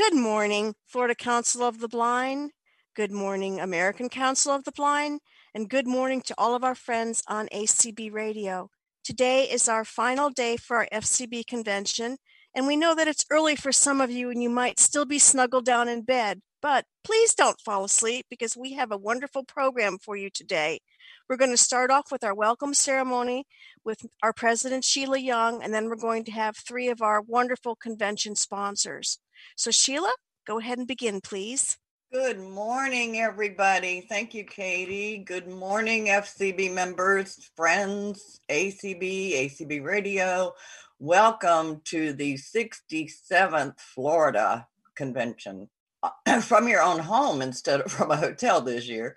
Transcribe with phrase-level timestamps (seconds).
[0.00, 2.52] Good morning, Florida Council of the Blind.
[2.96, 5.20] Good morning, American Council of the Blind.
[5.54, 8.70] And good morning to all of our friends on ACB Radio.
[9.04, 12.16] Today is our final day for our FCB convention,
[12.54, 15.18] and we know that it's early for some of you and you might still be
[15.18, 16.40] snuggled down in bed.
[16.62, 20.80] But please don't fall asleep because we have a wonderful program for you today.
[21.28, 23.44] We're going to start off with our welcome ceremony
[23.84, 27.76] with our president, Sheila Young, and then we're going to have three of our wonderful
[27.76, 29.18] convention sponsors.
[29.56, 30.12] So, Sheila,
[30.46, 31.76] go ahead and begin, please.
[32.12, 34.00] Good morning, everybody.
[34.00, 35.18] Thank you, Katie.
[35.18, 40.52] Good morning, FCB members, friends, ACB, ACB Radio.
[40.98, 45.70] Welcome to the 67th Florida Convention
[46.42, 49.16] from your own home instead of from a hotel this year.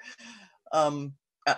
[0.71, 1.13] Um,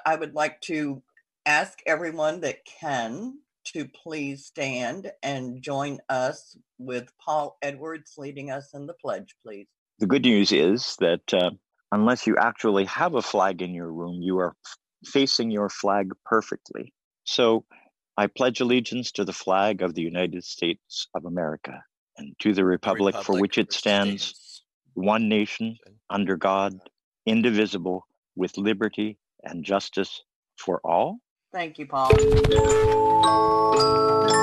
[0.05, 1.03] I would like to
[1.45, 3.39] ask everyone that can
[3.73, 9.67] to please stand and join us with Paul Edwards leading us in the pledge, please.
[9.99, 11.51] The good news is that uh,
[11.91, 14.55] unless you actually have a flag in your room, you are
[15.05, 16.93] facing your flag perfectly.
[17.23, 17.65] So
[18.17, 21.83] I pledge allegiance to the flag of the United States of America
[22.17, 25.77] and to the republic, republic for which it stands, stands, one nation,
[26.09, 26.77] under God,
[27.25, 30.23] indivisible, with liberty and justice
[30.57, 31.19] for all.
[31.51, 32.11] Thank you, Paul.
[33.75, 34.34] Thank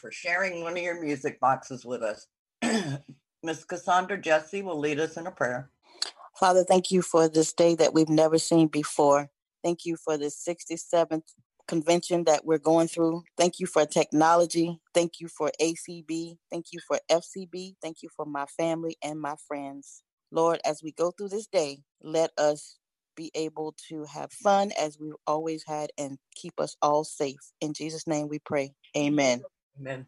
[0.00, 2.26] for sharing one of your music boxes with us.
[3.42, 5.70] Miss Cassandra Jesse will lead us in a prayer.
[6.38, 9.28] Father, thank you for this day that we've never seen before.
[9.62, 11.22] Thank you for the 67th
[11.68, 13.22] convention that we're going through.
[13.36, 14.80] Thank you for technology.
[14.94, 16.36] Thank you for ACB.
[16.50, 17.74] Thank you for FCB.
[17.82, 20.02] Thank you for my family and my friends.
[20.32, 22.78] Lord, as we go through this day, let us
[23.16, 27.52] be able to have fun as we've always had and keep us all safe.
[27.60, 28.72] In Jesus' name we pray.
[28.96, 29.42] Amen.
[29.80, 30.06] Amen.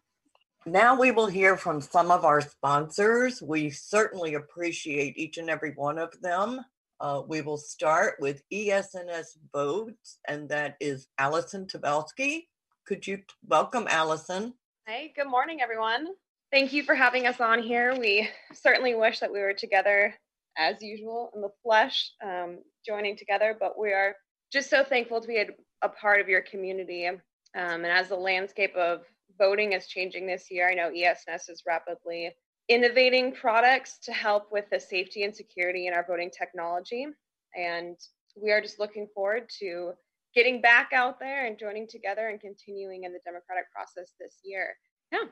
[0.67, 3.41] Now we will hear from some of our sponsors.
[3.41, 6.61] We certainly appreciate each and every one of them.
[7.01, 12.49] Uh, we will start with ES&S Boats, and that is Allison Tabelsky.
[12.87, 14.53] Could you welcome Allison?
[14.87, 16.09] Hey, good morning, everyone.
[16.53, 17.97] Thank you for having us on here.
[17.99, 20.15] We certainly wish that we were together
[20.59, 24.15] as usual in the flesh, um, joining together, but we are
[24.53, 25.47] just so thankful to be a,
[25.81, 27.07] a part of your community.
[27.07, 27.21] Um,
[27.55, 29.03] and as the landscape of
[29.39, 32.35] voting is changing this year, I know ES&S is rapidly
[32.69, 37.07] innovating products to help with the safety and security in our voting technology.
[37.55, 37.97] And
[38.41, 39.93] we are just looking forward to
[40.35, 44.75] getting back out there and joining together and continuing in the democratic process this year.
[45.11, 45.25] Yeah.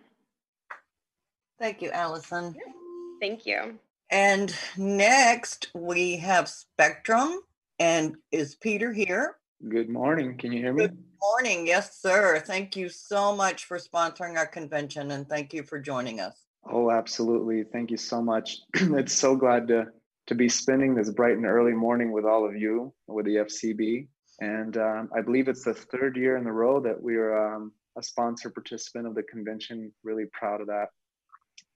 [1.59, 2.55] Thank you, Allison.
[2.56, 2.72] Yeah.
[3.21, 3.78] Thank you.
[4.10, 7.41] And next we have Spectrum.
[7.78, 9.37] And is Peter here?
[9.69, 10.38] Good morning.
[10.38, 10.87] Can you hear me?
[10.87, 11.66] Good morning.
[11.66, 12.43] Yes, sir.
[12.47, 16.47] Thank you so much for sponsoring our convention and thank you for joining us.
[16.65, 17.65] Oh, absolutely.
[17.65, 18.56] Thank you so much.
[18.75, 19.88] it's so glad to
[20.28, 24.06] to be spending this bright and early morning with all of you with the FCB.
[24.41, 27.72] And um, I believe it's the third year in a row that we are um,
[27.98, 29.92] a sponsor participant of the convention.
[30.03, 30.88] Really proud of that.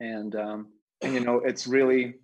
[0.00, 0.68] And um,
[1.02, 2.14] and you know, it's really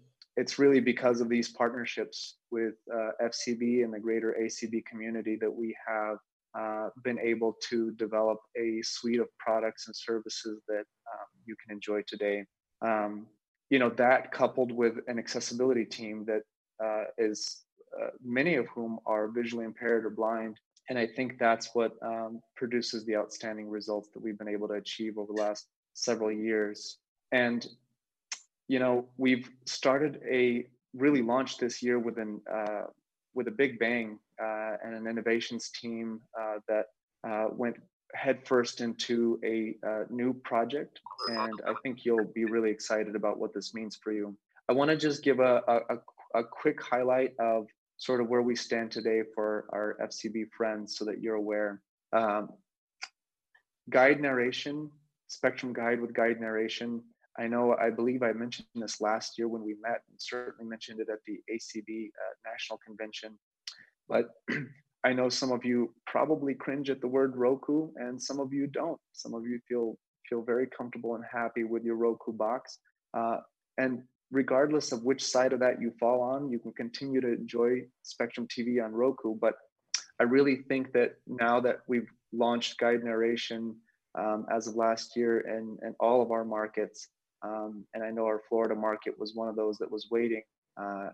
[0.40, 5.54] it's really because of these partnerships with uh, FCB and the greater ACB community that
[5.54, 6.16] we have
[6.58, 11.76] uh, been able to develop a suite of products and services that um, you can
[11.76, 12.42] enjoy today.
[12.80, 13.26] Um,
[13.68, 16.42] you know, that coupled with an accessibility team that
[16.82, 17.64] uh, is
[18.00, 20.56] uh, many of whom are visually impaired or blind.
[20.88, 24.74] And I think that's what um, produces the outstanding results that we've been able to
[24.74, 26.96] achieve over the last several years.
[27.30, 27.68] And
[28.70, 30.64] you know, we've started a
[30.94, 32.84] really launched this year with an uh,
[33.34, 36.86] with a big bang uh, and an innovations team uh, that
[37.26, 37.74] uh, went
[38.14, 41.00] headfirst into a uh, new project,
[41.30, 44.36] and I think you'll be really excited about what this means for you.
[44.68, 48.54] I want to just give a, a, a quick highlight of sort of where we
[48.54, 51.82] stand today for our FCB friends, so that you're aware.
[52.12, 52.50] Um,
[53.88, 54.92] guide narration,
[55.26, 57.02] Spectrum Guide with guide narration.
[57.38, 61.00] I know, I believe I mentioned this last year when we met, and certainly mentioned
[61.00, 63.38] it at the ACB uh, National Convention.
[64.08, 64.30] But
[65.04, 68.66] I know some of you probably cringe at the word Roku, and some of you
[68.66, 69.00] don't.
[69.12, 69.96] Some of you feel
[70.28, 72.78] feel very comfortable and happy with your Roku box.
[73.14, 73.38] Uh,
[73.78, 77.82] and regardless of which side of that you fall on, you can continue to enjoy
[78.02, 79.34] Spectrum TV on Roku.
[79.34, 79.54] But
[80.20, 83.74] I really think that now that we've launched guide narration
[84.18, 87.08] um, as of last year and, and all of our markets,
[87.42, 90.42] um, and I know our Florida market was one of those that was waiting.
[90.80, 91.10] Uh,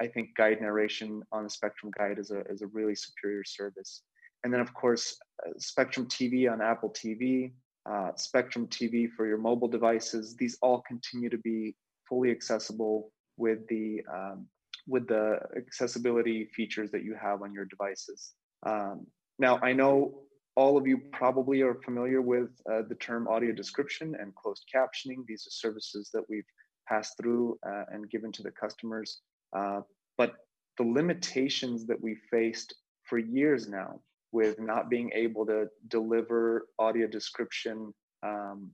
[0.00, 4.02] I think guide narration on the Spectrum Guide is a, is a really superior service.
[4.42, 5.16] And then, of course,
[5.46, 7.52] uh, Spectrum TV on Apple TV,
[7.88, 10.36] uh, Spectrum TV for your mobile devices.
[10.36, 11.74] These all continue to be
[12.08, 14.46] fully accessible with the um,
[14.86, 18.32] with the accessibility features that you have on your devices.
[18.66, 19.06] Um,
[19.38, 20.23] now, I know
[20.56, 25.26] all of you probably are familiar with uh, the term audio description and closed captioning.
[25.26, 26.46] These are services that we've
[26.88, 29.20] passed through uh, and given to the customers.
[29.56, 29.80] Uh,
[30.16, 30.34] but
[30.78, 32.74] the limitations that we faced
[33.04, 34.00] for years now
[34.32, 37.92] with not being able to deliver audio description
[38.24, 38.70] um,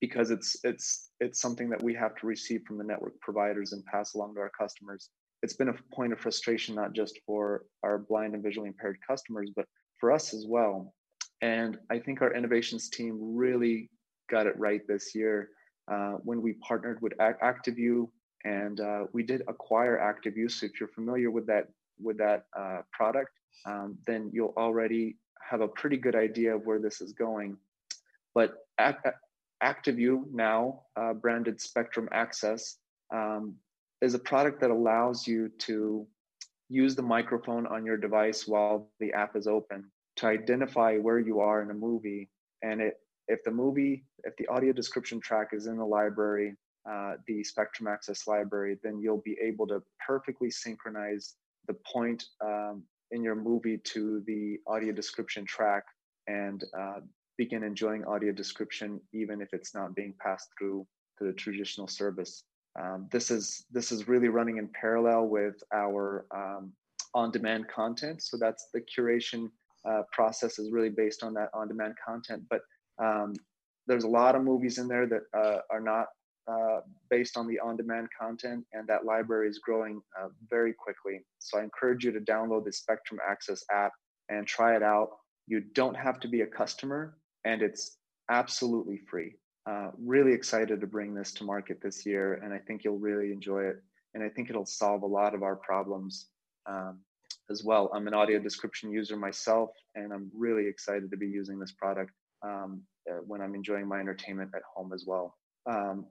[0.00, 3.84] because it's it's it's something that we have to receive from the network providers and
[3.86, 5.08] pass along to our customers.
[5.42, 9.50] It's been a point of frustration not just for our blind and visually impaired customers,
[9.54, 9.66] but
[10.04, 10.92] for us as well.
[11.40, 13.88] And I think our innovations team really
[14.30, 15.48] got it right this year
[15.90, 18.10] uh, when we partnered with ActiView
[18.44, 20.50] and uh, we did acquire ActiView.
[20.50, 21.68] So if you're familiar with that
[21.98, 23.30] with that uh, product,
[23.64, 27.56] um, then you'll already have a pretty good idea of where this is going.
[28.34, 28.56] But
[29.62, 32.76] ActiView now, uh, branded Spectrum Access,
[33.10, 33.54] um,
[34.02, 36.06] is a product that allows you to
[36.68, 41.40] use the microphone on your device while the app is open to identify where you
[41.40, 42.28] are in a movie.
[42.62, 42.94] And it,
[43.28, 46.56] if the movie, if the audio description track is in the library,
[46.88, 51.34] uh, the Spectrum Access library, then you'll be able to perfectly synchronize
[51.66, 55.84] the point um, in your movie to the audio description track
[56.26, 57.00] and uh,
[57.36, 60.86] begin enjoying audio description even if it's not being passed through
[61.18, 62.44] to the traditional service.
[62.78, 66.72] Um, this is this is really running in parallel with our um,
[67.14, 68.22] on-demand content.
[68.22, 69.50] So that's the curation
[69.88, 72.42] uh, process is really based on that on-demand content.
[72.48, 72.62] But
[73.02, 73.34] um,
[73.86, 76.06] there's a lot of movies in there that uh, are not
[76.50, 81.24] uh, based on the on-demand content, and that library is growing uh, very quickly.
[81.38, 83.92] So I encourage you to download the Spectrum Access app
[84.28, 85.10] and try it out.
[85.46, 87.98] You don't have to be a customer, and it's
[88.30, 89.36] absolutely free.
[89.66, 93.32] Uh, really excited to bring this to market this year, and I think you'll really
[93.32, 93.82] enjoy it.
[94.12, 96.28] And I think it'll solve a lot of our problems
[96.66, 97.00] um,
[97.50, 97.90] as well.
[97.94, 102.12] I'm an audio description user myself, and I'm really excited to be using this product
[102.42, 105.36] um, uh, when I'm enjoying my entertainment at home as well.
[105.66, 106.06] Um,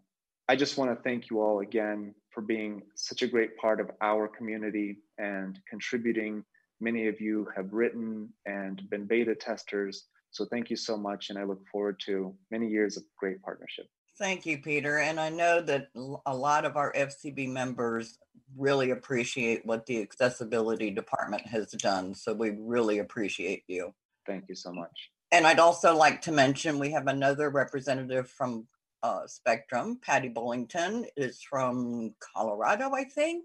[0.50, 3.90] I just want to thank you all again for being such a great part of
[4.02, 6.44] our community and contributing.
[6.82, 10.06] Many of you have written and been beta testers.
[10.32, 11.30] So thank you so much.
[11.30, 13.86] And I look forward to many years of great partnership.
[14.18, 15.00] Thank you, Peter.
[15.00, 15.88] And I know that
[16.26, 18.20] a lot of our FCB members
[18.56, 22.14] really appreciate what the accessibility department has done.
[22.14, 23.94] So we really appreciate you.
[24.28, 25.10] Thank you so much.
[25.32, 28.68] And I'd also like to mention we have another representative from
[29.02, 30.00] uh, Spectrum.
[30.02, 33.44] Patty Bullington is from Colorado, I think.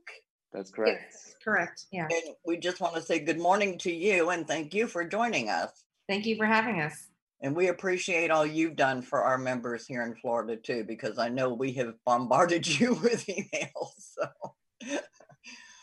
[0.52, 1.00] That's correct.
[1.10, 1.87] Yes, correct.
[1.92, 2.08] Yeah.
[2.10, 5.48] And we just want to say good morning to you and thank you for joining
[5.48, 5.84] us.
[6.08, 7.08] Thank you for having us.
[7.40, 11.28] And we appreciate all you've done for our members here in Florida too, because I
[11.28, 13.92] know we have bombarded you with emails.
[13.99, 14.28] So.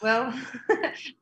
[0.01, 0.33] Well,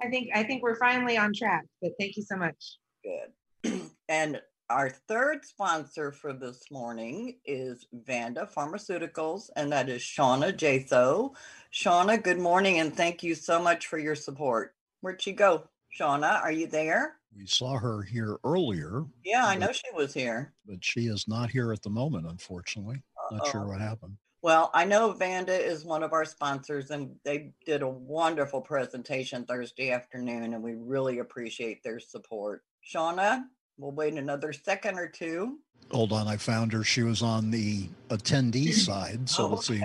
[0.02, 1.66] I think I think we're finally on track.
[1.82, 2.78] But thank you so much.
[3.04, 3.82] Good.
[4.10, 11.36] and our third sponsor for this morning is Vanda Pharmaceuticals, and that is Shauna Jatho.
[11.72, 14.74] Shauna, good morning, and thank you so much for your support.
[15.02, 15.70] Where'd she go?
[15.98, 17.18] Shauna, are you there?
[17.36, 19.04] We saw her here earlier.
[19.26, 20.54] Yeah, I know she was here.
[20.66, 23.02] But she is not here at the moment, unfortunately.
[23.18, 23.38] Uh-oh.
[23.38, 24.18] Not sure what happened.
[24.42, 29.46] Well, I know Vanda is one of our sponsors, and they did a wonderful presentation
[29.46, 32.64] Thursday afternoon, and we really appreciate their support.
[32.86, 33.46] Shauna,
[33.78, 35.60] We'll wait another second or two.
[35.92, 36.84] Hold on, I found her.
[36.84, 39.28] She was on the attendee side.
[39.28, 39.84] So oh, let's see.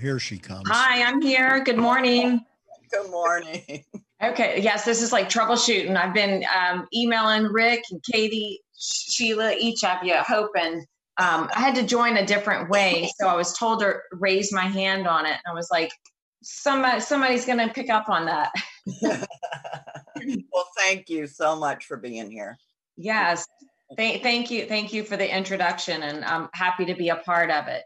[0.00, 0.68] Here she comes.
[0.68, 1.62] Hi, I'm here.
[1.64, 2.44] Good morning.
[2.90, 3.84] Good morning.
[4.22, 4.60] Okay.
[4.60, 5.96] Yes, this is like troubleshooting.
[5.96, 10.84] I've been um, emailing Rick and Katie, Sheila, each of you, hoping.
[11.16, 14.66] Um, I had to join a different way, so I was told to raise my
[14.66, 15.32] hand on it.
[15.32, 15.90] And I was like,
[16.42, 18.52] somebody, somebody's going to pick up on that.
[19.02, 22.58] well, thank you so much for being here.
[22.96, 23.46] Yes.
[23.96, 24.66] thank, thank you.
[24.66, 27.84] Thank you for the introduction, and I'm happy to be a part of it.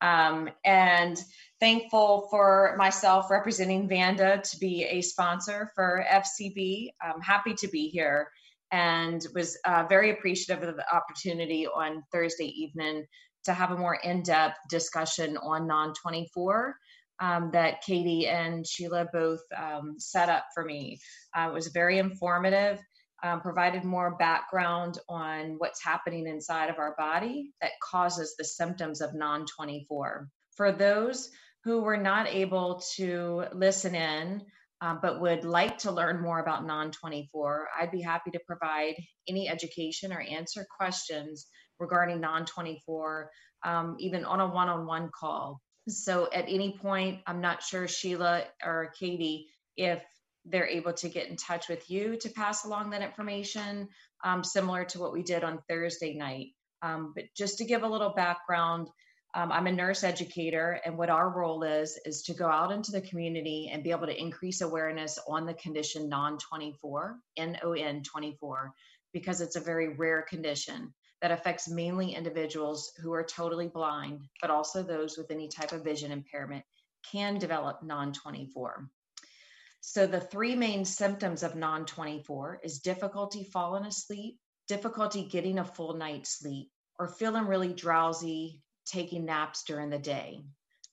[0.00, 1.22] Um, and
[1.60, 6.90] thankful for myself representing Vanda to be a sponsor for FCB.
[7.02, 8.30] I'm happy to be here
[8.72, 13.06] and was uh, very appreciative of the opportunity on Thursday evening
[13.44, 16.76] to have a more in depth discussion on non 24
[17.20, 20.98] um, that Katie and Sheila both um, set up for me.
[21.36, 22.80] Uh, it was very informative,
[23.22, 29.00] um, provided more background on what's happening inside of our body that causes the symptoms
[29.00, 30.28] of non 24.
[30.56, 31.30] For those
[31.66, 34.40] who were not able to listen in,
[34.80, 38.94] um, but would like to learn more about non 24, I'd be happy to provide
[39.26, 41.48] any education or answer questions
[41.80, 43.32] regarding non 24,
[43.64, 45.60] um, even on a one on one call.
[45.88, 50.04] So at any point, I'm not sure Sheila or Katie if
[50.44, 53.88] they're able to get in touch with you to pass along that information,
[54.22, 56.50] um, similar to what we did on Thursday night.
[56.82, 58.88] Um, but just to give a little background,
[59.36, 62.90] um, I'm a nurse educator, and what our role is is to go out into
[62.90, 68.72] the community and be able to increase awareness on the condition non 24, NON 24,
[69.12, 74.50] because it's a very rare condition that affects mainly individuals who are totally blind, but
[74.50, 76.64] also those with any type of vision impairment
[77.10, 78.88] can develop non 24.
[79.82, 85.64] So, the three main symptoms of non 24 is difficulty falling asleep, difficulty getting a
[85.64, 90.42] full night's sleep, or feeling really drowsy, taking naps during the day.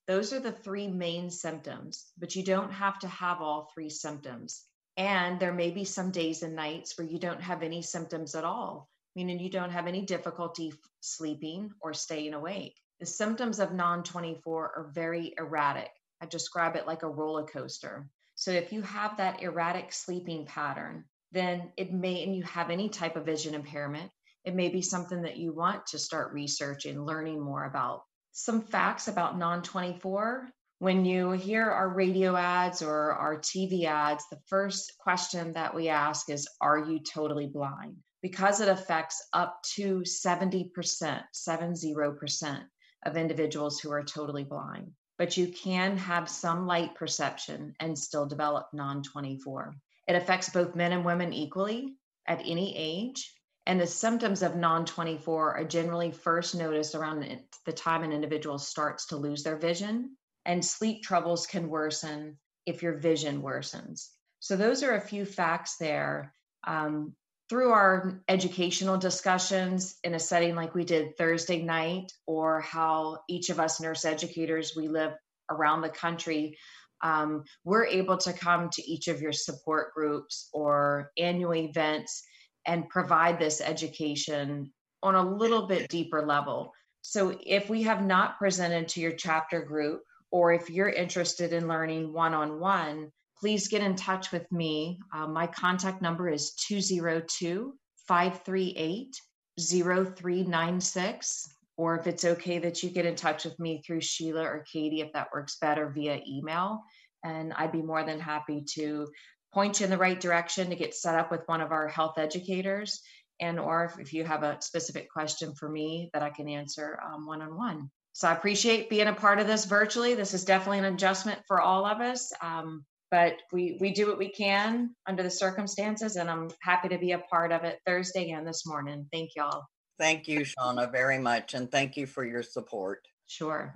[0.05, 4.63] Those are the three main symptoms, but you don't have to have all three symptoms.
[4.97, 8.43] And there may be some days and nights where you don't have any symptoms at
[8.43, 12.75] all, meaning you don't have any difficulty sleeping or staying awake.
[12.99, 15.89] The symptoms of non 24 are very erratic.
[16.21, 18.09] I describe it like a roller coaster.
[18.35, 22.89] So if you have that erratic sleeping pattern, then it may, and you have any
[22.89, 24.11] type of vision impairment,
[24.43, 28.03] it may be something that you want to start researching, learning more about.
[28.31, 34.25] Some facts about non 24 when you hear our radio ads or our TV ads,
[34.29, 37.95] the first question that we ask is Are you totally blind?
[38.23, 42.61] because it affects up to 70%, 70%
[43.05, 44.89] of individuals who are totally blind.
[45.19, 49.75] But you can have some light perception and still develop non 24.
[50.07, 51.95] It affects both men and women equally
[52.25, 53.31] at any age.
[53.65, 57.25] And the symptoms of non 24 are generally first noticed around
[57.65, 60.17] the time an individual starts to lose their vision.
[60.45, 64.09] And sleep troubles can worsen if your vision worsens.
[64.39, 66.33] So, those are a few facts there.
[66.65, 67.15] Um,
[67.49, 73.49] through our educational discussions in a setting like we did Thursday night, or how each
[73.49, 75.13] of us nurse educators, we live
[75.49, 76.57] around the country,
[77.03, 82.23] um, we're able to come to each of your support groups or annual events
[82.65, 86.73] and provide this education on a little bit deeper level.
[87.01, 90.01] So if we have not presented to your chapter group,
[90.31, 94.99] or if you're interested in learning one on one, please get in touch with me.
[95.13, 97.73] Uh, my contact number is 202
[98.07, 99.15] 538
[99.59, 101.49] 0396.
[101.75, 105.01] Or if it's okay that you get in touch with me through Sheila or Katie,
[105.01, 106.83] if that works better via email.
[107.23, 109.07] And I'd be more than happy to
[109.53, 112.17] point you in the right direction to get set up with one of our health
[112.17, 113.01] educators
[113.39, 116.99] and or if, if you have a specific question for me that i can answer
[117.25, 120.13] one on one so i appreciate being a part of this virtually.
[120.13, 124.17] This is definitely an adjustment for all of us um, but we we do what
[124.17, 128.31] we can under the circumstances and i'm happy to be a part of it thursday
[128.31, 129.07] and this morning.
[129.13, 129.65] Thank y'all.
[129.99, 133.07] Thank you shauna very much and thank you for your support.
[133.27, 133.75] Sure.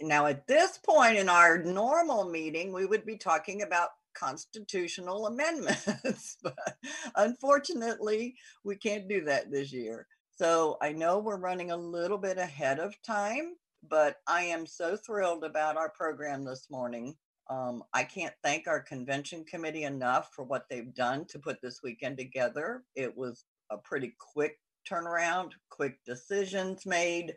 [0.00, 6.36] Now at this point in our normal meeting we would be talking about constitutional amendments
[6.42, 6.76] but
[7.16, 12.38] unfortunately we can't do that this year so i know we're running a little bit
[12.38, 13.54] ahead of time
[13.88, 17.14] but i am so thrilled about our program this morning
[17.50, 21.82] um, I can't thank our convention committee enough for what they've done to put this
[21.82, 22.84] weekend together.
[22.96, 27.34] It was a pretty quick turnaround, quick decisions made.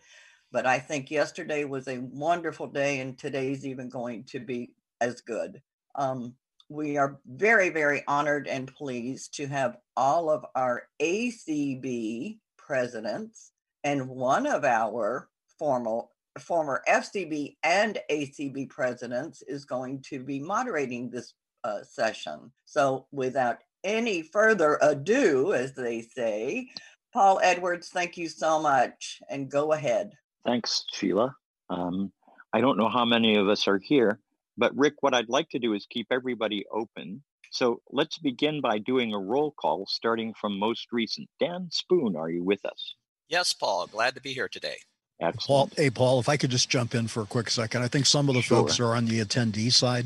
[0.51, 5.19] But I think yesterday was a wonderful day, and today's even going to be as
[5.19, 5.61] good.
[5.95, 6.35] Um,
[6.69, 13.51] we are very, very honored and pleased to have all of our ACB presidents
[13.83, 21.09] and one of our formal former FCB and ACB presidents is going to be moderating
[21.09, 21.33] this
[21.63, 22.51] uh, session.
[22.65, 26.69] So, without any further ado, as they say,
[27.13, 30.11] Paul Edwards, thank you so much, and go ahead.
[30.45, 31.35] Thanks, Sheila.
[31.69, 32.11] Um,
[32.53, 34.19] I don't know how many of us are here,
[34.57, 38.77] but Rick, what I'd like to do is keep everybody open So let's begin by
[38.79, 41.29] doing a roll call starting from most recent.
[41.39, 42.95] Dan Spoone, are you with us?
[43.29, 43.87] Yes, Paul.
[43.87, 44.77] Glad to be here today.
[45.19, 45.73] Paul, Excellent.
[45.77, 47.81] hey, Paul, if I could just jump in for a quick second.
[47.83, 48.57] I think some of the Sure.
[48.59, 50.05] folks are on the attendee side.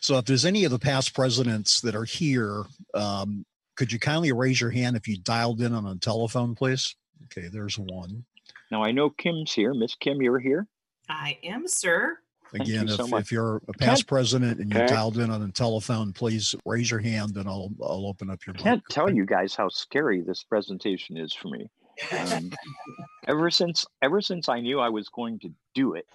[0.00, 4.32] So if there's any of the past presidents that are here, um, could you kindly
[4.32, 6.94] raise your hand if you dialed in on a telephone, please?
[7.24, 8.24] Okay, there's one.
[8.70, 9.72] Now I know Kim's here.
[9.74, 10.66] Miss Kim, you're here.
[11.08, 12.18] I am, sir.
[12.56, 13.20] Thank Again, you so if, much.
[13.22, 14.94] if you're a past president and you Okay.
[14.94, 18.54] dialed in on a telephone, please raise your hand and I'll, I'll open up your
[18.54, 21.68] I can't tell you guys how scary this presentation is for me.
[22.12, 22.50] Um,
[23.26, 26.06] ever since ever since I knew I was going to do it,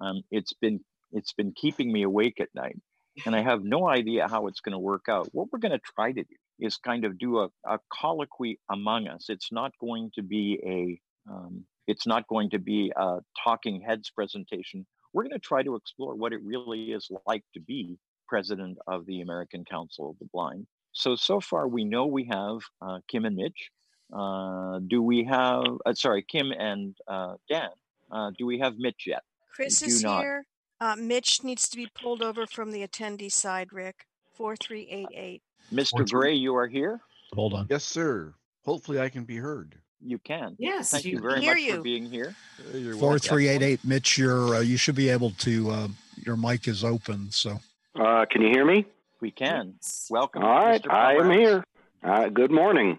[0.00, 0.80] um, it's been
[1.12, 2.76] it's been keeping me awake at night,
[3.24, 5.28] and I have no idea how it's going to work out.
[5.32, 9.06] What we're going to try to do is kind of do a, a colloquy among
[9.08, 9.26] us.
[9.28, 14.10] It's not going to be a um, it's not going to be a talking heads
[14.10, 14.86] presentation.
[15.12, 19.06] We're going to try to explore what it really is like to be president of
[19.06, 20.66] the American Council of the Blind.
[20.92, 23.70] So so far we know we have uh, Kim and Mitch.
[24.12, 25.64] Uh, do we have?
[25.84, 27.68] Uh, sorry, Kim and uh, Dan.
[28.10, 29.22] Uh, do we have Mitch yet?
[29.54, 30.20] Chris do is not.
[30.20, 30.46] here.
[30.80, 34.06] Uh, Mitch needs to be pulled over from the attendee side, Rick.
[34.36, 35.42] 4388.
[35.72, 36.08] Mr.
[36.08, 37.00] Gray, you are here.
[37.32, 37.66] Hold on.
[37.68, 38.32] Yes, sir.
[38.64, 39.76] Hopefully, I can be heard.
[40.04, 40.54] You can.
[40.58, 41.76] Yes, Thank you you- very much you.
[41.76, 42.34] for being here.
[42.72, 43.28] Uh, You're Four welcome.
[43.28, 44.16] three eight eight, Mitch.
[44.18, 45.70] Your uh, you should be able to.
[45.70, 45.88] Uh,
[46.24, 47.30] your mic is open.
[47.30, 47.58] So
[47.98, 48.86] Uh, can you hear me?
[49.20, 49.74] We can.
[50.10, 50.44] Welcome.
[50.44, 51.64] All right, I am here.
[52.04, 52.96] Uh, good morning.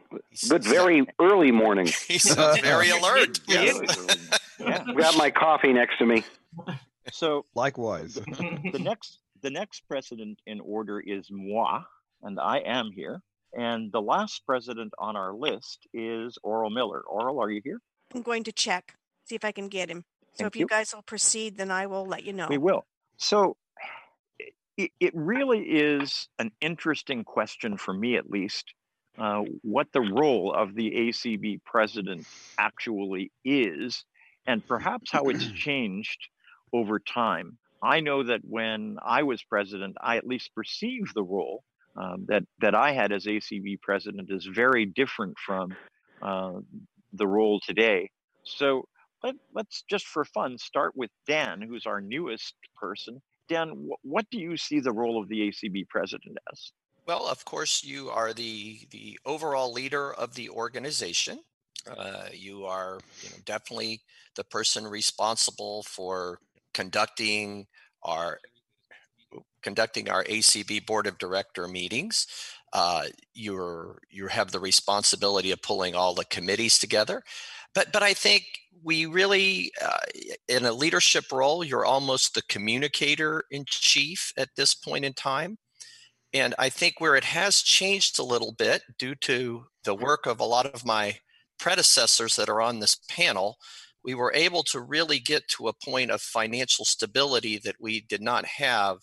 [0.49, 1.87] Good, very early morning.
[2.07, 3.39] He sounds very alert.
[3.47, 3.63] Yeah.
[3.63, 4.17] Yes.
[4.59, 4.83] yeah.
[4.97, 6.25] Got my coffee next to me.
[7.13, 8.15] So Likewise.
[8.15, 11.83] the next the next president in order is moi,
[12.23, 13.21] and I am here.
[13.57, 17.01] And the last president on our list is Oral Miller.
[17.01, 17.79] Oral, are you here?
[18.13, 20.05] I'm going to check, see if I can get him.
[20.33, 20.67] So Thank if you you.
[20.67, 22.47] guys will proceed, then I will let you know.
[22.49, 22.85] We will.
[23.17, 23.57] So
[24.77, 28.73] it, it really is an interesting question for me, at least,
[29.17, 32.25] uh, what the role of the ACB president
[32.57, 34.05] actually is,
[34.47, 36.29] and perhaps how it's changed
[36.71, 37.57] over time.
[37.83, 41.63] I know that when I was president, I at least perceived the role
[41.99, 45.75] um, that that I had as ACB president is very different from
[46.21, 46.59] uh,
[47.13, 48.09] the role today.
[48.43, 48.85] So
[49.23, 53.21] let, let's just for fun start with Dan, who's our newest person.
[53.49, 56.71] Dan, wh- what do you see the role of the ACB president as?
[57.05, 61.39] Well, of course, you are the the overall leader of the organization.
[61.89, 64.01] Uh, you are you know, definitely
[64.35, 66.39] the person responsible for
[66.73, 67.65] conducting
[68.03, 68.39] our
[69.61, 72.27] conducting our ACB board of director meetings.
[72.71, 77.23] Uh, you're you have the responsibility of pulling all the committees together.
[77.73, 78.43] But but I think
[78.83, 79.97] we really uh,
[80.47, 85.57] in a leadership role, you're almost the communicator in chief at this point in time.
[86.33, 90.39] And I think where it has changed a little bit due to the work of
[90.39, 91.17] a lot of my
[91.59, 93.57] predecessors that are on this panel,
[94.03, 98.21] we were able to really get to a point of financial stability that we did
[98.21, 98.99] not have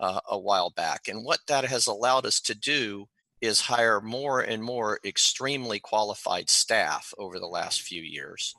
[0.00, 1.06] uh, a while back.
[1.06, 3.06] And what that has allowed us to do
[3.40, 8.54] is hire more and more extremely qualified staff over the last few years,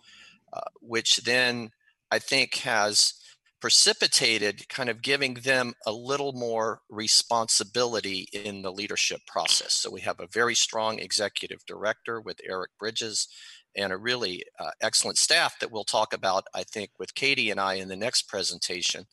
[0.53, 1.71] uh, which then
[2.09, 3.13] I think has
[3.59, 9.73] precipitated kind of giving them a little more responsibility in the leadership process.
[9.73, 13.27] So we have a very strong executive director with Eric Bridges
[13.75, 17.59] and a really uh, excellent staff that we'll talk about, I think, with Katie and
[17.59, 19.05] I in the next presentation.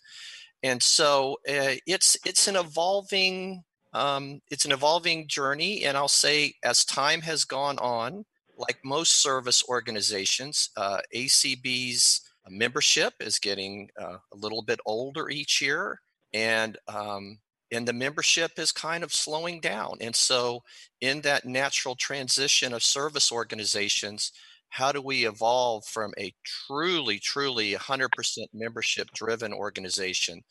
[0.62, 6.54] And so uh, it's it's an evolving um, it's an evolving journey, and I'll say
[6.62, 8.24] as time has gone on,
[8.56, 15.62] like most service organizations, uh, ACB's membership is getting uh, a little bit older each
[15.62, 16.00] year,
[16.32, 17.38] and um,
[17.72, 19.96] and the membership is kind of slowing down.
[20.00, 20.62] And so,
[21.00, 24.32] in that natural transition of service organizations,
[24.68, 28.10] how do we evolve from a truly, truly 100%
[28.52, 30.42] membership driven organization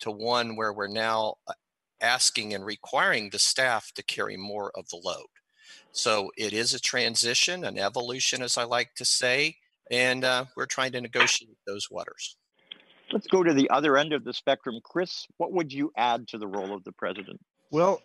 [0.00, 1.52] to one where we're now uh,
[2.00, 5.26] asking and requiring the staff to carry more of the load?
[5.92, 9.56] So it is a transition, an evolution, as I like to say,
[9.90, 12.36] and uh, we're trying to negotiate those waters.
[13.12, 14.80] Let's go to the other end of the spectrum.
[14.82, 17.40] Chris, what would you add to the role of the president?
[17.70, 18.00] Well,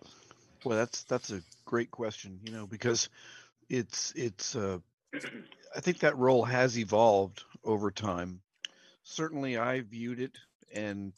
[0.66, 2.40] well, that's that's a great question.
[2.44, 3.10] You know, because
[3.70, 4.56] it's it's.
[4.56, 4.80] Uh,
[5.76, 8.42] I think that role has evolved over time.
[9.04, 10.38] Certainly, I viewed it,
[10.74, 11.14] and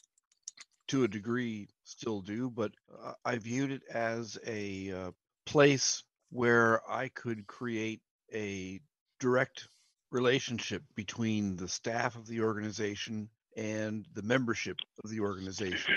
[0.87, 2.49] to a degree, still do.
[2.49, 2.71] But
[3.03, 5.11] uh, I viewed it as a uh,
[5.45, 8.01] place where I could create
[8.33, 8.79] a
[9.19, 9.67] direct
[10.11, 15.93] relationship between the staff of the organization and the membership of the organization.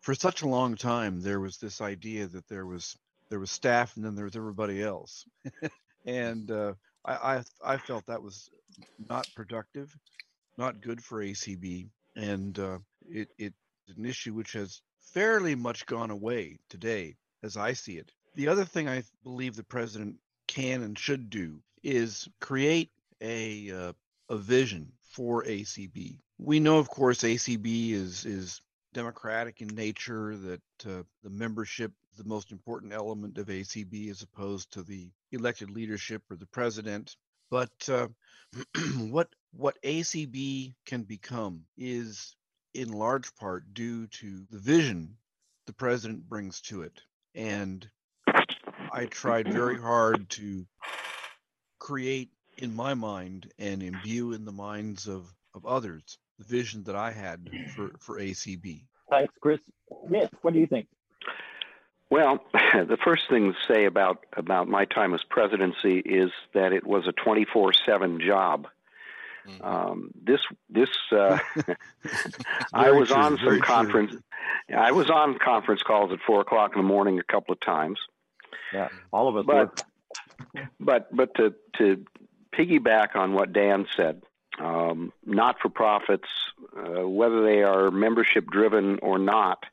[0.00, 2.96] for such a long time there was this idea that there was
[3.30, 5.26] there was staff and then there was everybody else,
[6.04, 7.42] and uh, I, I
[7.74, 8.50] I felt that was
[9.08, 9.96] not productive,
[10.56, 13.56] not good for ACB, and uh, it it's
[13.96, 18.12] an issue which has fairly much gone away today as I see it.
[18.34, 23.92] The other thing I believe the president can and should do is create a uh,
[24.28, 26.18] a vision for ACB.
[26.38, 28.60] We know, of course, ACB is is
[28.92, 30.36] democratic in nature.
[30.36, 35.70] That uh, the membership the most important element of ACB, as opposed to the elected
[35.70, 37.16] leadership or the president.
[37.50, 38.08] But uh,
[38.98, 42.36] what what ACB can become is
[42.74, 45.16] in large part due to the vision
[45.66, 47.00] the president brings to it.
[47.34, 47.88] And
[48.92, 50.66] I tried very hard to
[51.78, 56.96] create in my mind and imbue in the minds of, of others the vision that
[56.96, 58.84] I had for, for ACB.
[59.10, 59.60] Thanks, Chris.
[60.08, 60.86] Mitch, what do you think?
[62.10, 66.86] Well, the first thing to say about, about my time as presidency is that it
[66.86, 68.66] was a 24 7 job.
[69.46, 69.64] Mm-hmm.
[69.64, 71.38] Um, this this uh,
[72.74, 74.10] I was true, on some conference.
[74.10, 74.76] True.
[74.76, 77.98] I was on conference calls at four o'clock in the morning a couple of times.
[78.74, 79.44] Yeah, all of us.
[79.46, 79.84] But
[80.54, 80.68] were.
[80.78, 82.04] but but to to
[82.54, 84.22] piggyback on what Dan said,
[84.60, 86.28] um, not for profits,
[86.76, 89.64] uh, whether they are membership driven or not,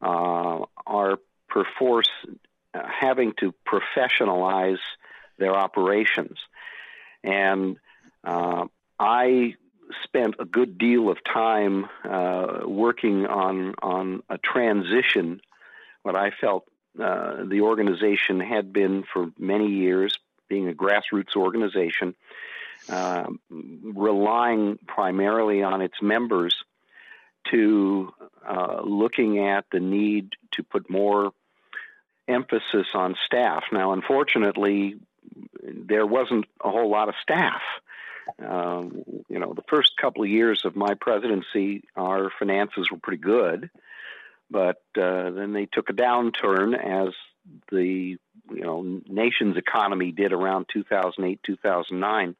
[0.00, 1.18] uh, are
[1.52, 2.08] perforce
[2.74, 4.78] uh, having to professionalize
[5.38, 6.38] their operations.
[7.22, 7.76] And
[8.24, 8.66] uh,
[8.98, 9.54] I
[10.04, 15.40] spent a good deal of time uh, working on on a transition.
[16.02, 16.64] What I felt
[16.98, 22.14] uh, the organization had been for many years, being a grassroots organization,
[22.88, 26.54] uh, relying primarily on its members
[27.50, 28.12] to
[28.46, 31.32] uh, looking at the need to put more
[32.32, 33.64] emphasis on staff.
[33.72, 34.96] Now, unfortunately,
[35.62, 37.62] there wasn't a whole lot of staff.
[38.44, 43.20] Um, you know, the first couple of years of my presidency, our finances were pretty
[43.22, 43.70] good,
[44.50, 47.14] but uh, then they took a downturn as
[47.70, 48.16] the
[48.50, 52.36] you know nation's economy did around 2008 2009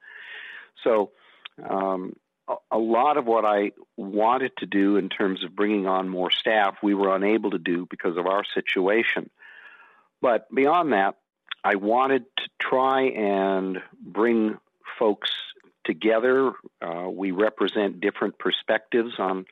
[0.85, 1.11] so
[1.68, 2.14] um,
[2.48, 6.31] a, a lot of what i wanted to do in terms of bringing on more
[6.31, 9.28] staff we were unable to do because of our situation
[10.22, 11.16] but beyond that
[11.62, 14.56] i wanted to try and bring
[14.98, 15.30] folks
[15.85, 16.52] together.
[16.80, 19.46] Uh, we represent different perspectives on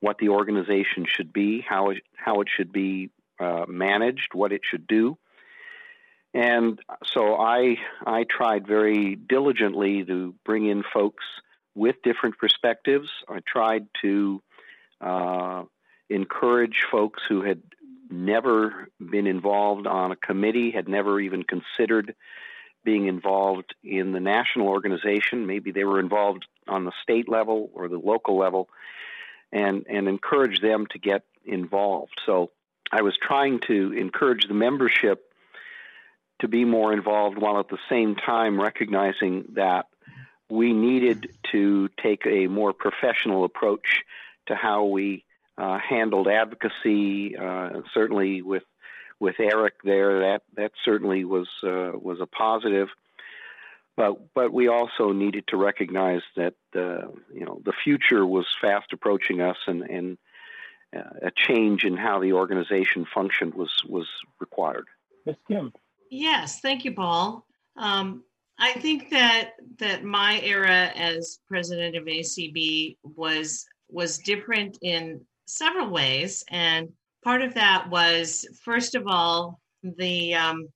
[0.00, 4.62] what the organization should be, how it, how it should be uh, managed, what it
[4.64, 5.18] should do.
[6.34, 11.24] And so I, I tried very diligently to bring in folks
[11.74, 13.08] with different perspectives.
[13.28, 14.42] I tried to
[15.00, 15.64] uh,
[16.10, 17.62] encourage folks who had
[18.10, 22.14] never been involved on a committee, had never even considered
[22.84, 25.46] being involved in the national organization.
[25.46, 28.68] Maybe they were involved on the state level or the local level,
[29.52, 32.20] and and encourage them to get involved.
[32.24, 32.50] So
[32.92, 35.24] I was trying to encourage the membership
[36.40, 39.86] to be more involved while at the same time recognizing that
[40.48, 44.02] we needed to take a more professional approach
[44.46, 45.24] to how we
[45.58, 48.62] uh, handled advocacy, uh, certainly with
[49.20, 52.88] with Eric there, that that certainly was uh, was a positive.
[53.96, 58.92] But but we also needed to recognize that uh, you know the future was fast
[58.92, 60.18] approaching us, and and
[60.96, 64.06] uh, a change in how the organization functioned was was
[64.38, 64.86] required.
[65.26, 65.36] Ms.
[65.48, 65.72] Kim.
[66.10, 67.44] Yes, thank you, Paul.
[67.76, 68.22] Um,
[68.60, 75.90] I think that that my era as president of ACB was was different in several
[75.90, 76.90] ways, and
[77.24, 80.68] part of that was first of all the um,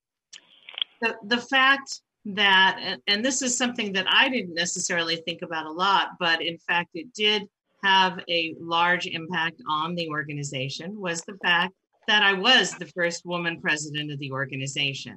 [1.01, 5.67] the, the fact that and, and this is something that i didn't necessarily think about
[5.67, 7.43] a lot but in fact it did
[7.83, 11.75] have a large impact on the organization was the fact
[12.07, 15.17] that i was the first woman president of the organization.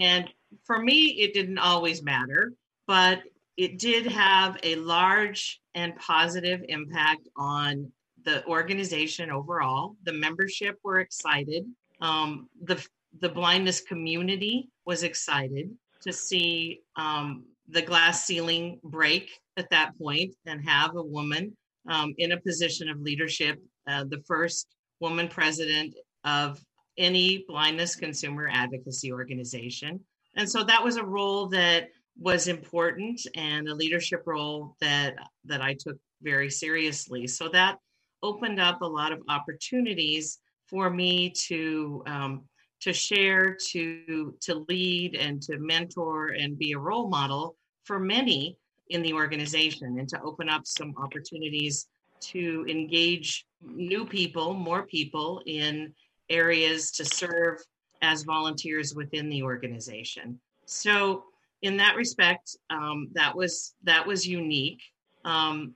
[0.00, 0.28] And
[0.66, 2.52] for me it didn't always matter
[2.86, 3.20] but
[3.56, 7.92] it did have a large and positive impact on
[8.24, 9.96] the organization overall.
[10.04, 11.64] The membership were excited.
[12.00, 12.84] Um, the
[13.20, 15.70] the blindness community was excited
[16.02, 21.56] to see um, the glass ceiling break at that point and have a woman
[21.88, 24.66] um, in a position of leadership, uh, the first
[25.00, 26.60] woman president of
[26.98, 30.00] any blindness consumer advocacy organization.
[30.36, 35.60] And so that was a role that was important and a leadership role that that
[35.60, 37.26] I took very seriously.
[37.26, 37.78] So that
[38.24, 42.42] opened up a lot of opportunities for me to um,
[42.80, 48.56] to share, to to lead, and to mentor and be a role model for many
[48.88, 51.86] in the organization, and to open up some opportunities
[52.20, 55.92] to engage new people, more people in
[56.30, 57.58] areas to serve
[58.02, 60.40] as volunteers within the organization.
[60.66, 61.24] So
[61.62, 64.82] in that respect, um, that was that was unique.
[65.24, 65.74] Um,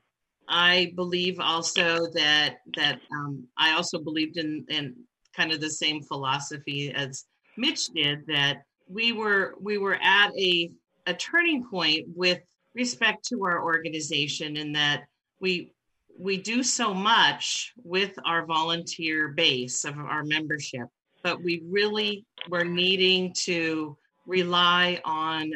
[0.48, 4.96] I believe also that that um, I also believed in in
[5.36, 10.70] kind of the same philosophy as Mitch did that we were we were at a
[11.06, 12.40] a turning point with
[12.74, 15.04] respect to our organization in that
[15.40, 15.72] we
[16.18, 20.88] we do so much with our volunteer base of our membership,
[21.22, 25.52] but we really were needing to rely on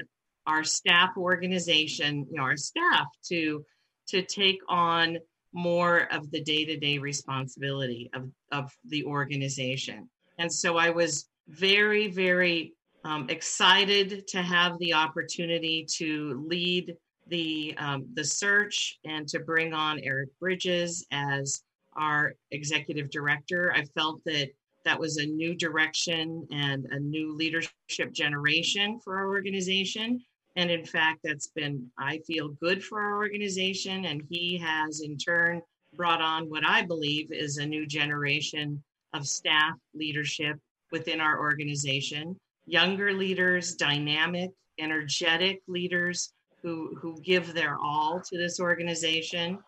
[0.46, 3.64] our staff organization, you know, our staff to
[4.08, 5.18] to take on
[5.52, 10.08] more of the day-to-day responsibility of, of the organization.
[10.38, 16.96] And so I was very, very um, excited to have the opportunity to lead
[17.28, 21.62] the um, the search and to bring on Eric Bridges as
[21.96, 23.72] our executive director.
[23.74, 24.50] I felt that
[24.84, 30.20] that was a new direction and a new leadership generation for our organization.
[30.56, 34.04] And in fact, that's been, I feel, good for our organization.
[34.04, 35.62] And he has, in turn,
[35.94, 38.82] brought on what I believe is a new generation
[39.14, 40.58] of staff leadership
[40.90, 42.36] within our organization.
[42.66, 49.58] Younger leaders, dynamic, energetic leaders who, who give their all to this organization.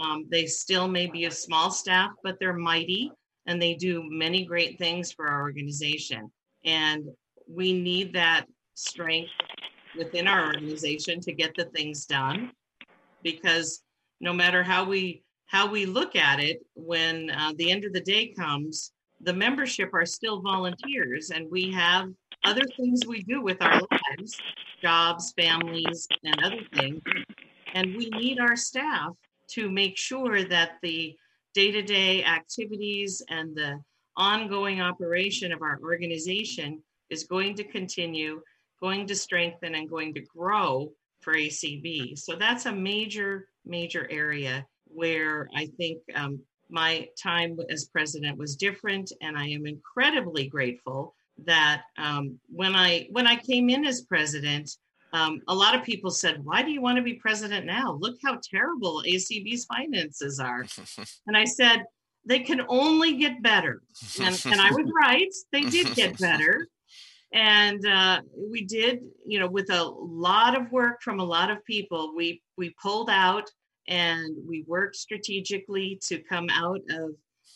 [0.00, 3.10] Um, they still may be a small staff, but they're mighty
[3.46, 6.30] and they do many great things for our organization.
[6.64, 7.04] And
[7.48, 9.30] we need that strength
[9.96, 12.52] within our organization to get the things done.
[13.22, 13.82] Because
[14.20, 18.00] no matter how we how we look at it when uh, the end of the
[18.00, 22.08] day comes the membership are still volunteers and we have
[22.44, 24.40] other things we do with our lives
[24.80, 27.00] jobs families and other things.
[27.74, 29.10] And we need our staff
[29.52, 31.14] to make sure that the
[31.54, 33.80] day-to-day activities and the
[34.16, 38.40] ongoing operation of our organization is going to continue
[38.80, 42.18] going to strengthen and going to grow for ACB.
[42.18, 46.40] So that's a major, major area where I think um,
[46.70, 51.14] my time as president was different, and I am incredibly grateful
[51.46, 54.70] that um, when I when I came in as president,
[55.12, 57.96] um, a lot of people said, "Why do you want to be president now?
[58.00, 60.66] Look how terrible ACB's finances are."
[61.26, 61.84] and I said,
[62.24, 63.82] "They can only get better,"
[64.20, 65.32] and, and I was right.
[65.52, 66.68] They did get better
[67.32, 71.64] and uh, we did you know with a lot of work from a lot of
[71.64, 73.48] people we we pulled out
[73.88, 77.10] and we worked strategically to come out of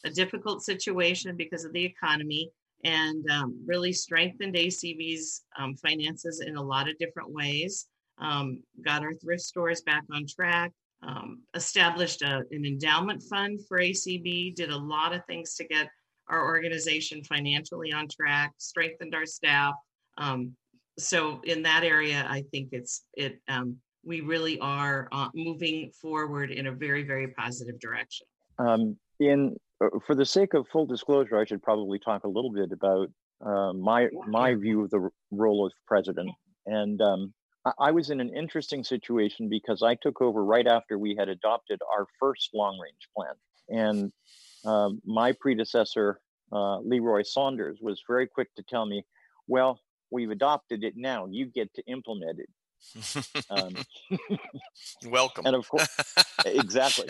[0.05, 2.51] a difficult situation because of the economy
[2.85, 7.87] and um, really strengthened acb's um, finances in a lot of different ways.
[8.19, 10.71] Um, got our thrift stores back on track
[11.03, 15.89] um, established a, an endowment fund for acb did a lot of things to get
[16.29, 19.75] our organization financially on track, strengthened our staff.
[20.19, 20.55] Um,
[20.99, 23.41] so in that area, I think it's it.
[23.49, 28.27] Um, we really are uh, moving forward in a very very positive direction.
[28.59, 32.53] Um, in uh, for the sake of full disclosure, I should probably talk a little
[32.53, 33.09] bit about
[33.45, 36.31] uh, my my view of the role of president.
[36.67, 37.35] And um,
[37.65, 41.29] I, I was in an interesting situation because I took over right after we had
[41.29, 43.35] adopted our first long range plan,
[43.69, 44.13] and
[44.65, 46.21] um, my predecessor,
[46.53, 49.05] uh, Leroy Saunders, was very quick to tell me,
[49.47, 51.27] well, we've adopted it now.
[51.31, 52.49] You get to implement it.
[53.51, 53.75] Um,
[55.07, 55.47] Welcome.
[55.47, 55.89] And of course,
[56.47, 57.09] exactly.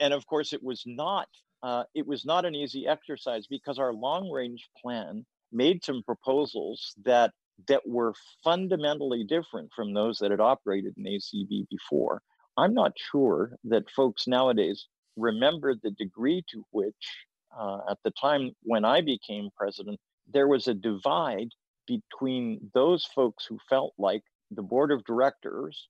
[0.00, 1.28] and of course, it was not.
[1.62, 6.94] Uh, it was not an easy exercise because our long range plan made some proposals
[7.04, 7.32] that
[7.68, 8.12] that were
[8.44, 12.20] fundamentally different from those that had operated in ACB before.
[12.58, 17.26] I'm not sure that folks nowadays remember the degree to which,
[17.58, 19.98] uh, at the time when I became president,
[20.32, 21.48] there was a divide
[21.86, 25.88] between those folks who felt like the board of directors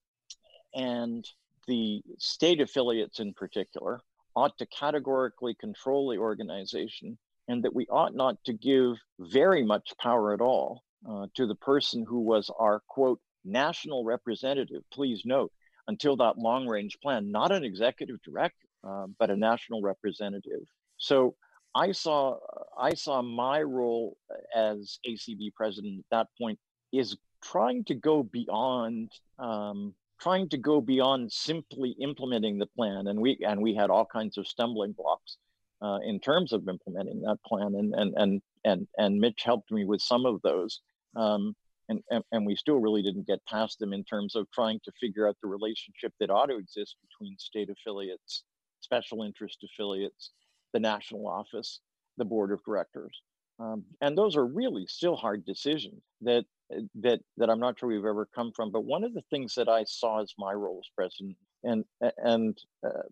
[0.75, 1.27] and
[1.67, 4.01] the state affiliates in particular
[4.35, 9.93] ought to categorically control the organization and that we ought not to give very much
[10.01, 15.53] power at all uh, to the person who was our quote national representative please note
[15.89, 20.63] until that long range plan not an executive director uh, but a national representative.
[20.99, 21.35] So
[21.75, 22.39] I saw
[22.79, 24.17] I saw my role
[24.55, 26.59] as ACB president at that point
[26.93, 33.21] is trying to go beyond um, trying to go beyond simply implementing the plan, and
[33.21, 35.37] we and we had all kinds of stumbling blocks
[35.83, 39.85] uh, in terms of implementing that plan, and and and and and Mitch helped me
[39.85, 40.81] with some of those.
[41.15, 41.55] Um,
[41.89, 44.93] and, and, and we still really didn't get past them in terms of trying to
[45.01, 48.43] figure out the relationship that ought to exist between state affiliates,
[48.87, 50.31] special interest affiliates,
[50.73, 51.81] the national office,
[52.17, 53.21] the board of directors.
[53.59, 56.45] Um, and those are really still hard decisions that
[56.97, 58.71] that that I'm not sure we've ever come from.
[58.71, 61.85] But one of the things that I saw as my role as president and
[62.19, 63.07] and uh,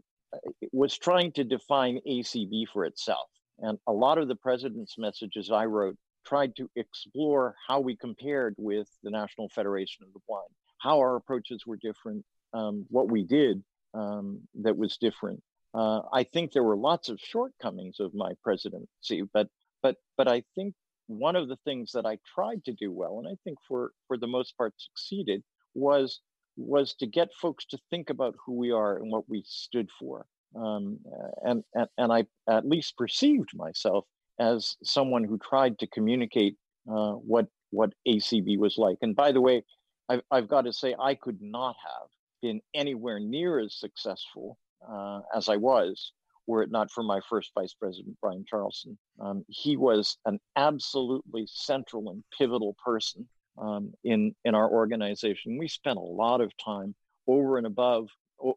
[0.72, 3.28] was trying to define ACB for itself.
[3.58, 8.54] And a lot of the president's messages I wrote tried to explore how we compared
[8.58, 13.24] with the National Federation of the Blind, how our approaches were different, um, what we
[13.24, 13.62] did
[13.94, 15.42] um, that was different.
[15.74, 19.48] Uh, I think there were lots of shortcomings of my presidency, but
[19.82, 20.74] but but I think
[21.06, 24.16] one of the things that I tried to do well, and I think for for
[24.16, 25.42] the most part succeeded,
[25.74, 26.20] was
[26.56, 30.26] was to get folks to think about who we are and what we stood for.
[30.56, 31.00] Um,
[31.42, 34.04] and, and and I at least perceived myself
[34.38, 36.56] as someone who tried to communicate
[36.88, 38.98] uh, what what ACB was like.
[39.02, 39.64] And by the way,
[40.08, 42.08] I've, I've got to say I could not have
[42.40, 44.56] been anywhere near as successful
[44.88, 46.12] uh, as I was
[46.46, 48.98] were it not for my first vice president, Brian Charlson.
[49.20, 55.58] Um, he was an absolutely central and pivotal person um, in, in our organization.
[55.58, 56.94] We spent a lot of time
[57.26, 58.08] over and above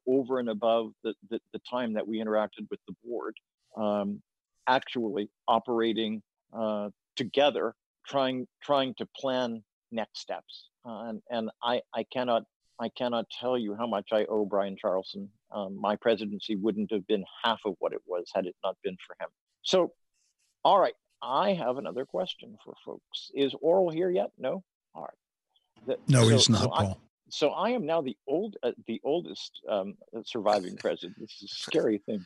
[0.07, 3.35] over and above the, the, the, time that we interacted with the board,
[3.77, 4.21] um,
[4.67, 7.73] actually operating uh, together,
[8.05, 10.69] trying trying to plan next steps.
[10.85, 12.43] Uh, and and I, I cannot
[12.79, 15.29] I cannot tell you how much I owe Brian Charlson.
[15.51, 18.97] Um, my presidency wouldn't have been half of what it was had it not been
[19.05, 19.29] for him.
[19.63, 19.93] So,
[20.63, 23.31] all right, I have another question for folks.
[23.33, 24.31] Is Oral here yet?
[24.37, 24.63] No.
[24.93, 25.87] All right.
[25.87, 26.99] The, no, so, he's not, so Paul.
[27.01, 31.17] I, so I am now the old, uh, the oldest um, surviving president.
[31.19, 32.25] This is a scary thing.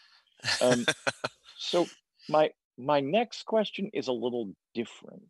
[0.61, 0.85] Um,
[1.57, 1.87] so
[2.29, 5.29] my my next question is a little different.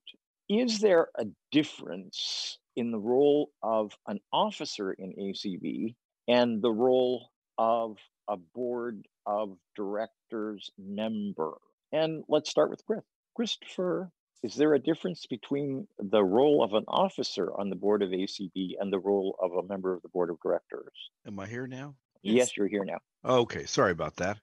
[0.50, 5.96] Is there a difference in the role of an officer in ACB
[6.28, 11.58] and the role of a board of directors member.
[11.92, 13.04] And let's start with Chris.
[13.36, 14.12] Christopher,
[14.44, 18.72] is there a difference between the role of an officer on the board of ACB
[18.80, 21.12] and the role of a member of the board of directors?
[21.28, 21.96] Am I here now?
[22.24, 23.00] Yes, yes you're here now.
[23.24, 24.40] Okay, sorry about that.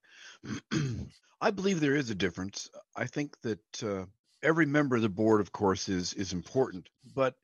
[1.41, 2.69] I believe there is a difference.
[2.97, 4.05] I think that uh,
[4.43, 7.35] every member of the board, of course, is is important, but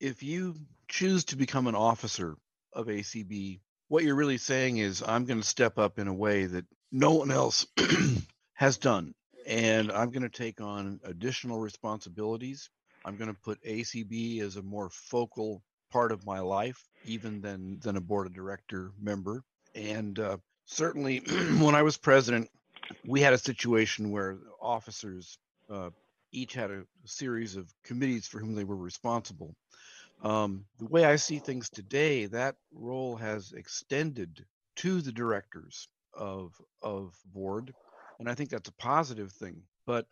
[0.00, 0.54] if you
[0.88, 2.36] choose to become an officer
[2.72, 6.46] of ACB, what you're really saying is, I'm going to step up in a way
[6.46, 7.66] that no one else
[8.54, 9.14] has done.
[9.46, 12.70] And I'm going to take on additional responsibilities.
[13.04, 17.78] I'm going to put ACB as a more focal part of my life, even than,
[17.80, 19.42] than a board of director member.
[19.74, 21.18] And uh, certainly,
[21.58, 22.48] when I was president,
[23.06, 25.38] we had a situation where officers
[25.70, 25.90] uh,
[26.32, 29.54] each had a series of committees for whom they were responsible.
[30.24, 36.54] Um, the way I see things today, that role has extended to the directors of
[36.82, 37.74] of board,
[38.18, 39.62] and I think that's a positive thing.
[39.86, 40.06] But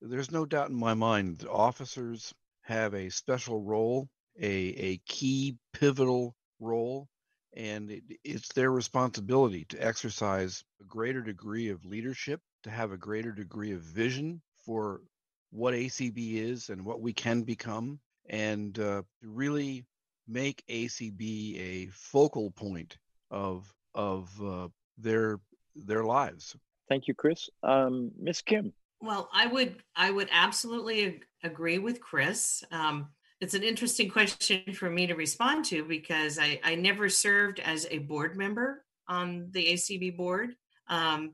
[0.00, 4.08] there's no doubt in my mind that officers have a special role,
[4.40, 7.08] a a key pivotal role,
[7.52, 12.96] and it, it's their responsibility to exercise a greater degree of leadership, to have a
[12.96, 15.02] greater degree of vision for
[15.50, 19.84] what ACB is and what we can become, and uh, really
[20.26, 22.96] make ACB a focal point
[23.30, 25.40] of of uh, their
[25.74, 26.56] their lives.
[26.88, 27.50] Thank you, Chris.
[27.62, 28.72] Um, Miss Kim.
[29.02, 32.64] Well, I would I would absolutely ag- agree with Chris.
[32.70, 33.08] Um,
[33.40, 37.86] it's an interesting question for me to respond to because I, I never served as
[37.90, 40.54] a board member on the ACB board.
[40.88, 41.32] Um,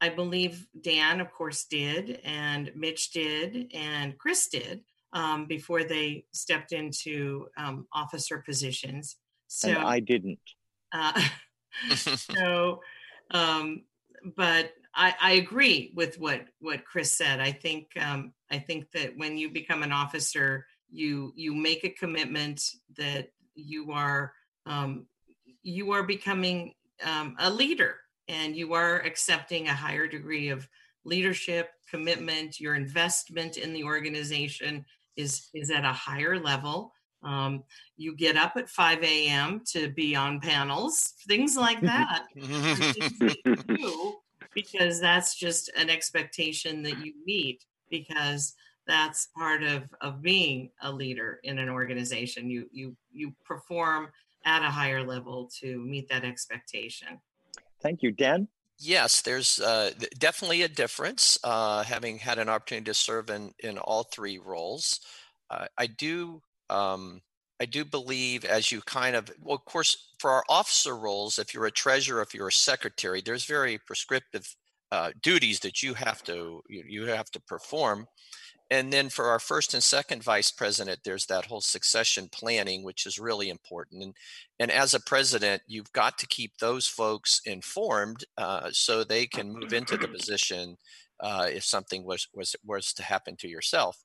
[0.00, 6.24] I believe Dan, of course, did, and Mitch did, and Chris did um, before they
[6.32, 9.16] stepped into um, officer positions.
[9.48, 10.40] So and I didn't.
[10.94, 11.18] Uh,
[11.96, 12.82] so,
[13.30, 13.84] um,
[14.36, 17.40] but I, I, agree with what what Chris said.
[17.40, 21.88] I think um, I think that when you become an officer, you you make a
[21.88, 22.62] commitment
[22.98, 24.34] that you are
[24.66, 25.06] um,
[25.62, 27.96] you are becoming um, a leader
[28.28, 30.68] and you are accepting a higher degree of
[31.04, 34.84] leadership commitment your investment in the organization
[35.16, 36.92] is is at a higher level.
[37.22, 37.62] Um,
[37.96, 39.60] you get up at 5 a.m.
[39.72, 42.24] to be on panels, things like that.
[44.54, 48.54] because that's just an expectation that you meet because
[48.88, 52.50] that's part of, of being a leader in an organization.
[52.50, 54.08] You you you perform
[54.44, 57.20] at a higher level to meet that expectation.
[57.80, 58.48] Thank you, Dan.
[58.84, 61.38] Yes, there's uh, definitely a difference.
[61.44, 65.00] Uh, having had an opportunity to serve in in all three roles,
[65.50, 67.20] uh, I do um,
[67.60, 71.54] I do believe as you kind of well, of course, for our officer roles, if
[71.54, 74.56] you're a treasurer, if you're a secretary, there's very prescriptive
[74.90, 78.06] uh, duties that you have to you, you have to perform
[78.72, 83.04] and then for our first and second vice president there's that whole succession planning which
[83.04, 84.02] is really important.
[84.02, 84.14] And
[84.58, 89.52] and as a president you've got to keep those folks informed uh, so they can
[89.52, 90.78] move into the position
[91.20, 94.02] uh, if something was was was to happen to yourself.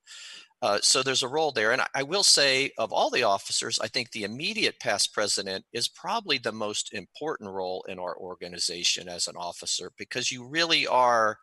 [0.62, 1.72] Uh, so there's a role there.
[1.72, 5.64] And I, I will say of all the officers i think the immediate past president
[5.72, 10.86] is probably the most important role in our organization as an officer because you really
[10.88, 11.38] are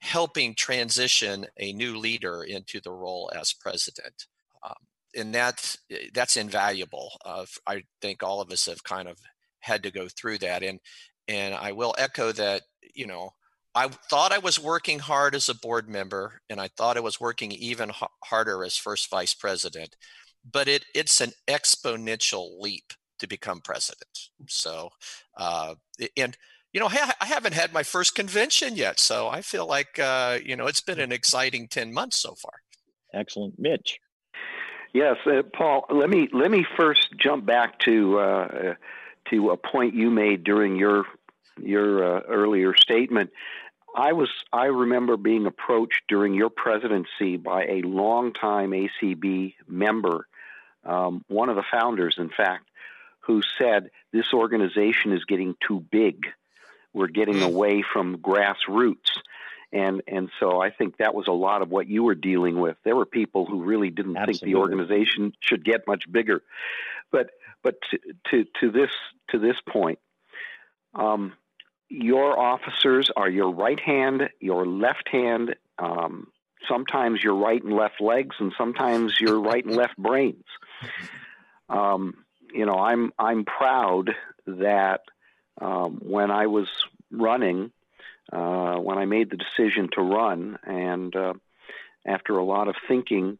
[0.00, 4.26] helping transition a new leader into the role as president.
[4.64, 4.74] Um,
[5.16, 7.12] and that eh, that's invaluable.
[7.24, 9.18] Uh, I think all of us have kind of
[9.60, 10.80] had to go through that, and
[11.28, 12.62] and I will echo that.
[12.94, 13.30] You know,
[13.74, 17.20] I thought I was working hard as a board member, and I thought I was
[17.20, 17.92] working even
[18.24, 19.96] harder as first vice president.
[20.50, 24.30] But it it's an exponential leap to become president.
[24.48, 24.90] So,
[25.36, 25.74] uh,
[26.16, 26.36] and
[26.72, 26.88] you know,
[27.20, 30.80] I haven't had my first convention yet, so I feel like uh, you know it's
[30.80, 32.52] been an exciting ten months so far.
[33.12, 33.98] Excellent, Mitch.
[34.92, 35.84] Yes, uh, Paul.
[35.90, 38.74] Let me let me first jump back to uh,
[39.30, 41.04] to a point you made during your
[41.60, 43.30] your uh, earlier statement.
[43.96, 50.26] I was I remember being approached during your presidency by a longtime ACB member,
[50.84, 52.68] um, one of the founders, in fact,
[53.20, 56.26] who said this organization is getting too big
[56.92, 57.46] we're getting mm.
[57.46, 59.18] away from grassroots.
[59.72, 62.76] And and so I think that was a lot of what you were dealing with.
[62.84, 64.38] There were people who really didn't Absolutely.
[64.38, 66.42] think the organization should get much bigger.
[67.12, 67.30] But
[67.62, 67.98] but to
[68.30, 68.90] to, to this
[69.30, 70.00] to this point,
[70.94, 71.34] um,
[71.88, 76.28] your officers are your right hand, your left hand, um,
[76.68, 80.44] sometimes your right and left legs, and sometimes your right and left brains.
[81.68, 84.10] Um, you know, I'm I'm proud
[84.46, 85.02] that
[85.60, 86.68] um, when I was
[87.10, 87.72] running,
[88.32, 91.34] uh, when I made the decision to run, and uh,
[92.06, 93.38] after a lot of thinking,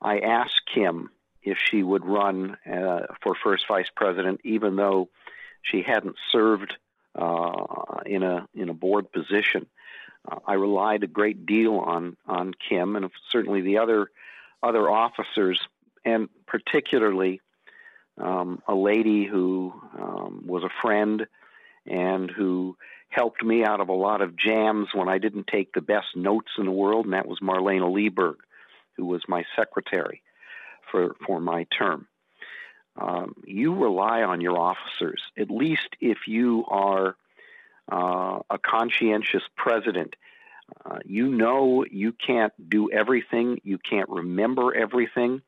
[0.00, 1.10] I asked Kim
[1.42, 5.08] if she would run uh, for first vice president, even though
[5.62, 6.74] she hadn't served
[7.14, 9.66] uh, in a in a board position.
[10.26, 14.10] Uh, I relied a great deal on on Kim and certainly the other
[14.62, 15.60] other officers,
[16.04, 17.40] and particularly
[18.18, 21.26] um, a lady who um, was a friend
[21.86, 22.76] and who
[23.08, 26.50] helped me out of a lot of jams when I didn't take the best notes
[26.58, 28.36] in the world, and that was Marlaina Lieberg,
[28.96, 30.22] who was my secretary
[30.90, 32.08] for, for my term.
[32.96, 37.16] Um, you rely on your officers, at least if you are
[37.90, 40.14] uh, a conscientious president.
[40.84, 45.42] Uh, you know you can't do everything, you can't remember everything,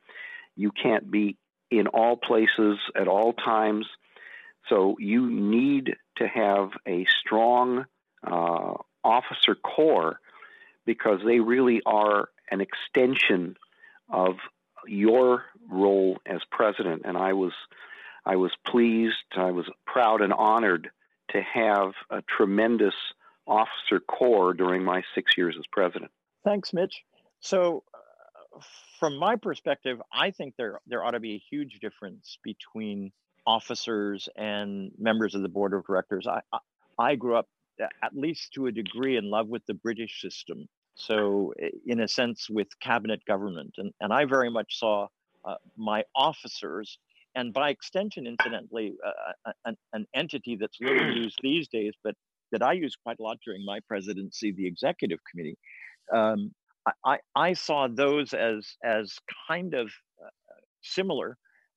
[0.56, 1.36] you can't be
[1.70, 3.86] in all places at all times.
[4.68, 7.86] So you need to have a strong
[8.26, 10.18] uh, officer corps
[10.84, 13.56] because they really are an extension
[14.08, 14.36] of
[14.86, 17.02] your role as president.
[17.04, 17.52] And I was,
[18.24, 20.90] I was pleased, I was proud and honored
[21.30, 22.94] to have a tremendous
[23.46, 26.10] officer corps during my six years as president.
[26.44, 27.02] Thanks, Mitch.
[27.40, 28.60] So, uh,
[28.98, 33.12] from my perspective, I think there there ought to be a huge difference between
[33.46, 36.26] officers and members of the board of directors.
[36.26, 36.58] I, I,
[36.98, 37.48] I grew up,
[37.80, 40.66] at least to a degree, in love with the British system.
[40.94, 41.52] So,
[41.86, 43.74] in a sense, with cabinet government.
[43.76, 45.08] And, and I very much saw
[45.44, 46.98] uh, my officers,
[47.34, 52.14] and by extension, incidentally, uh, an, an entity that's little used these days, but
[52.52, 55.58] that I used quite a lot during my presidency, the executive committee.
[56.12, 56.52] Um,
[57.04, 59.18] I, I saw those as as
[59.48, 59.88] kind of
[60.24, 60.30] uh,
[60.82, 61.36] similar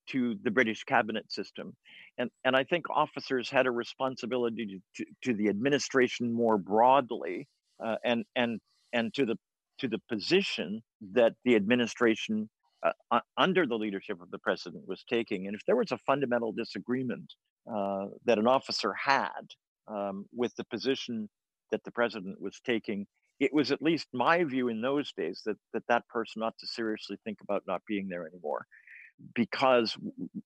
[0.09, 1.75] to the British cabinet system.
[2.17, 7.47] And, and I think officers had a responsibility to, to, to the administration more broadly
[7.83, 8.59] uh, and, and,
[8.93, 9.37] and to, the,
[9.79, 10.81] to the position
[11.13, 12.49] that the administration
[13.11, 15.47] uh, under the leadership of the president was taking.
[15.47, 17.33] And if there was a fundamental disagreement
[17.71, 19.41] uh, that an officer had
[19.87, 21.29] um, with the position
[21.71, 23.05] that the president was taking,
[23.39, 26.67] it was at least my view in those days that that, that person ought to
[26.67, 28.65] seriously think about not being there anymore
[29.35, 29.95] because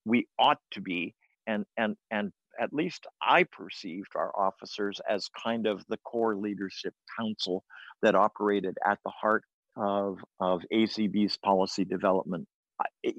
[0.06, 1.16] we ought to be
[1.48, 6.94] and and and at least I perceived our officers as kind of the core leadership
[7.20, 7.64] council
[8.02, 9.44] that operated at the heart
[9.76, 12.48] of of ACB's policy development.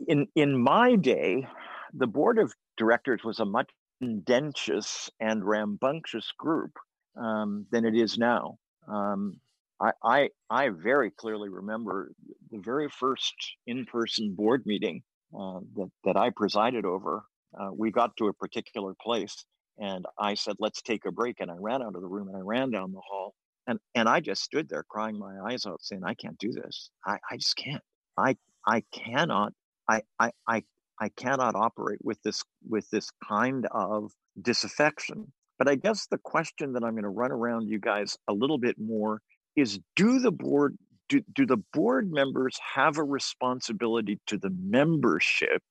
[0.06, 1.46] In in my day,
[1.92, 6.72] the board of directors was a much contentious and rambunctious group
[7.16, 8.58] um, than it is now.
[8.88, 9.40] Um,
[9.80, 12.12] I, I, I very clearly remember
[12.50, 13.34] the very first
[13.66, 15.02] in-person board meeting
[15.38, 17.24] uh, that, that I presided over.
[17.58, 19.44] Uh, we got to a particular place
[19.78, 21.40] and I said, let's take a break.
[21.40, 23.34] And I ran out of the room and I ran down the hall
[23.66, 26.90] and, and I just stood there crying my eyes out saying, I can't do this.
[27.06, 27.82] I, I just can't.
[28.16, 29.52] I, I cannot,
[29.88, 30.62] I, I, I,
[31.00, 35.32] I cannot operate with this, with this kind of disaffection.
[35.58, 38.58] But I guess the question that I'm going to run around you guys a little
[38.58, 39.20] bit more
[39.56, 40.76] is do the board
[41.08, 45.62] do, do the board members have a responsibility to the membership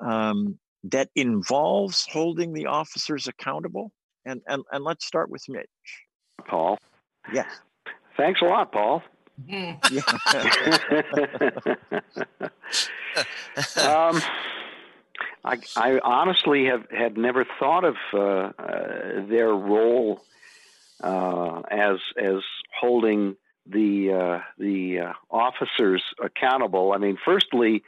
[0.00, 3.92] um, that involves holding the officers accountable?
[4.24, 5.66] And, and, and let's start with Mitch.
[6.46, 6.78] Paul.
[7.32, 7.60] Yes.
[8.16, 9.02] Thanks a lot, Paul.
[13.78, 14.20] um,
[15.44, 20.22] I, I, honestly have had never thought of uh, uh, their role
[21.02, 22.42] uh, as as
[22.78, 23.36] holding
[23.66, 26.92] the uh, the uh, officers accountable.
[26.92, 27.82] I mean, firstly,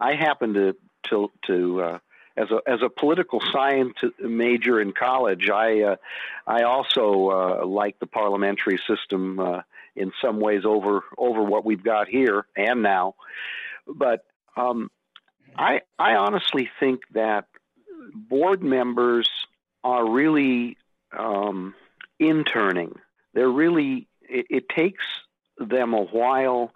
[0.00, 0.76] I happen to
[1.10, 1.98] to to uh,
[2.38, 5.96] as a as a political science major in college, I uh,
[6.46, 9.62] I also uh, like the parliamentary system uh,
[9.96, 13.16] in some ways over over what we've got here and now.
[13.86, 14.24] But
[14.56, 14.90] um,
[15.56, 17.46] I I honestly think that
[18.14, 19.28] board members
[19.82, 20.76] are really
[21.16, 21.74] um,
[22.18, 22.98] interning.
[23.34, 25.04] They're really it, it takes
[25.58, 26.72] them a while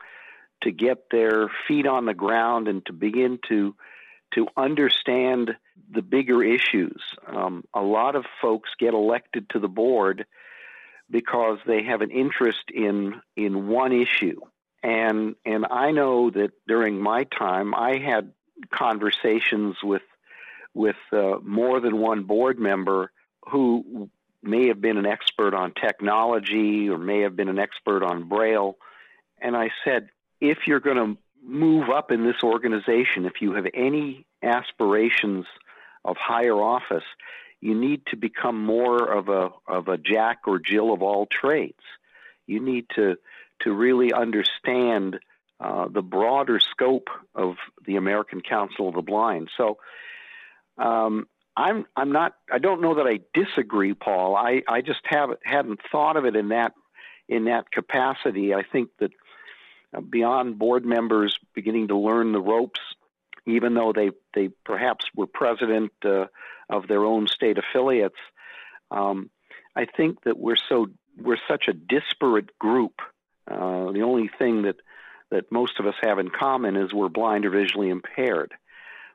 [0.62, 3.74] to get their feet on the ground and to begin to
[4.34, 5.56] to understand
[5.90, 7.02] the bigger issues.
[7.26, 10.24] Um, a lot of folks get elected to the board
[11.10, 14.40] because they have an interest in in one issue,
[14.82, 18.32] and and I know that during my time I had
[18.72, 20.02] conversations with
[20.74, 23.10] with uh, more than one board member
[23.50, 24.08] who
[24.42, 28.76] may have been an expert on technology or may have been an expert on Braille.
[29.40, 30.08] And I said,
[30.40, 35.46] if you're going to move up in this organization, if you have any aspirations
[36.04, 37.04] of higher office,
[37.60, 41.82] you need to become more of a of a Jack or Jill of all trades.
[42.46, 43.16] You need to
[43.60, 45.20] to really understand
[45.60, 49.48] uh, the broader scope of the American Council of the Blind.
[49.56, 49.78] So
[50.76, 54.36] um, I'm I'm not I don't know that I disagree, Paul.
[54.36, 56.72] I, I just haven't hadn't thought of it in that
[57.28, 58.54] in that capacity.
[58.54, 59.12] I think that
[59.94, 62.80] uh, beyond board members beginning to learn the ropes,
[63.46, 66.26] even though they they perhaps were president uh,
[66.70, 68.18] of their own state affiliates,
[68.90, 69.30] um,
[69.76, 70.86] I think that we're so
[71.20, 73.00] we're such a disparate group.
[73.46, 74.76] Uh, the only thing that
[75.30, 78.54] that most of us have in common is we're blind or visually impaired.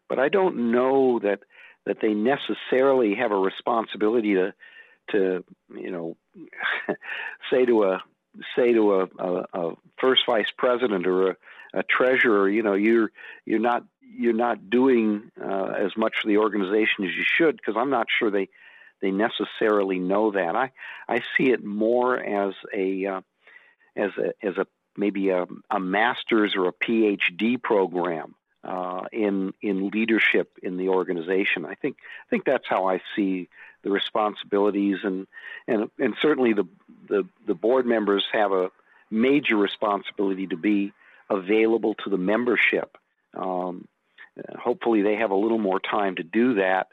[0.10, 1.42] But I don't know that
[1.88, 4.54] that they necessarily have a responsibility to
[5.12, 6.18] to you know
[7.52, 8.04] say to a
[8.56, 11.36] say to a, a, a first vice president or a,
[11.74, 13.12] a, treasurer you know you're
[13.46, 17.76] you're not you're not doing uh, as much for the organization as you should because
[17.78, 18.50] I'm not sure they
[19.02, 20.56] they necessarily know that.
[20.56, 20.72] I
[21.08, 23.22] I see it more as a uh,
[23.96, 24.68] as a as a
[24.98, 31.66] maybe a, a master's or a PhD program uh, in in leadership in the organization.
[31.66, 33.50] I think I think that's how I see
[33.84, 35.28] the responsibilities and
[35.68, 36.68] and and certainly the
[37.08, 38.70] the, the board members have a
[39.10, 40.92] major responsibility to be
[41.30, 42.98] available to the membership.
[43.34, 43.88] Um,
[44.60, 46.88] hopefully, they have a little more time to do that,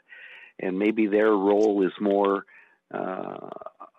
[0.59, 2.45] and maybe their role is more
[2.93, 3.49] uh,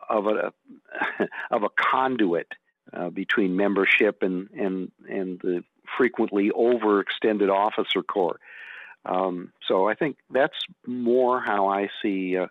[0.09, 0.53] of a
[1.51, 2.49] of a conduit
[2.93, 5.64] uh, between membership and and and the
[5.97, 8.39] frequently overextended officer corps.
[9.05, 10.57] Um, so I think that's
[10.87, 12.47] more how I see uh,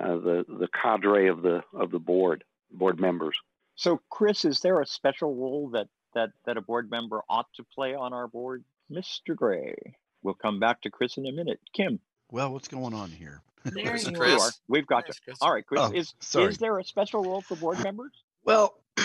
[0.00, 3.36] uh, the the cadre of the of the board board members.
[3.76, 7.64] So, Chris, is there a special role that that that a board member ought to
[7.74, 9.36] play on our board, Mr.
[9.36, 9.76] Gray?
[10.22, 11.60] We'll come back to Chris in a minute.
[11.72, 12.00] Kim.
[12.30, 13.42] Well, what's going on here?
[13.64, 14.42] There you Chris.
[14.42, 14.50] Are.
[14.68, 15.34] We've got you.
[15.40, 15.80] All right, Chris.
[15.82, 16.50] Oh, is sorry.
[16.50, 18.12] is there a special role for board members?
[18.44, 18.74] Well,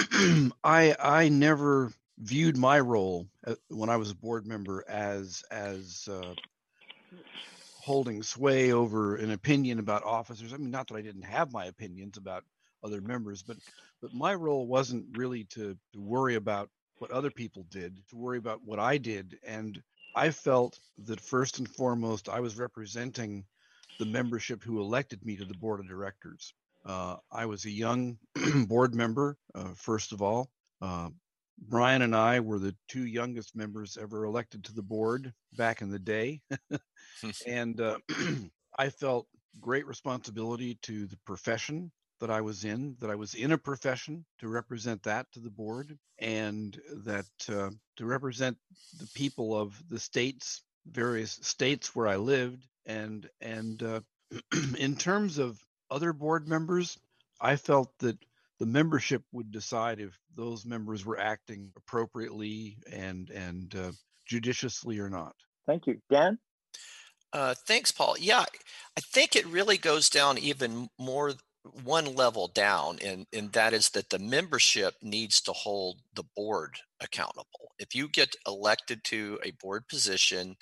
[0.63, 6.07] I I never viewed my role uh, when I was a board member as as
[6.11, 6.33] uh,
[7.81, 10.53] holding sway over an opinion about officers.
[10.53, 12.43] I mean, not that I didn't have my opinions about
[12.83, 13.57] other members, but
[14.01, 18.37] but my role wasn't really to, to worry about what other people did, to worry
[18.37, 19.81] about what I did, and
[20.15, 23.45] I felt that first and foremost I was representing
[23.99, 26.53] the membership who elected me to the board of directors.
[26.85, 28.17] Uh, I was a young
[28.67, 30.49] board member, uh, first of all.
[30.81, 31.09] Uh,
[31.59, 35.89] Brian and I were the two youngest members ever elected to the board back in
[35.89, 36.41] the day.
[37.47, 37.97] and uh,
[38.77, 39.27] I felt
[39.59, 44.25] great responsibility to the profession that I was in, that I was in a profession
[44.39, 48.57] to represent that to the board, and that uh, to represent
[48.99, 53.99] the people of the states, various states where I lived, and and uh,
[54.79, 55.59] in terms of
[55.91, 56.97] other board members,
[57.39, 58.17] I felt that
[58.59, 63.91] the membership would decide if those members were acting appropriately and and uh,
[64.25, 65.35] judiciously or not.
[65.65, 66.39] Thank you, Dan.
[67.33, 68.15] Uh, thanks, Paul.
[68.19, 68.45] Yeah,
[68.97, 71.33] I think it really goes down even more
[71.83, 76.77] one level down, and, and that is that the membership needs to hold the board
[77.01, 77.73] accountable.
[77.77, 80.55] If you get elected to a board position,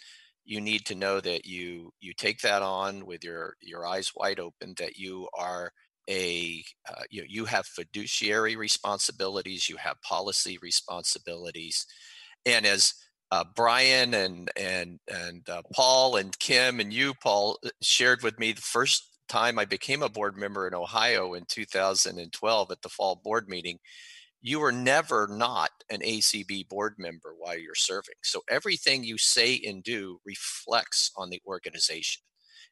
[0.43, 4.39] you need to know that you you take that on with your your eyes wide
[4.39, 4.76] open.
[4.78, 5.72] That you are
[6.10, 11.86] a uh, you know, you have fiduciary responsibilities, you have policy responsibilities,
[12.45, 12.93] and as
[13.32, 18.39] uh, Brian and and and uh, Paul and Kim and you, Paul, uh, shared with
[18.39, 22.89] me the first time I became a board member in Ohio in 2012 at the
[22.89, 23.80] fall board meeting,
[24.41, 28.16] you were never not an ACB board member while you're serving.
[28.24, 32.22] So everything you say and do reflects on the organization.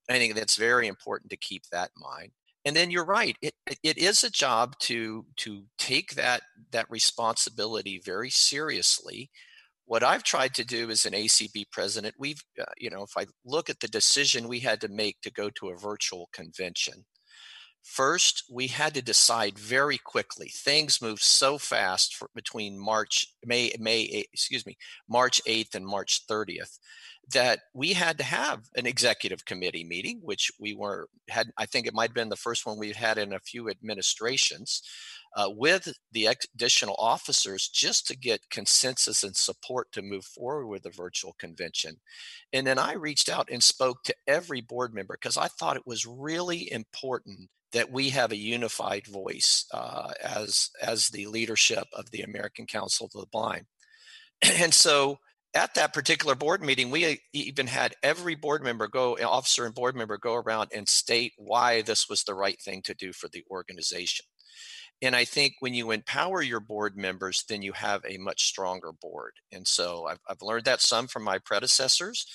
[0.09, 2.31] I think that's very important to keep that in mind.
[2.65, 3.53] And then you're right; it
[3.83, 9.29] it is a job to to take that that responsibility very seriously.
[9.85, 13.25] What I've tried to do as an ACB president, we've, uh, you know, if I
[13.45, 17.05] look at the decision we had to make to go to a virtual convention,
[17.83, 20.49] first we had to decide very quickly.
[20.49, 24.77] Things moved so fast for, between March, May, May, excuse me,
[25.07, 26.79] March 8th and March 30th
[27.31, 31.51] that we had to have an executive committee meeting, which we were had.
[31.57, 34.81] I think it might have been the first one we've had in a few administrations
[35.35, 40.83] uh, with the additional officers just to get consensus and support to move forward with
[40.83, 41.95] the virtual convention.
[42.51, 45.87] And then I reached out and spoke to every board member because I thought it
[45.87, 52.11] was really important that we have a unified voice uh, as as the leadership of
[52.11, 53.65] the American Council of the Blind.
[54.59, 55.19] And so
[55.53, 59.95] at that particular board meeting, we even had every board member go, officer and board
[59.95, 63.43] member go around and state why this was the right thing to do for the
[63.51, 64.25] organization.
[65.01, 68.91] And I think when you empower your board members, then you have a much stronger
[68.91, 69.33] board.
[69.51, 72.25] And so I've, I've learned that some from my predecessors.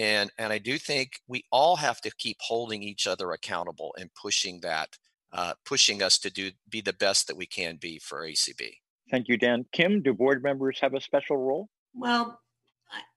[0.00, 4.08] And, and I do think we all have to keep holding each other accountable and
[4.14, 4.96] pushing that,
[5.30, 8.72] uh, pushing us to do be the best that we can be for ACB.
[9.10, 9.66] Thank you, Dan.
[9.72, 11.68] Kim, do board members have a special role?
[11.92, 12.40] Well,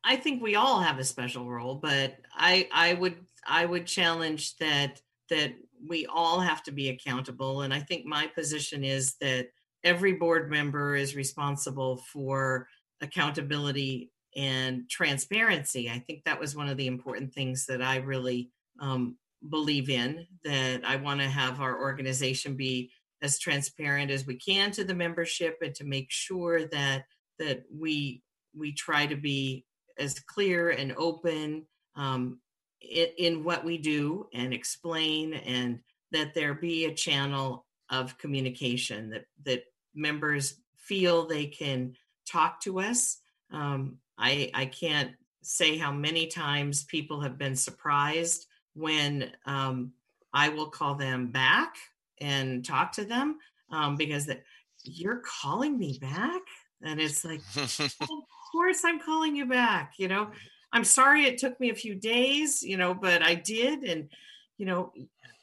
[0.03, 3.15] I think we all have a special role, but I I would
[3.47, 5.53] I would challenge that that
[5.87, 7.61] we all have to be accountable.
[7.61, 9.47] And I think my position is that
[9.85, 12.67] every board member is responsible for
[12.99, 15.89] accountability and transparency.
[15.89, 19.17] I think that was one of the important things that I really um,
[19.49, 24.71] believe in, that I want to have our organization be as transparent as we can
[24.71, 27.05] to the membership and to make sure that
[27.39, 28.21] that we
[28.55, 29.65] we try to be
[29.97, 31.65] as clear and open
[31.95, 32.39] um,
[32.81, 35.79] in, in what we do and explain and
[36.11, 39.63] that there be a channel of communication that that
[39.95, 41.95] members feel they can
[42.27, 43.19] talk to us
[43.51, 45.11] um, i i can't
[45.41, 49.91] say how many times people have been surprised when um,
[50.33, 51.75] i will call them back
[52.21, 53.37] and talk to them
[53.71, 54.43] um, because that
[54.83, 56.41] you're calling me back
[56.81, 58.07] and it's like of
[58.51, 60.29] course i'm calling you back you know
[60.73, 63.83] I'm sorry it took me a few days, you know, but I did.
[63.83, 64.09] And,
[64.57, 64.91] you know,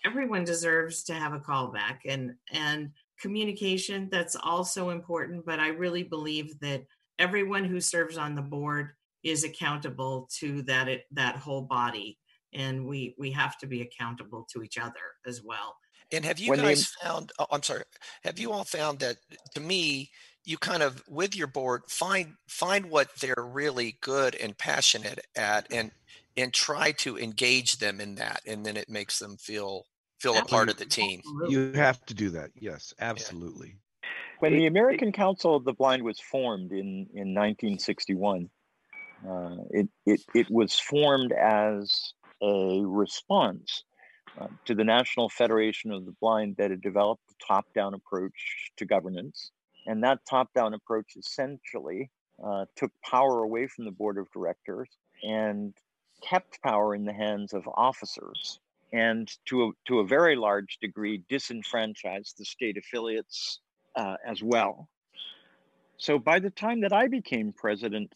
[0.05, 2.91] everyone deserves to have a callback and, and
[3.21, 5.47] communication, that's also important.
[5.47, 6.85] But I really believe that
[7.21, 8.91] everyone who serves on the board
[9.23, 12.19] is accountable to that, that whole body.
[12.53, 15.77] And we, we have to be accountable to each other as well.
[16.13, 17.07] And have you when guys they...
[17.07, 17.85] found, oh, I'm sorry,
[18.25, 19.19] have you all found that
[19.55, 20.11] to me,
[20.45, 25.67] you kind of with your board find find what they're really good and passionate at
[25.71, 25.91] and
[26.37, 29.85] and try to engage them in that and then it makes them feel
[30.19, 31.21] feel a part of the team.
[31.49, 32.51] You have to do that.
[32.59, 33.77] Yes absolutely
[34.41, 38.49] when the american council of the blind was formed in in 1961
[39.29, 43.85] uh, it, it it was formed as a response
[44.41, 48.85] uh, to the national federation of the blind that had developed a top-down approach to
[48.85, 49.51] governance.
[49.87, 52.11] And that top down approach essentially
[52.43, 54.89] uh, took power away from the board of directors
[55.23, 55.75] and
[56.23, 58.61] kept power in the hands of officers
[58.93, 63.61] and to a, to a very large degree disenfranchised the state affiliates
[64.01, 64.89] uh, as well.
[65.99, 68.09] So by the time that I became president,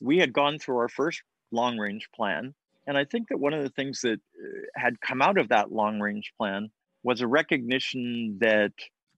[0.00, 2.54] we had gone through our first long range plan
[2.86, 5.70] And I think that one of the things that uh, had come out of that
[5.70, 6.70] long range plan
[7.02, 8.72] was a recognition that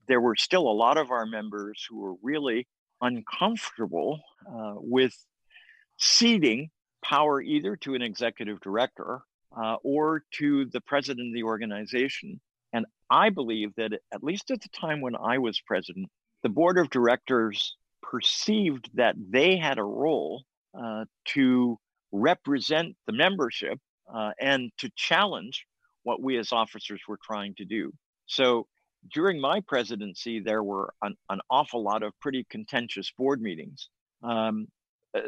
[0.07, 2.67] there were still a lot of our members who were really
[3.01, 5.15] uncomfortable uh, with
[5.97, 6.69] ceding
[7.03, 9.21] power either to an executive director
[9.55, 12.39] uh, or to the president of the organization.
[13.13, 16.09] I believe that at least at the time when I was president,
[16.41, 20.43] the board of directors perceived that they had a role
[20.73, 21.77] uh, to
[22.11, 23.77] represent the membership
[24.11, 25.67] uh, and to challenge
[26.01, 27.93] what we as officers were trying to do.
[28.25, 28.65] So
[29.13, 33.89] during my presidency, there were an, an awful lot of pretty contentious board meetings.
[34.23, 34.67] Um,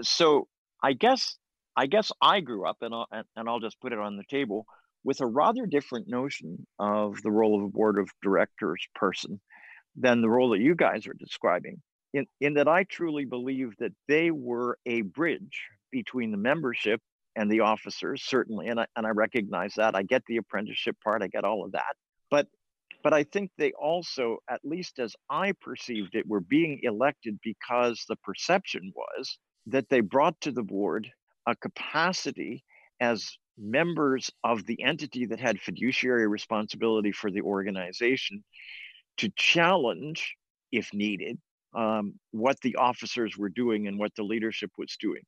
[0.02, 0.48] so
[0.82, 1.38] I guess
[1.78, 4.66] I guess I grew up, and I'll, and I'll just put it on the table
[5.06, 9.40] with a rather different notion of the role of a board of directors person
[9.96, 11.82] than the role that you guys are describing.
[12.14, 17.00] In, in that I truly believe that they were a bridge between the membership
[17.36, 19.96] and the officers, certainly, and I, and I recognize that.
[19.96, 21.96] I get the apprenticeship part, I get all of that.
[22.32, 22.48] But
[23.04, 28.04] but I think they also, at least as I perceived it, were being elected because
[28.10, 29.38] the perception was
[29.68, 31.12] that they brought to the board
[31.46, 32.64] a capacity
[33.00, 38.44] as members of the entity that had fiduciary responsibility for the organization
[39.18, 40.36] to challenge,
[40.72, 41.38] if needed,
[41.74, 45.22] um, what the officers were doing and what the leadership was doing.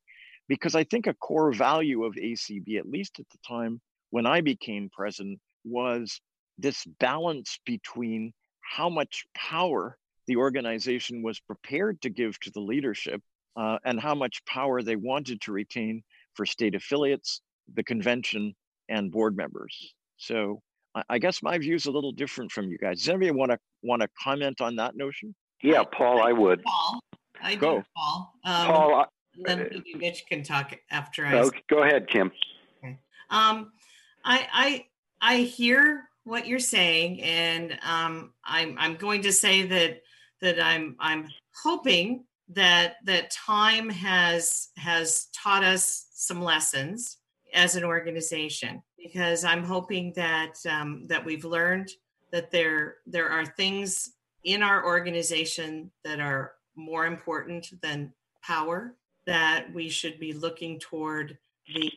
[0.48, 4.42] Because I think a core value of ACB, at least at the time when I
[4.42, 6.22] became president, was
[6.58, 9.98] this balance between how much power
[10.28, 13.22] the organization was prepared to give to the leadership
[13.56, 16.04] uh, and how much power they wanted to retain
[16.34, 17.42] for state affiliates,
[17.74, 18.56] the convention,
[18.90, 19.94] and board members.
[20.18, 20.62] So
[20.96, 23.00] I, I guess my view is a little different from you guys.
[23.00, 25.36] Does anybody want to want to comment on that notion?
[25.62, 26.64] Yeah, Paul, I would.
[26.64, 27.00] Paul,
[27.42, 27.78] I Go.
[27.80, 28.34] do, Paul.
[28.46, 29.06] Um, Paul, I-
[29.44, 31.34] Then maybe Mitch can talk after I.
[31.36, 32.32] Okay, go ahead, Kim.
[32.84, 32.98] Okay.
[33.30, 33.72] Um,
[34.24, 34.86] I, I,
[35.22, 40.02] I hear what you're saying, and um, I'm, I'm going to say that
[40.42, 41.28] that I'm, I'm
[41.64, 47.18] hoping that that time has has taught us some lessons
[47.58, 51.90] as an organization because I'm hoping that um, that we've learned
[52.32, 58.96] that there there are things in our organization that are more important than power
[59.26, 61.38] that we should be looking toward
[61.74, 61.92] the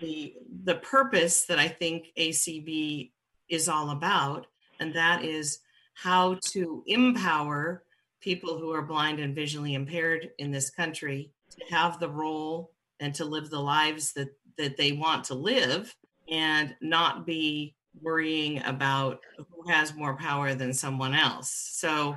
[0.00, 0.34] the
[0.64, 3.10] the purpose that I think ACB
[3.48, 4.46] is all about,
[4.78, 5.58] and that is
[5.94, 7.82] how to empower
[8.20, 12.70] people who are blind and visually impaired in this country to have the role
[13.02, 14.28] and to live the lives that
[14.58, 15.94] that they want to live
[16.30, 21.50] and not be worrying about who has more power than someone else.
[21.50, 22.16] So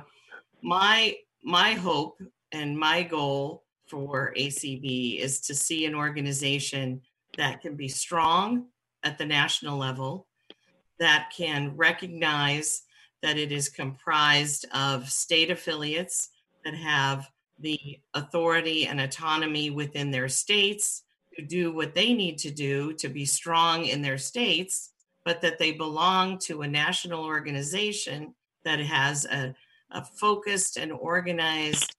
[0.62, 2.20] my my hope
[2.52, 7.00] and my goal for ACB is to see an organization
[7.36, 8.66] that can be strong
[9.04, 10.26] at the national level,
[10.98, 12.82] that can recognize
[13.22, 16.30] that it is comprised of state affiliates
[16.64, 17.30] that have
[17.60, 21.04] the authority and autonomy within their states
[21.36, 24.92] to do what they need to do to be strong in their states,
[25.24, 28.34] but that they belong to a national organization
[28.64, 29.54] that has a,
[29.92, 31.94] a focused and organized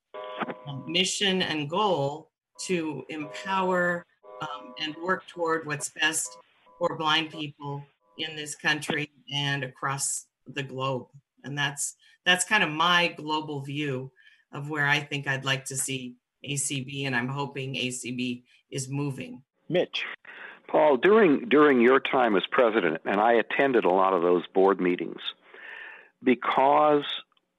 [0.67, 2.29] um, mission and goal
[2.65, 4.05] to empower
[4.41, 6.37] um, and work toward what's best
[6.77, 7.83] for blind people
[8.17, 11.07] in this country and across the globe.
[11.43, 14.11] And that's that's kind of my global view
[14.51, 16.15] of where I think I'd like to see
[16.47, 19.41] ACB, and I'm hoping ACB is moving.
[19.69, 20.05] Mitch.
[20.67, 24.81] Paul, during during your time as president, and I attended a lot of those board
[24.81, 25.21] meetings,
[26.23, 27.05] because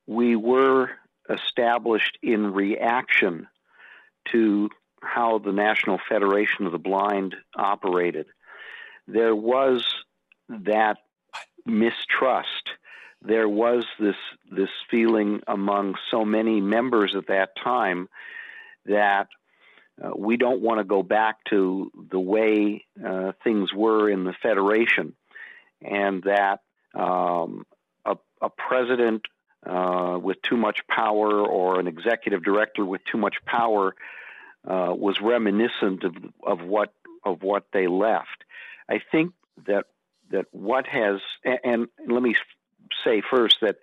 [0.06, 0.90] we were
[1.30, 3.46] established in reaction
[4.32, 4.70] to
[5.02, 8.26] how the National Federation of the Blind operated.
[9.06, 9.84] There was
[10.48, 10.98] that
[11.64, 12.70] mistrust.
[13.22, 14.16] There was this
[14.50, 18.08] this feeling among so many members at that time
[18.88, 19.28] that
[20.02, 24.34] uh, we don't want to go back to the way uh, things were in the
[24.42, 25.14] Federation,
[25.82, 26.60] and that
[26.94, 27.66] um,
[28.04, 29.26] a, a, president
[29.66, 33.94] uh, with too much power or an executive director with too much power
[34.66, 36.92] uh, was reminiscent of, of what
[37.24, 38.44] of what they left.
[38.88, 39.32] I think
[39.66, 39.86] that
[40.30, 42.36] that what has and, and let me
[43.04, 43.76] say first that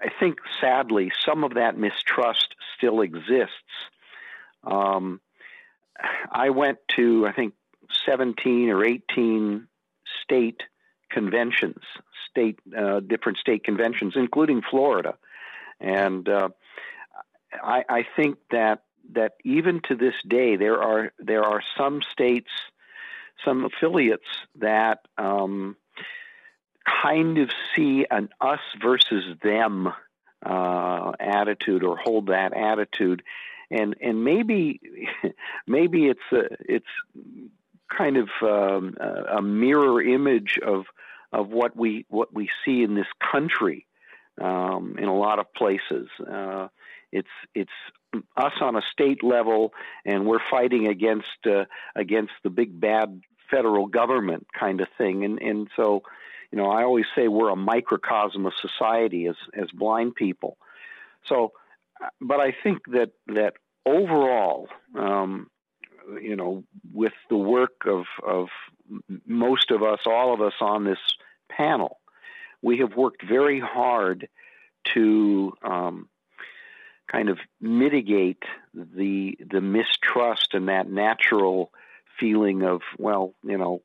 [0.00, 3.52] I think sadly some of that mistrust still exists.
[4.66, 5.20] Um,
[6.30, 7.54] I went to, I think,
[8.04, 9.66] 17 or 18
[10.22, 10.62] state
[11.10, 11.82] conventions,
[12.30, 15.16] state, uh, different state conventions, including Florida.
[15.80, 16.48] And uh,
[17.52, 22.50] I, I think that that even to this day, there are there are some states
[23.44, 24.26] some affiliates
[24.58, 25.76] that um,
[27.02, 29.92] kind of see an us versus them
[30.44, 33.22] uh, attitude or hold that attitude,
[33.70, 34.80] and and maybe
[35.66, 36.86] maybe it's a, it's
[37.96, 40.86] kind of um, a mirror image of
[41.32, 43.86] of what we what we see in this country
[44.40, 46.08] um, in a lot of places.
[46.20, 46.68] Uh,
[47.12, 47.70] it's it's
[48.36, 49.72] us on a state level,
[50.04, 51.64] and we're fighting against uh,
[51.94, 55.24] against the big bad federal government kind of thing.
[55.24, 56.02] And and so,
[56.50, 60.56] you know, I always say we're a microcosm of society as as blind people.
[61.26, 61.52] So,
[62.20, 64.68] but I think that that overall,
[64.98, 65.48] um,
[66.20, 68.48] you know, with the work of of
[69.26, 70.98] most of us, all of us on this
[71.48, 71.98] panel,
[72.62, 74.28] we have worked very hard
[74.94, 76.08] to um,
[77.10, 78.44] kind of mitigate
[78.74, 81.72] the the mistrust and that natural
[82.18, 83.82] feeling of well, you know,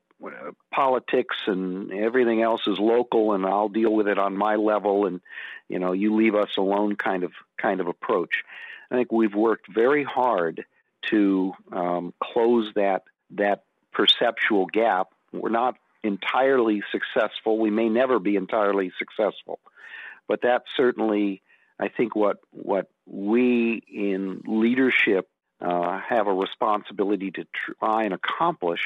[0.72, 5.20] politics and everything else is local, and I'll deal with it on my level, and
[5.68, 8.44] you know, you leave us alone kind of kind of approach.
[8.90, 10.64] I think we've worked very hard
[11.10, 15.08] to um, close that that perceptual gap.
[15.32, 17.58] We're not entirely successful.
[17.58, 19.60] We may never be entirely successful,
[20.28, 21.42] but that's certainly,
[21.78, 25.28] I think, what what we in leadership
[25.60, 27.46] uh, have a responsibility to
[27.78, 28.80] try and accomplish.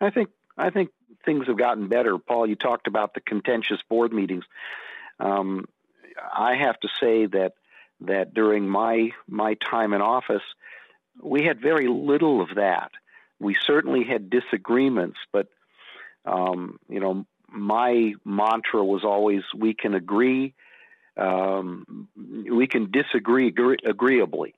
[0.00, 0.90] And I think I think
[1.24, 2.18] things have gotten better.
[2.18, 4.44] Paul, you talked about the contentious board meetings.
[5.20, 5.66] Um,
[6.32, 7.52] I have to say that
[8.02, 10.42] that during my my time in office,
[11.22, 12.90] we had very little of that.
[13.38, 15.48] We certainly had disagreements, but
[16.24, 20.54] um, you know, my mantra was always we can agree,
[21.16, 24.54] um, we can disagree agree- agreeably,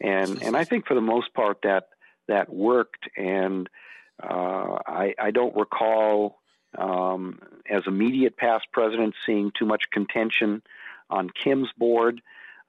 [0.00, 1.88] and and I think for the most part that
[2.26, 3.68] that worked, and
[4.22, 6.38] uh, I, I don't recall
[6.76, 10.62] um, as immediate past president seeing too much contention
[11.10, 12.20] on Kim's board.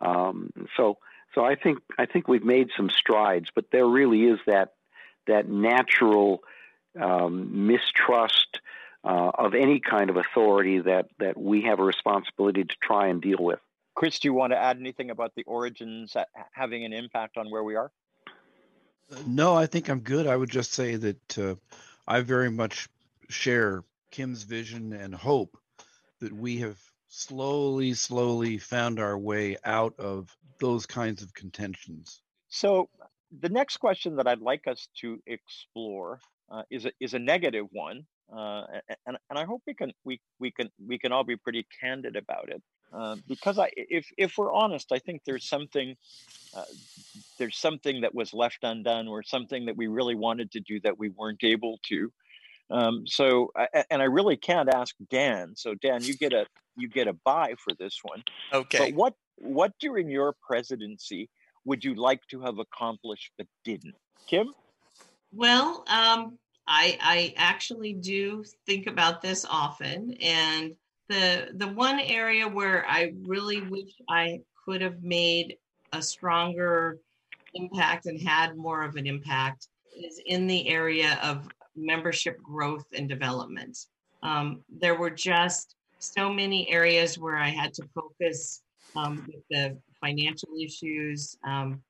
[0.01, 0.97] Um, so
[1.35, 4.73] so I think I think we've made some strides, but there really is that
[5.27, 6.43] that natural
[6.99, 8.61] um, mistrust
[9.03, 13.21] uh, of any kind of authority that that we have a responsibility to try and
[13.21, 13.59] deal with.
[13.95, 16.15] Chris, do you want to add anything about the origins
[16.53, 17.91] having an impact on where we are?
[19.25, 20.27] No, I think I'm good.
[20.27, 21.55] I would just say that uh,
[22.07, 22.87] I very much
[23.29, 25.57] share Kim's vision and hope
[26.19, 32.21] that we have slowly, slowly found our way out of those kinds of contentions.
[32.49, 32.89] So,
[33.41, 36.19] the next question that I'd like us to explore
[36.51, 38.05] uh, is a, is a negative one,
[38.35, 38.63] uh,
[39.05, 42.15] and and I hope we can we we can we can all be pretty candid
[42.15, 42.61] about it.
[42.93, 45.95] Uh, because I, if if we're honest, I think there's something
[46.55, 46.63] uh,
[47.37, 50.97] there's something that was left undone, or something that we really wanted to do that
[50.97, 52.11] we weren't able to.
[52.71, 55.53] Um, so, I, and I really can't ask Dan.
[55.55, 56.45] So, Dan, you get a
[56.77, 58.23] you get a bye for this one.
[58.53, 58.77] Okay.
[58.77, 61.29] But what what during your presidency
[61.65, 63.95] would you like to have accomplished but didn't?
[64.27, 64.53] Kim?
[65.31, 66.37] Well, um,
[66.67, 70.75] I I actually do think about this often, and
[71.09, 75.57] the the one area where I really wish I could have made
[75.91, 76.99] a stronger
[77.55, 83.09] impact and had more of an impact is in the area of membership growth and
[83.09, 83.77] development.
[84.21, 88.61] Um, there were just so many areas where I had to focus
[88.95, 91.37] um, with the financial issues.
[91.45, 91.81] Um,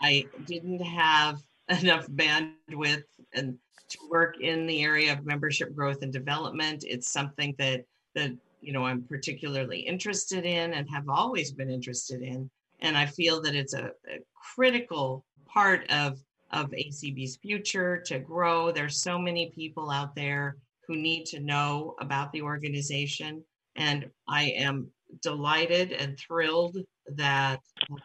[0.00, 1.40] I didn't have
[1.82, 3.04] enough bandwidth
[3.34, 3.58] and
[3.88, 6.84] to work in the area of membership growth and development.
[6.86, 12.22] It's something that that you know I'm particularly interested in and have always been interested
[12.22, 12.50] in,
[12.80, 14.18] and I feel that it's a, a
[14.54, 16.18] critical part of
[16.52, 18.70] of ACB's future to grow.
[18.70, 20.56] There's so many people out there
[20.86, 23.44] who need to know about the organization,
[23.76, 24.88] and I am
[25.22, 26.78] delighted and thrilled
[27.14, 27.60] that
[27.90, 27.98] um,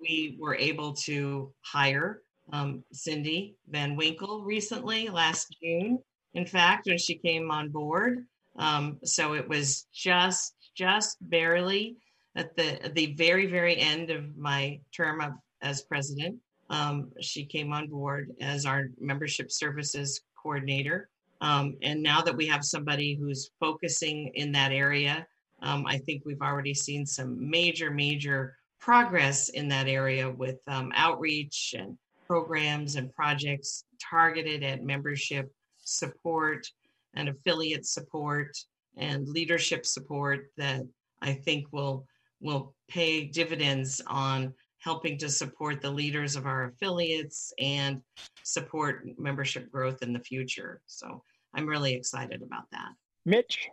[0.00, 5.98] we were able to hire um, Cindy Van Winkle recently, last June,
[6.34, 8.26] in fact, when she came on board.
[8.56, 11.96] Um, so it was just just barely
[12.36, 15.32] at the the very very end of my term of,
[15.62, 16.38] as president.
[16.70, 21.08] Um, she came on board as our membership services coordinator.
[21.42, 25.26] Um, and now that we have somebody who's focusing in that area,
[25.60, 30.92] um, I think we've already seen some major, major progress in that area with um,
[30.94, 31.96] outreach and
[32.32, 36.66] programs and projects targeted at membership support
[37.12, 38.56] and affiliate support
[38.96, 40.80] and leadership support that
[41.20, 42.06] I think will
[42.40, 48.00] will pay dividends on helping to support the leaders of our affiliates and
[48.44, 50.80] support membership growth in the future.
[50.86, 51.22] So
[51.54, 52.92] I'm really excited about that.
[53.26, 53.68] Mitch?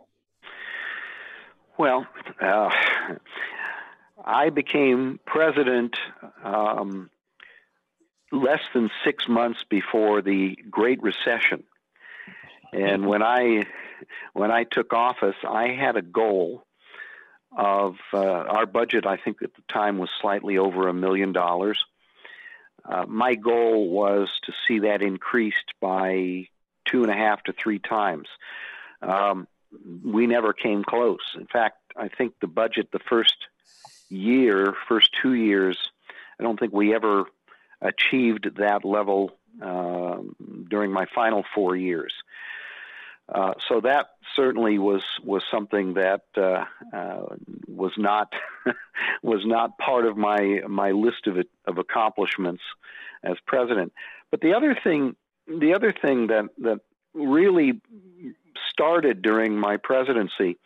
[1.78, 2.06] Well,
[2.42, 2.68] uh,
[4.22, 5.96] I became president
[6.44, 7.08] um,
[8.32, 11.64] less than six months before the Great Recession.
[12.72, 13.66] And when I
[14.32, 16.64] when I took office, I had a goal
[17.56, 19.06] of uh, our budget.
[19.06, 21.78] I think at the time was slightly over a million dollars.
[22.84, 26.46] Uh, my goal was to see that increased by
[26.86, 28.28] two and a half to three times.
[29.02, 29.46] Um,
[30.04, 31.20] we never came close.
[31.36, 33.36] In fact, I think the budget the first
[34.08, 35.78] year, first two years,
[36.38, 37.24] I don't think we ever
[37.80, 40.18] achieved that level uh,
[40.68, 42.12] during my final four years.
[43.28, 47.26] Uh, so that certainly was was something that uh, uh,
[47.68, 48.32] was not
[49.22, 52.62] was not part of my my list of of accomplishments
[53.22, 53.92] as president.
[54.30, 55.14] But the other thing
[55.46, 56.80] the other thing that that
[57.14, 57.80] really
[58.68, 60.58] started during my presidency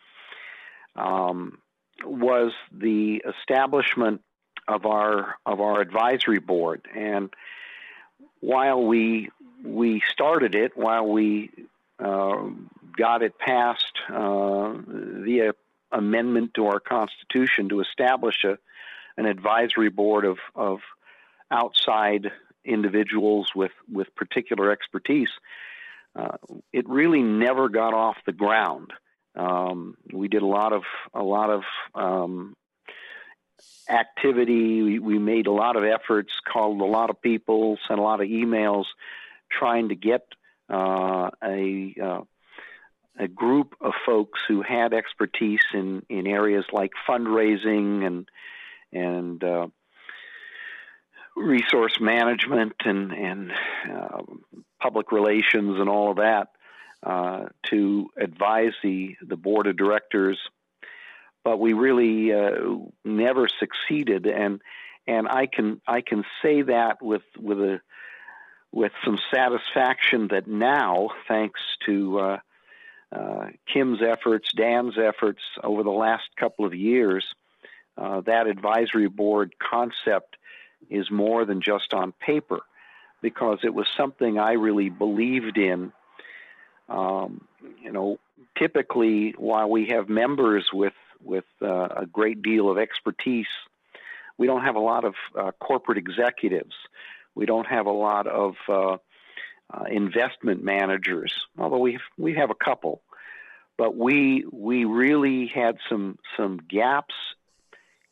[0.95, 1.59] um,
[2.03, 4.21] was the establishment
[4.67, 6.87] of our of our advisory board.
[6.95, 7.33] And
[8.39, 9.29] while we
[9.63, 11.51] we started it while we
[11.99, 12.49] uh,
[12.97, 15.53] got it passed uh, via
[15.91, 18.57] amendment to our constitution to establish a
[19.17, 20.79] an advisory board of of
[21.51, 22.31] outside
[22.63, 25.29] individuals with with particular expertise
[26.15, 26.37] uh,
[26.71, 28.93] it really never got off the ground.
[29.35, 31.63] Um, we did a lot of a lot of
[31.93, 32.55] um,
[33.89, 34.81] activity.
[34.81, 38.21] We, we, made a lot of efforts, called a lot of people, sent a lot
[38.21, 38.85] of emails,
[39.51, 40.25] trying to get
[40.69, 42.21] uh, a uh,
[43.17, 48.29] a group of folks who had expertise in, in areas like fundraising and
[48.91, 49.67] and uh,
[51.35, 53.51] resource management and and
[53.91, 54.21] uh,
[54.81, 56.49] public relations and all of that
[57.05, 60.39] uh, to advise the, the board of directors,
[61.45, 62.49] but we really uh,
[63.05, 64.25] never succeeded.
[64.25, 64.61] And
[65.07, 67.79] and I can I can say that with with a
[68.73, 72.39] with some satisfaction that now, thanks to uh,
[73.13, 77.23] uh Kim's efforts, Dan's efforts over the last couple of years,
[77.97, 80.35] uh, that advisory board concept
[80.89, 82.61] is more than just on paper,
[83.21, 85.93] because it was something I really believed in
[86.89, 87.47] um,
[87.81, 88.19] you know,
[88.57, 90.93] typically, while we have members with
[91.25, 93.47] with uh, a great deal of expertise,
[94.37, 96.75] we don't have a lot of uh, corporate executives.
[97.33, 98.97] We don't have a lot of uh,
[99.73, 103.01] uh investment managers, although we we have a couple.
[103.77, 107.15] But we we really had some some gaps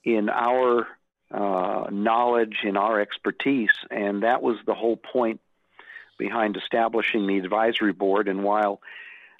[0.04, 0.88] in our
[1.32, 5.40] uh, knowledge, in our expertise, and that was the whole point
[6.18, 8.28] behind establishing the advisory board.
[8.28, 8.82] And while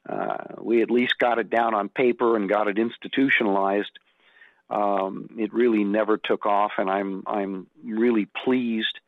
[0.08, 4.00] uh, we at least got it down on paper and got it institutionalized,
[4.70, 6.74] um, it really never took off.
[6.78, 9.00] And I'm I'm really pleased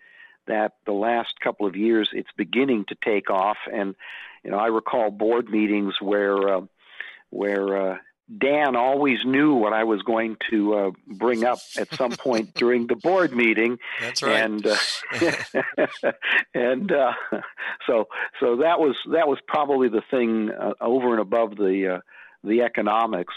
[0.48, 3.58] that the last couple of years it's beginning to take off.
[3.72, 3.96] And
[4.44, 6.62] you know, I recall board meetings where uh,
[7.30, 7.98] where uh,
[8.36, 12.88] Dan always knew what I was going to uh, bring up at some point during
[12.88, 13.78] the board meeting.
[14.02, 14.44] That's right.
[14.44, 14.78] And uh,
[16.54, 17.14] and uh,
[17.86, 18.08] so
[18.40, 22.00] so that was that was probably the thing uh, over and above the uh,
[22.44, 23.36] the economics,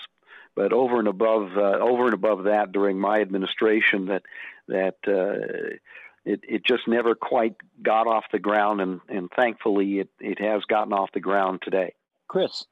[0.54, 4.22] but over and above uh, over and above that during my administration that
[4.68, 5.78] that
[6.24, 10.62] it, it just never quite got off the ground, and, and thankfully it, it has
[10.64, 11.94] gotten off the ground today.
[12.26, 12.66] Chris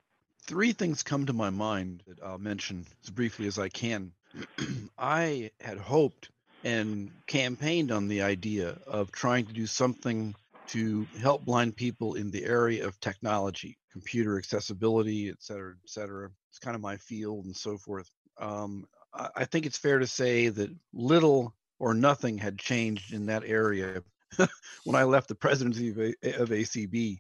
[0.47, 4.13] three things come to my mind that I'll mention as briefly as I can.
[4.99, 6.31] I had hoped
[6.65, 10.35] and campaigned on the idea of trying to do something
[10.69, 16.31] to help blind people in the area of technology, computer accessibility, et cetera, et cetera.
[16.51, 18.11] It's kind of my field and so forth.
[18.39, 18.87] Um,
[19.35, 24.03] I think it's fair to say that little or nothing had changed in that area
[24.85, 27.19] when I left the presidency of, a- of ACB,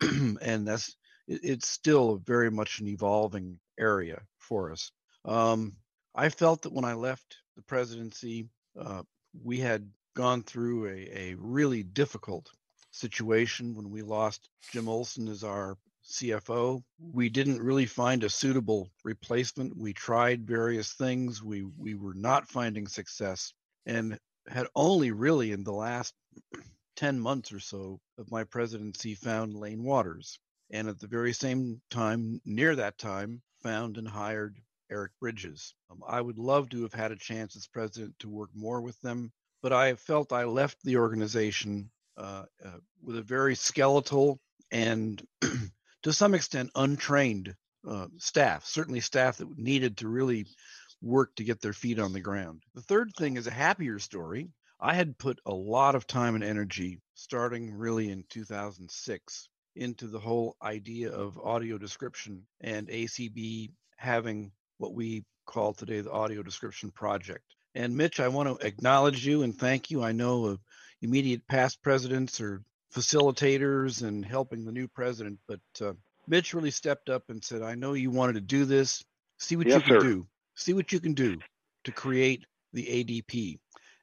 [0.42, 0.96] and that's
[1.28, 4.92] it's still very much an evolving area for us.
[5.24, 5.76] Um,
[6.14, 8.48] I felt that when I left the presidency,
[8.78, 9.02] uh,
[9.42, 12.50] we had gone through a, a really difficult
[12.90, 16.82] situation when we lost Jim Olson as our CFO.
[16.98, 19.76] We didn't really find a suitable replacement.
[19.76, 21.42] We tried various things.
[21.42, 23.52] We we were not finding success
[23.84, 24.18] and
[24.48, 26.14] had only really in the last
[26.96, 30.38] 10 months or so of my presidency found Lane Waters
[30.70, 34.58] and at the very same time, near that time, found and hired
[34.90, 35.74] Eric Bridges.
[35.90, 39.00] Um, I would love to have had a chance as president to work more with
[39.00, 39.32] them.
[39.62, 44.38] but I felt I left the organization uh, uh, with a very skeletal
[44.70, 45.26] and
[46.02, 47.54] to some extent untrained
[47.88, 50.46] uh, staff, certainly staff that needed to really
[51.02, 52.62] work to get their feet on the ground.
[52.74, 54.48] The third thing is a happier story.
[54.80, 60.18] I had put a lot of time and energy starting really in 2006 into the
[60.18, 66.90] whole idea of audio description and ACB having what we call today the Audio Description
[66.90, 67.44] Project.
[67.74, 70.02] And Mitch, I want to acknowledge you and thank you.
[70.02, 70.58] I know
[71.02, 72.62] immediate past presidents are
[72.94, 75.92] facilitators and helping the new president, but uh,
[76.26, 79.04] Mitch really stepped up and said, I know you wanted to do this.
[79.38, 80.06] See what Yes, you can sir.
[80.08, 80.26] do.
[80.54, 81.38] See what you can do
[81.84, 83.58] to create the ADP.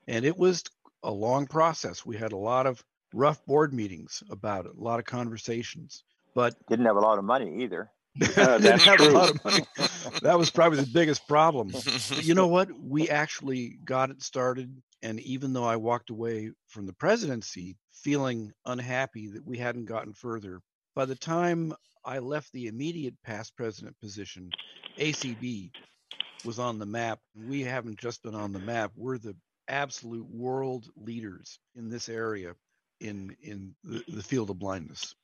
[0.07, 0.63] And it was
[1.03, 2.05] a long process.
[2.05, 6.03] We had a lot of rough board meetings about it, a lot of conversations,
[6.35, 7.89] but Didn't have a lot of money either.
[8.21, 9.13] Uh, didn't that's have a true.
[9.13, 9.65] lot of money.
[10.21, 11.69] That was probably the biggest problem.
[12.09, 12.69] But you know what?
[12.79, 14.69] We actually got it started.
[15.01, 20.13] And even though I walked away from the presidency feeling unhappy that we hadn't gotten
[20.13, 20.61] further,
[20.95, 21.73] by the time
[22.05, 24.51] I left the immediate past president position,
[24.99, 25.71] ACB
[26.45, 27.19] was on the map.
[27.35, 29.35] We haven't just been on the map, we're the
[29.67, 32.53] absolute world leaders in this area
[32.99, 35.15] in in the, the field of blindness.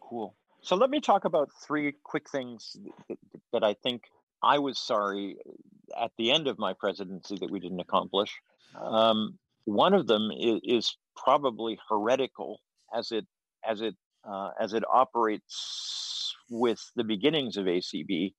[0.00, 0.34] Cool.
[0.62, 2.76] So let me talk about three quick things
[3.08, 3.18] that,
[3.52, 4.04] that I think
[4.42, 5.36] I was sorry
[5.98, 8.40] at the end of my presidency that we didn't accomplish.
[8.80, 12.60] Um, one of them is, is probably heretical
[12.94, 13.26] as it
[13.66, 13.94] as it
[14.28, 18.34] uh, as it operates with the beginnings of ACB.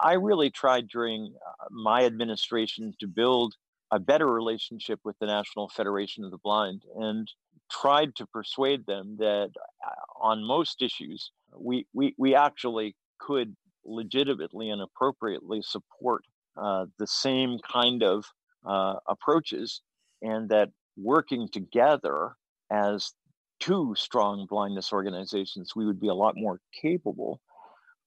[0.00, 3.54] I- really tried during uh, my administration to build
[3.90, 7.28] a better relationship with the National Federation of the Blind and
[7.72, 9.50] tried to persuade them that
[9.86, 16.24] uh, on most issues we, we, we actually could legitimately and appropriately support
[16.56, 18.24] uh, the same kind of
[18.66, 19.80] uh, approaches
[20.20, 22.36] and that working together
[22.70, 23.12] as
[23.58, 27.40] two strong blindness organizations, we would be a lot more capable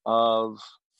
[0.04, 0.58] of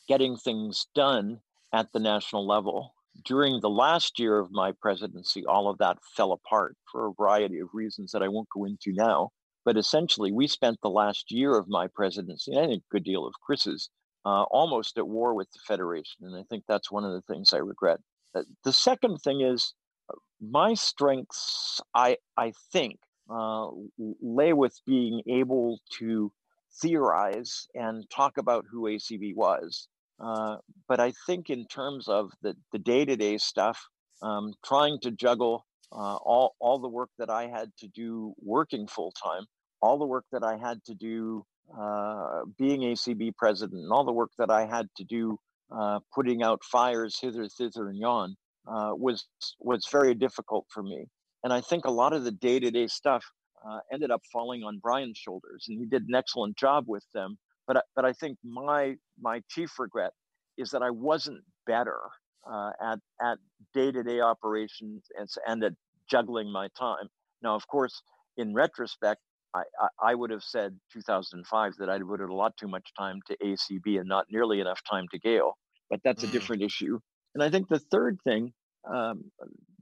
[0.08, 1.40] getting things done
[1.72, 2.94] at the national level.
[3.24, 7.60] During the last year of my presidency, all of that fell apart for a variety
[7.60, 9.30] of reasons that I won't go into now.
[9.64, 13.34] But essentially, we spent the last year of my presidency, and a good deal of
[13.40, 13.90] Chris's,
[14.24, 16.24] uh, almost at war with the Federation.
[16.26, 18.00] And I think that's one of the things I regret.
[18.34, 19.74] Uh, the second thing is
[20.08, 22.98] uh, my strengths, I, I think,
[23.28, 23.68] uh,
[24.20, 26.32] lay with being able to
[26.80, 29.88] theorize and talk about who ACB was.
[30.18, 30.56] Uh,
[30.88, 33.78] but I think in terms of the, the day-to-day stuff,
[34.22, 38.86] um, trying to juggle uh, all, all the work that I had to do working
[38.86, 39.46] full-time,
[39.82, 41.44] all the work that I had to do
[41.78, 45.38] uh, being ACB president, and all the work that I had to do
[45.70, 48.36] uh, putting out fires hither, thither, and yon
[48.66, 49.26] uh, was
[49.58, 51.06] was very difficult for me.
[51.42, 53.24] And I think a lot of the day-to-day stuff
[53.68, 57.36] uh, ended up falling on Brian's shoulders, and he did an excellent job with them.
[57.66, 60.12] But I, but I think my my chief regret
[60.56, 62.00] is that I wasn't better
[62.50, 63.38] uh, at at
[63.74, 65.72] day-to-day operations and, and at
[66.10, 67.08] juggling my time.
[67.42, 68.02] Now, of course,
[68.36, 69.20] in retrospect,
[69.54, 73.20] I, I, I would have said 2005 that I devoted a lot too much time
[73.26, 75.56] to ACB and not nearly enough time to Gale.
[75.90, 76.28] But that's a Mm.
[76.28, 77.00] different issue.
[77.34, 78.52] And I think the third thing
[78.88, 79.30] um,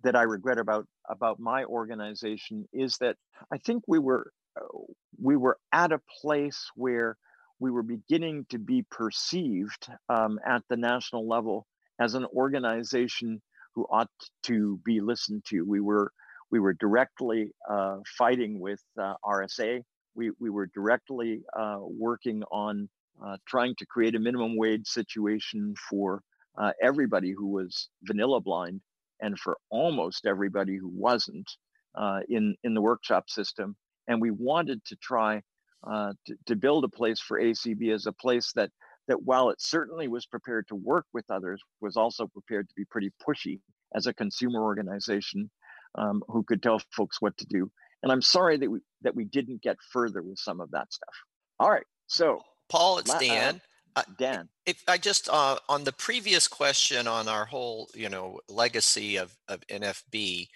[0.03, 3.17] that I regret about about my organization is that
[3.53, 4.79] I think we were uh,
[5.21, 7.17] we were at a place where
[7.61, 11.67] we were beginning to be perceived um, at the national level
[12.01, 13.41] as an organization
[13.75, 14.11] who ought
[14.45, 15.63] to be listened to.
[15.63, 16.13] We were
[16.51, 19.83] we were directly uh, fighting with uh, RSA.
[20.15, 22.89] We we were directly uh, working on
[23.25, 26.23] uh, trying to create a minimum wage situation for
[26.59, 28.81] uh, everybody who was vanilla blind
[29.21, 31.51] and for almost everybody who wasn't
[31.95, 33.77] uh, in in the workshop system.
[34.07, 35.43] And we wanted to try
[35.91, 38.71] uh, to, to build a place for ACB as a place that
[39.07, 42.87] that while it certainly was prepared to work with others, was also prepared to be
[42.87, 43.61] pretty pushy
[43.95, 45.51] as a consumer organization
[45.97, 47.71] um, who could tell folks what to do.
[48.03, 51.15] And I'm sorry that we that we didn't get further with some of that stuff.
[51.61, 53.61] All right, so Paul, it's uh, Dan.
[53.97, 58.41] Uh, Dan, If I just uh, on the previous question on our whole, you know,
[58.49, 60.49] legacy of, of NFB,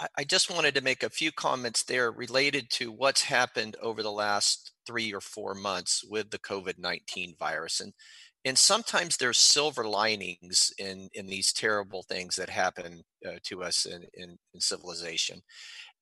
[0.00, 4.02] I, I just wanted to make a few comments there related to what's happened over
[4.02, 7.92] the last three or four months with the COVID nineteen virus, and
[8.44, 13.86] and sometimes there's silver linings in in these terrible things that happen uh, to us
[13.86, 15.42] in, in in civilization.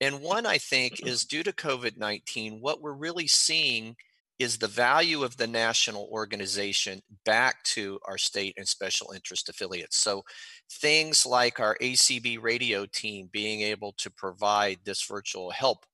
[0.00, 3.96] And one I think is due to COVID nineteen, what we're really seeing
[4.38, 9.98] is the value of the national organization back to our state and special interest affiliates.
[9.98, 10.24] So
[10.70, 15.86] things like our ACB radio team being able to provide this virtual help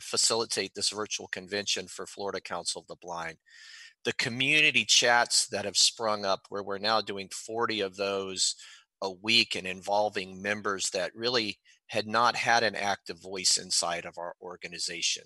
[0.00, 3.36] facilitate this virtual convention for Florida Council of the Blind.
[4.04, 8.54] The community chats that have sprung up where we're now doing 40 of those
[9.02, 14.18] a week and involving members that really had not had an active voice inside of
[14.18, 15.24] our organization.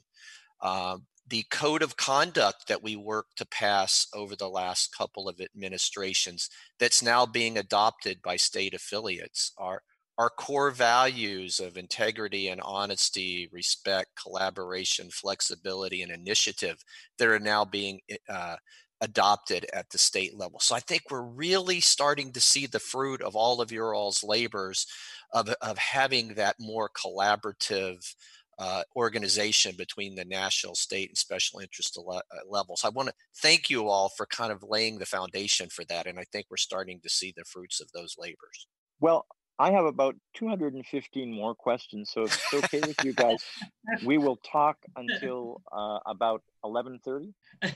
[0.62, 5.40] Um, the code of conduct that we worked to pass over the last couple of
[5.40, 9.82] administrations that's now being adopted by state affiliates are
[10.18, 16.84] our core values of integrity and honesty, respect, collaboration, flexibility, and initiative
[17.18, 18.56] that are now being uh,
[19.00, 20.60] adopted at the state level.
[20.60, 24.22] So I think we're really starting to see the fruit of all of your all's
[24.22, 24.86] labors
[25.32, 28.14] of, of having that more collaborative
[28.62, 32.82] uh, organization between the national, state, and special interest le- uh, levels.
[32.84, 36.16] I want to thank you all for kind of laying the foundation for that, and
[36.16, 38.68] I think we're starting to see the fruits of those labors.
[39.00, 39.26] Well,
[39.58, 43.42] I have about 215 more questions, so if it's okay with you guys,
[44.06, 47.32] we will talk until uh, about 11:30.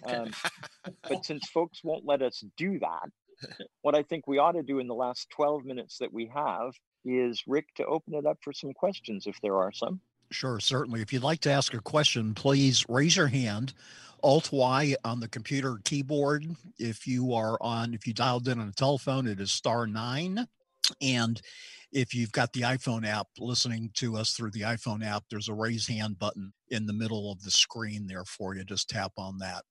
[0.06, 0.30] Um,
[1.08, 3.10] but since folks won't let us do that,
[3.82, 6.74] what I think we ought to do in the last 12 minutes that we have
[7.04, 10.00] is Rick to open it up for some questions if there are some.
[10.30, 11.00] Sure, certainly.
[11.00, 13.74] If you'd like to ask a question, please raise your hand.
[14.22, 16.46] Alt Y on the computer keyboard.
[16.78, 20.46] If you are on, if you dialed in on a telephone, it is star nine.
[21.00, 21.40] And
[21.92, 25.54] if you've got the iPhone app listening to us through the iPhone app, there's a
[25.54, 28.64] raise hand button in the middle of the screen there for you.
[28.64, 29.62] Just tap on that.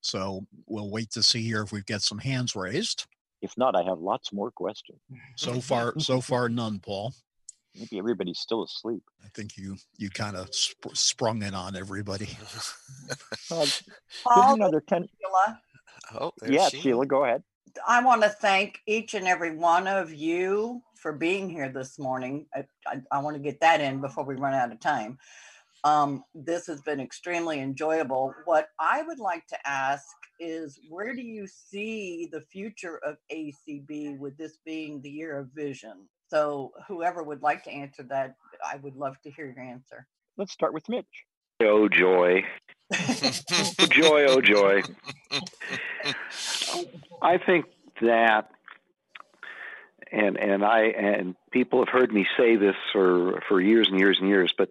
[0.00, 3.06] So we'll wait to see here if we've got some hands raised.
[3.42, 4.98] If not, I have lots more questions.
[5.36, 7.14] So far, so far, none, Paul.
[7.78, 9.02] Maybe everybody's still asleep.
[9.24, 12.36] I think you you kind of sp- sprung it on everybody.
[13.50, 13.66] uh,
[14.24, 15.08] Paul, another ten.
[15.20, 15.60] Sheila.
[16.20, 16.82] Oh, yeah, Sheila.
[16.82, 17.42] Sheila, go ahead.
[17.86, 22.46] I want to thank each and every one of you for being here this morning.
[22.54, 25.18] I, I, I want to get that in before we run out of time.
[25.84, 28.34] Um, this has been extremely enjoyable.
[28.46, 30.06] What I would like to ask
[30.40, 35.50] is where do you see the future of ACB with this being the year of
[35.54, 36.08] vision?
[36.30, 40.06] So, whoever would like to answer that, I would love to hear your answer.
[40.36, 41.24] Let's start with Mitch.
[41.60, 42.44] Oh, joy.
[43.90, 44.82] joy, oh, joy.
[47.20, 47.66] I think
[48.00, 48.50] that
[50.10, 54.18] and and I and people have heard me say this for for years and years
[54.20, 54.70] and years, but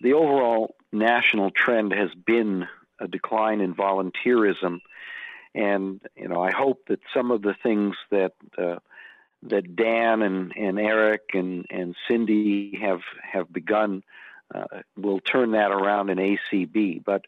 [0.00, 2.66] the overall national trend has been
[2.98, 4.80] a decline in volunteerism,
[5.54, 8.76] and you know I hope that some of the things that uh,
[9.44, 13.00] that Dan and, and Eric and, and Cindy have
[13.32, 14.02] have begun
[14.54, 17.02] uh, will turn that around in ACB.
[17.04, 17.24] But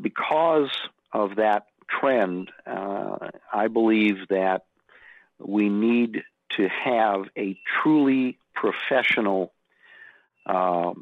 [0.00, 0.70] because
[1.12, 4.64] of that trend, uh, I believe that
[5.38, 6.22] we need
[6.56, 9.52] to have a truly professional
[10.46, 10.92] uh,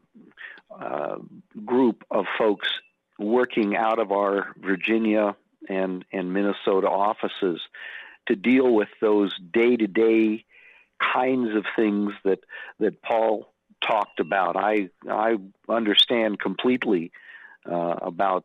[0.71, 1.17] uh,
[1.65, 2.69] group of folks
[3.19, 5.37] working out of our Virginia
[5.69, 7.61] and, and Minnesota offices
[8.27, 10.45] to deal with those day to day
[11.01, 12.41] kinds of things that,
[12.81, 14.57] that Paul talked about.
[14.57, 15.37] I, I
[15.69, 17.13] understand completely
[17.71, 18.45] uh, about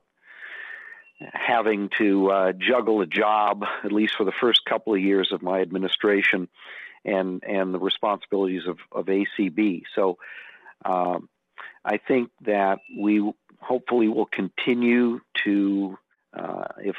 [1.34, 5.42] having to uh, juggle a job, at least for the first couple of years of
[5.42, 6.48] my administration,
[7.04, 9.84] and and the responsibilities of, of ACB.
[9.96, 10.18] So
[10.86, 11.30] um,
[11.84, 15.98] I think that we hopefully will continue to,
[16.34, 16.96] uh, if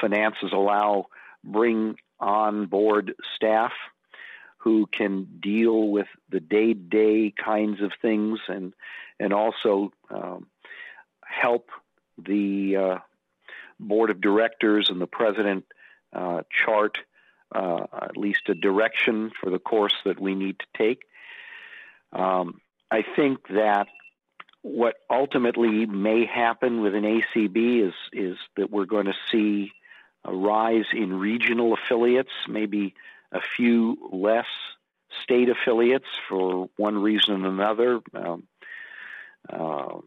[0.00, 1.06] finances allow,
[1.42, 3.72] bring on board staff
[4.58, 8.72] who can deal with the day-to-day kinds of things and
[9.20, 10.46] and also um,
[11.24, 11.70] help
[12.18, 12.98] the uh,
[13.78, 15.64] board of directors and the president
[16.12, 16.98] uh, chart
[17.54, 21.02] uh, at least a direction for the course that we need to take.
[22.12, 22.60] Um,
[22.90, 23.86] I think that
[24.62, 29.72] what ultimately may happen with an ACB is is that we're going to see
[30.24, 32.94] a rise in regional affiliates, maybe
[33.32, 34.46] a few less
[35.22, 38.00] state affiliates for one reason or another.
[38.14, 38.44] Um,
[39.48, 39.98] uh,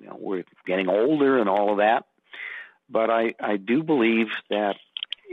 [0.00, 2.06] you know, we're getting older and all of that,
[2.88, 4.76] but I, I do believe that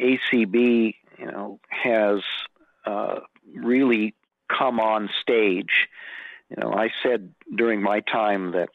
[0.02, 2.22] ACB you know, has
[2.86, 3.20] uh,
[3.56, 4.14] really
[4.49, 5.88] come on stage.
[6.49, 8.70] You know, I said during my time that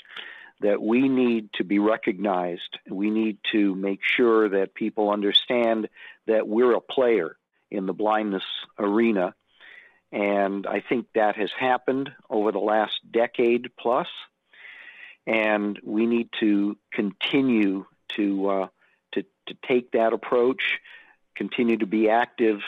[0.60, 2.78] that we need to be recognized.
[2.89, 5.89] We need to make sure that people understand
[6.26, 7.36] that we're a player
[7.70, 8.44] in the blindness
[8.78, 9.35] arena.
[10.10, 14.09] And I think that has happened over the last decade plus.
[15.26, 17.85] And we need to continue
[18.16, 18.68] to uh,
[19.12, 20.80] to to take that approach,
[21.36, 22.60] continue to be active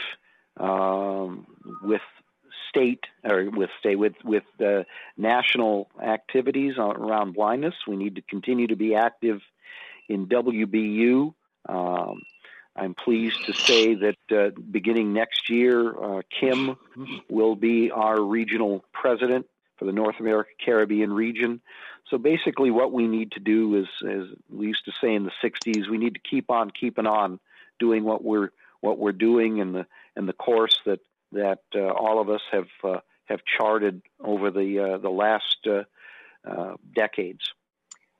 [0.58, 1.46] um,
[1.82, 2.02] with
[2.70, 4.84] state or with state with with uh,
[5.18, 7.74] national activities around blindness.
[7.86, 9.40] We need to continue to be active
[10.09, 11.34] in WBU.
[11.68, 12.22] Um,
[12.74, 16.76] I'm pleased to say that uh, beginning next year, uh, Kim
[17.28, 21.60] will be our regional president for the North America Caribbean region.
[22.09, 25.32] So basically, what we need to do is, as we used to say in the
[25.42, 27.40] '60s, we need to keep on keeping on
[27.78, 29.86] doing what we're what we're doing and the
[30.16, 31.01] and the course that
[31.32, 35.82] that uh, all of us have uh, have charted over the uh, the last uh,
[36.48, 37.52] uh, decades.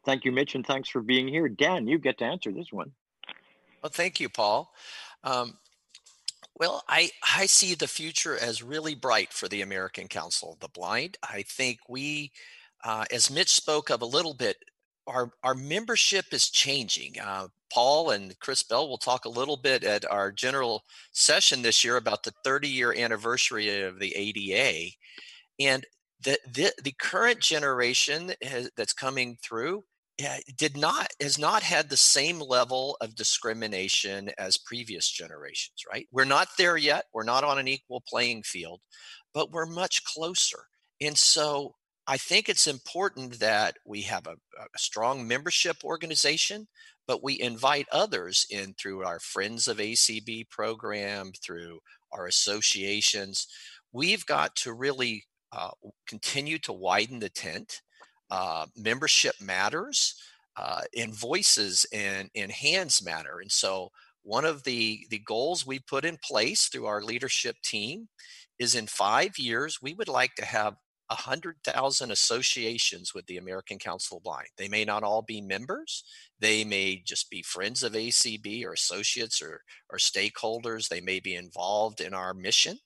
[0.05, 1.49] Thank you, Mitch, and thanks for being here.
[1.49, 2.93] Dan, you get to answer this one.
[3.83, 4.73] Well, thank you, Paul.
[5.25, 5.59] Um,
[6.59, 10.69] well, I, I see the future as really bright for the American Council of the
[10.69, 11.17] Blind.
[11.23, 12.33] I think we,
[12.85, 14.59] uh, as Mitch spoke of a little bit,
[15.11, 17.15] our, our membership is changing.
[17.21, 21.85] Uh, Paul and Chris Bell will talk a little bit at our general session this
[21.85, 24.91] year about the 30 year anniversary of the ADA.
[25.59, 25.85] And
[26.23, 29.85] the, the, the current generation has, that's coming through
[30.57, 36.27] did not has not had the same level of discrimination as previous generations right we're
[36.27, 38.81] not there yet we're not on an equal playing field
[39.33, 40.67] but we're much closer
[41.01, 41.75] and so
[42.11, 46.67] i think it's important that we have a, a strong membership organization
[47.11, 51.81] but we invite others in through our Friends of ACB program, through
[52.13, 53.49] our associations.
[53.93, 55.71] We've got to really uh,
[56.07, 57.83] continue to widen the tent.
[58.31, 60.15] Uh, membership matters,
[60.57, 63.41] uh, and voices and, and hands matter.
[63.41, 63.91] And so,
[64.23, 68.07] one of the, the goals we put in place through our leadership team
[68.61, 70.77] is in five years, we would like to have
[71.11, 74.49] 100,000 associations with the American Council of Blind.
[74.57, 76.05] They may not all be members.
[76.39, 80.89] They may just be friends of ACB or associates or, or stakeholders.
[80.89, 82.79] They may be involved in our mission.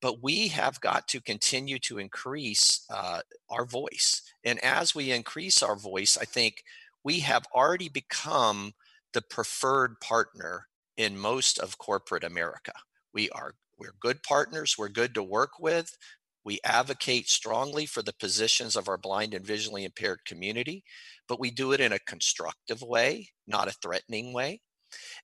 [0.00, 3.20] But we have got to continue to increase uh,
[3.50, 4.22] our voice.
[4.44, 6.64] And as we increase our voice, I think
[7.04, 8.72] we have already become
[9.12, 10.66] the preferred partner
[10.96, 12.72] in most of corporate America.
[13.12, 15.96] We are we're good partners, we're good to work with.
[16.44, 20.84] We advocate strongly for the positions of our blind and visually impaired community,
[21.28, 24.60] but we do it in a constructive way, not a threatening way.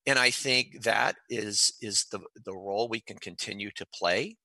[0.07, 4.37] And I think that is, is the, the role we can continue to play.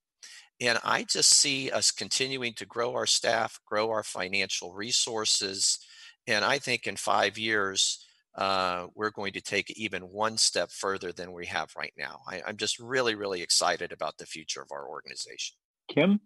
[0.59, 5.79] And I just see us continuing to grow our staff, grow our financial resources.
[6.27, 11.11] And I think in five years, uh, we're going to take even one step further
[11.11, 12.21] than we have right now.
[12.27, 15.57] I, I'm just really, really excited about the future of our organization.
[15.89, 16.19] Kim?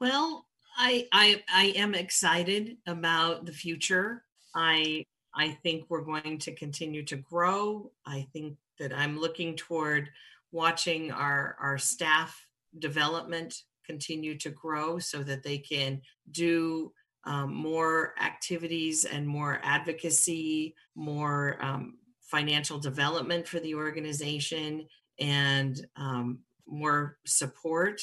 [0.00, 0.46] Well,
[0.76, 4.24] I, I I am excited about the future.
[4.54, 5.04] I
[5.34, 7.90] I think we're going to continue to grow.
[8.06, 10.10] I think that I'm looking toward
[10.52, 12.46] watching our our staff
[12.78, 16.00] development continue to grow so that they can
[16.30, 16.92] do
[17.24, 24.86] um, more activities and more advocacy, more um, financial development for the organization,
[25.20, 28.00] and um, more support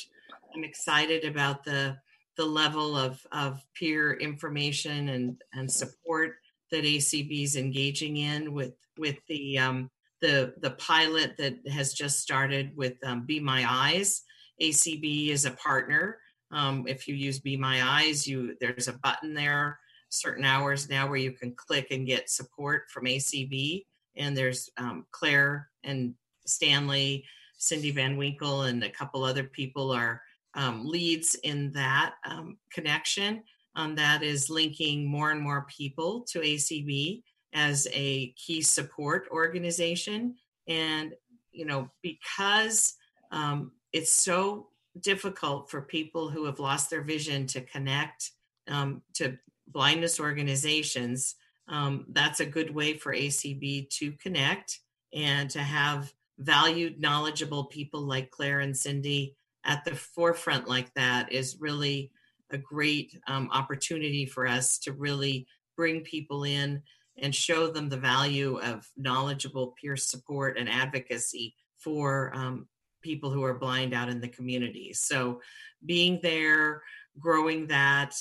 [0.54, 1.98] I'm excited about the
[2.38, 6.36] the level of, of peer information and, and support
[6.72, 9.90] that ACB is engaging in with with the um,
[10.22, 14.24] the the pilot that has just started with um, Be My Eyes.
[14.62, 16.18] ACB is a partner.
[16.52, 19.80] Um, if you use Be My Eyes, you there's a button there,
[20.10, 23.86] certain hours now where you can click and get support from ACB.
[24.18, 26.14] And there's um, Claire and
[26.46, 27.26] Stanley,
[27.58, 30.22] Cindy Van Winkle, and a couple other people are
[30.54, 33.44] um, leads in that um, connection
[33.76, 37.22] um, that is linking more and more people to ACB
[37.54, 40.36] as a key support organization.
[40.68, 41.14] And,
[41.52, 42.96] you know, because
[43.32, 44.68] um, it's so
[45.00, 48.32] difficult for people who have lost their vision to connect
[48.68, 49.38] um, to
[49.68, 51.36] blindness organizations,
[51.68, 54.80] um, that's a good way for ACB to connect
[55.14, 59.36] and to have valued, knowledgeable people like Claire and Cindy
[59.66, 62.12] at the forefront like that is really
[62.52, 65.48] a great um, opportunity for us to really
[65.78, 66.82] bring people in
[67.18, 72.68] and show them the value of knowledgeable peer support and advocacy for um,
[73.02, 74.94] people who are blind out in the community.
[74.94, 75.42] So,
[75.86, 76.84] being there,
[77.20, 78.14] growing that,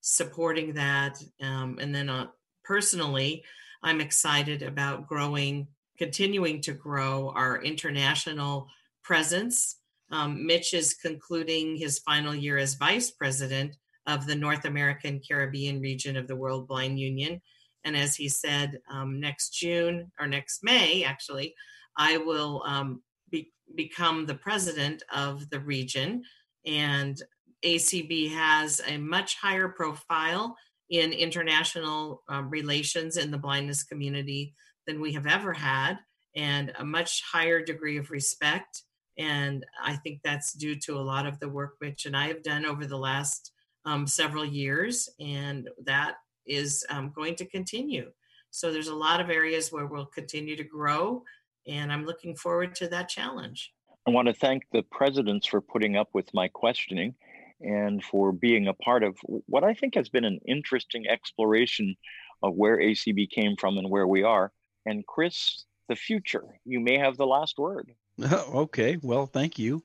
[0.00, 2.28] supporting that, um, and then uh,
[2.64, 3.44] personally,
[3.82, 5.68] I'm excited about growing,
[5.98, 8.68] continuing to grow our international
[9.02, 9.77] presence
[10.10, 13.76] um, Mitch is concluding his final year as vice president
[14.06, 17.40] of the North American Caribbean region of the World Blind Union.
[17.84, 21.54] And as he said, um, next June or next May, actually,
[21.96, 26.22] I will um, be, become the president of the region.
[26.66, 27.20] And
[27.64, 30.56] ACB has a much higher profile
[30.90, 34.54] in international um, relations in the blindness community
[34.86, 35.98] than we have ever had,
[36.34, 38.82] and a much higher degree of respect.
[39.18, 42.42] And I think that's due to a lot of the work Mitch and I have
[42.42, 43.52] done over the last
[43.84, 46.16] um, several years, and that
[46.46, 48.10] is um, going to continue.
[48.50, 51.22] So there's a lot of areas where we'll continue to grow,
[51.66, 53.72] and I'm looking forward to that challenge.
[54.06, 57.14] I want to thank the presidents for putting up with my questioning
[57.60, 61.94] and for being a part of what I think has been an interesting exploration
[62.42, 64.52] of where ACB came from and where we are.
[64.86, 67.92] And Chris, the future, you may have the last word.
[68.32, 69.82] okay, well, thank you.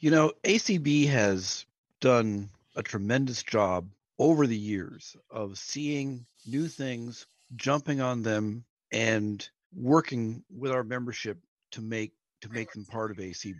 [0.00, 1.66] You know, ACB has
[2.00, 7.26] done a tremendous job over the years of seeing new things,
[7.56, 11.38] jumping on them, and working with our membership
[11.72, 13.56] to make to make them part of ACB.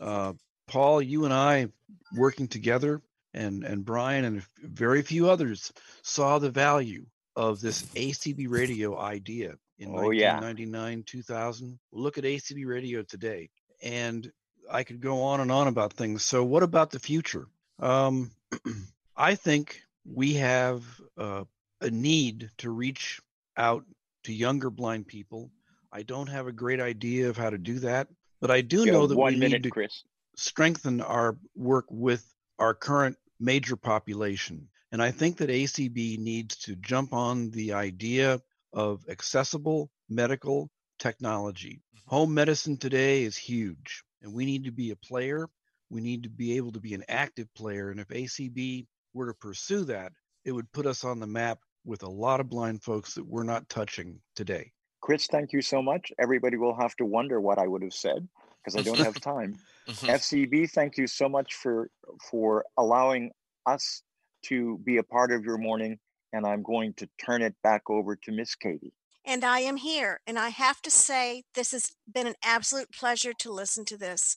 [0.00, 0.32] Uh,
[0.66, 1.68] Paul, you and I
[2.16, 3.02] working together,
[3.34, 5.72] and and Brian and very few others
[6.02, 7.06] saw the value
[7.36, 11.02] of this ACB radio idea in oh, 1999, yeah.
[11.06, 11.78] 2000.
[11.92, 13.50] Look at ACB radio today,
[13.82, 14.30] and
[14.70, 16.22] I could go on and on about things.
[16.22, 17.46] So, what about the future?
[17.80, 18.30] Um,
[19.16, 20.84] I think we have
[21.18, 21.44] uh,
[21.80, 23.20] a need to reach
[23.56, 23.84] out
[24.24, 25.50] to younger blind people.
[25.92, 28.08] I don't have a great idea of how to do that,
[28.40, 30.04] but I do know that we minute, need to Chris
[30.36, 32.24] strengthen our work with
[32.58, 34.68] our current major population.
[34.92, 38.40] And I think that ACB needs to jump on the idea
[38.72, 41.80] of accessible medical technology.
[41.96, 42.16] Mm-hmm.
[42.16, 45.48] Home medicine today is huge, and we need to be a player.
[45.88, 47.90] We need to be able to be an active player.
[47.90, 50.12] And if ACB were to pursue that,
[50.44, 53.42] it would put us on the map with a lot of blind folks that we're
[53.42, 54.72] not touching today.
[55.00, 56.12] Chris, thank you so much.
[56.18, 58.28] Everybody will have to wonder what I would have said
[58.62, 59.58] because I don't have time.
[59.88, 60.06] Mm-hmm.
[60.06, 61.90] FCB, thank you so much for
[62.30, 63.32] for allowing
[63.66, 64.02] us
[64.44, 65.98] to be a part of your morning.
[66.32, 68.92] And I'm going to turn it back over to Miss Katie.
[69.24, 70.20] And I am here.
[70.26, 74.36] And I have to say, this has been an absolute pleasure to listen to this.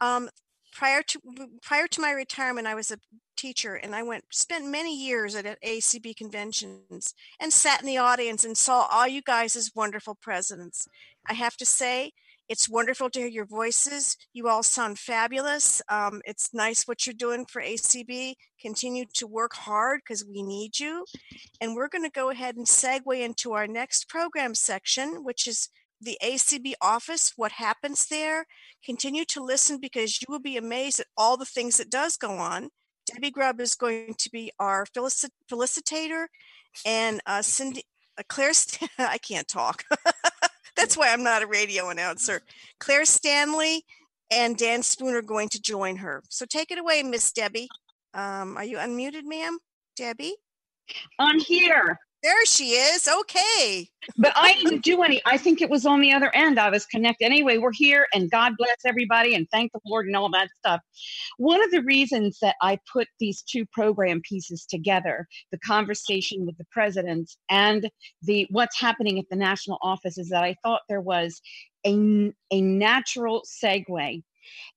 [0.00, 0.06] Mm.
[0.06, 0.30] Um,
[0.72, 1.20] prior to
[1.62, 2.98] prior to my retirement, I was a
[3.36, 8.44] teacher and I went spent many years at ACB conventions and sat in the audience
[8.44, 10.86] and saw all you guys as wonderful presidents.
[11.26, 12.12] I have to say,
[12.50, 14.16] it's wonderful to hear your voices.
[14.34, 15.80] You all sound fabulous.
[15.88, 18.34] Um, it's nice what you're doing for ACB.
[18.60, 21.04] Continue to work hard because we need you.
[21.60, 25.68] And we're going to go ahead and segue into our next program section, which is
[26.00, 28.46] the ACB office, what happens there.
[28.84, 32.32] Continue to listen because you will be amazed at all the things that does go
[32.32, 32.70] on.
[33.06, 36.26] Debbie Grubb is going to be our felicit- felicitator,
[36.84, 37.84] and uh, Cindy,
[38.18, 39.84] uh, Claire, St- I can't talk.
[40.80, 42.40] That's why I'm not a radio announcer.
[42.78, 43.84] Claire Stanley
[44.32, 46.22] and Dan Spoone are going to join her.
[46.30, 47.68] So take it away, Miss Debbie.
[48.14, 49.58] Um, are you unmuted, ma'am?
[49.94, 50.36] Debbie?
[51.18, 51.98] I'm here.
[52.22, 53.08] There she is.
[53.08, 53.88] Okay.
[54.18, 55.22] But I didn't do any.
[55.24, 56.58] I think it was on the other end.
[56.58, 57.24] I was connected.
[57.24, 60.80] Anyway, we're here and God bless everybody and thank the Lord and all that stuff.
[61.38, 66.58] One of the reasons that I put these two program pieces together, the conversation with
[66.58, 67.90] the presidents and
[68.22, 71.40] the what's happening at the national office is that I thought there was
[71.86, 74.22] a, a natural segue.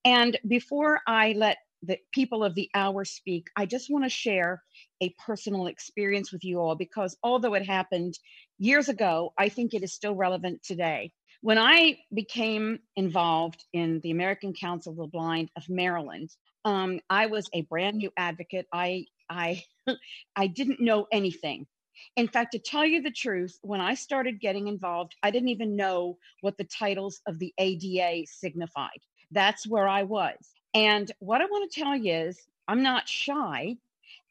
[0.05, 4.63] And before I let the people of the hour speak, I just want to share
[5.03, 8.17] a personal experience with you all because although it happened
[8.57, 11.11] years ago, I think it is still relevant today.
[11.41, 16.29] When I became involved in the American Council of the Blind of Maryland,
[16.63, 18.65] um, I was a brand new advocate.
[18.71, 19.63] I I
[20.37, 21.67] I didn't know anything.
[22.15, 25.75] In fact, to tell you the truth, when I started getting involved, I didn't even
[25.75, 29.01] know what the titles of the ADA signified.
[29.31, 30.37] That's where I was.
[30.73, 32.39] And what I want to tell you is
[32.69, 33.75] I'm not shy.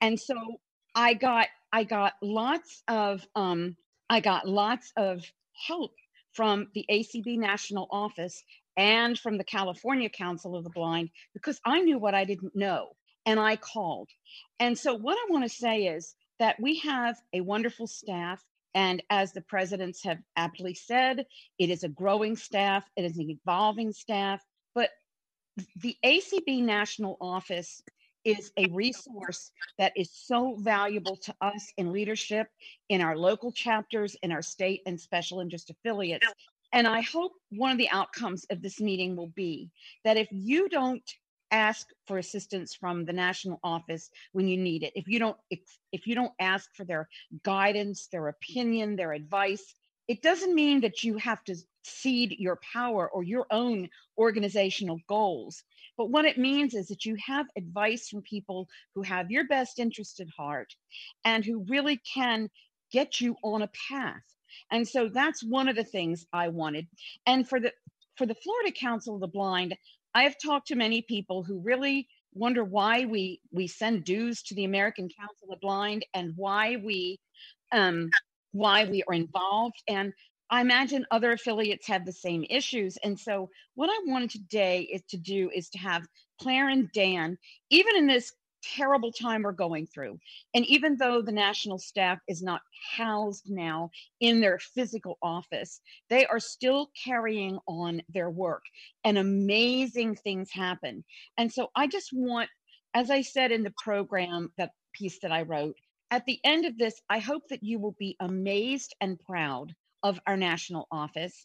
[0.00, 0.60] And so
[0.94, 3.76] I got I got lots of um,
[4.10, 5.24] I got lots of
[5.66, 5.92] help
[6.32, 8.42] from the ACB national office
[8.76, 12.96] and from the California Council of the Blind because I knew what I didn't know
[13.26, 14.08] and I called.
[14.58, 18.42] And so what I want to say is that we have a wonderful staff
[18.74, 21.26] and as the presidents have aptly said,
[21.58, 24.42] it is a growing staff, it is an evolving staff,
[24.74, 24.88] but
[25.76, 27.82] the ACB National Office
[28.24, 32.48] is a resource that is so valuable to us in leadership
[32.88, 36.26] in our local chapters, in our state and special interest affiliates.
[36.72, 39.70] And I hope one of the outcomes of this meeting will be
[40.04, 41.02] that if you don't
[41.50, 46.06] ask for assistance from the national office when you need it, if you don't if
[46.06, 47.08] you don't ask for their
[47.42, 49.74] guidance, their opinion, their advice,
[50.08, 53.88] it doesn't mean that you have to cede your power or your own
[54.18, 55.62] organizational goals.
[55.96, 59.78] But what it means is that you have advice from people who have your best
[59.78, 60.74] interest at heart
[61.24, 62.48] and who really can
[62.92, 64.22] get you on a path.
[64.70, 66.86] And so that's one of the things I wanted.
[67.26, 67.72] And for the
[68.16, 69.74] for the Florida Council of the Blind,
[70.14, 74.54] I have talked to many people who really wonder why we we send dues to
[74.54, 77.18] the American Council of the Blind and why we
[77.72, 78.10] um,
[78.52, 79.82] why we are involved.
[79.88, 80.12] And
[80.52, 82.98] I imagine other affiliates have the same issues.
[83.02, 86.06] And so, what I wanted today is to do is to have
[86.38, 87.38] Claire and Dan,
[87.70, 90.18] even in this terrible time we're going through,
[90.52, 92.60] and even though the national staff is not
[92.94, 95.80] housed now in their physical office,
[96.10, 98.64] they are still carrying on their work,
[99.04, 101.02] and amazing things happen.
[101.38, 102.50] And so, I just want,
[102.92, 105.76] as I said in the program, that piece that I wrote,
[106.10, 110.20] at the end of this, I hope that you will be amazed and proud of
[110.26, 111.42] our national office.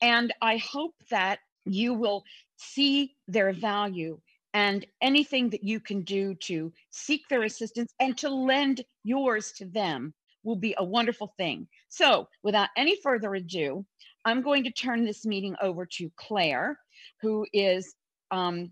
[0.00, 2.24] And I hope that you will
[2.56, 4.18] see their value
[4.54, 9.66] and anything that you can do to seek their assistance and to lend yours to
[9.66, 11.68] them will be a wonderful thing.
[11.88, 13.84] So, without any further ado,
[14.24, 16.78] I'm going to turn this meeting over to Claire,
[17.20, 17.94] who is
[18.30, 18.70] um,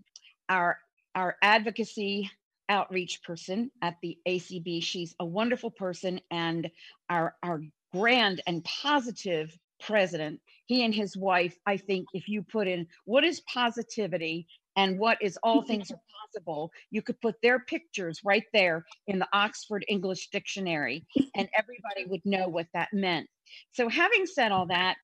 [0.49, 0.77] our
[1.15, 2.29] our advocacy
[2.69, 4.83] outreach person at the ACB.
[4.83, 6.69] She's a wonderful person and
[7.09, 7.61] our our
[7.91, 10.39] grand and positive president.
[10.65, 15.17] He and his wife, I think, if you put in what is positivity and what
[15.21, 19.85] is all things are possible, you could put their pictures right there in the Oxford
[19.87, 21.05] English Dictionary,
[21.35, 23.27] and everybody would know what that meant.
[23.71, 24.97] So, having said all that,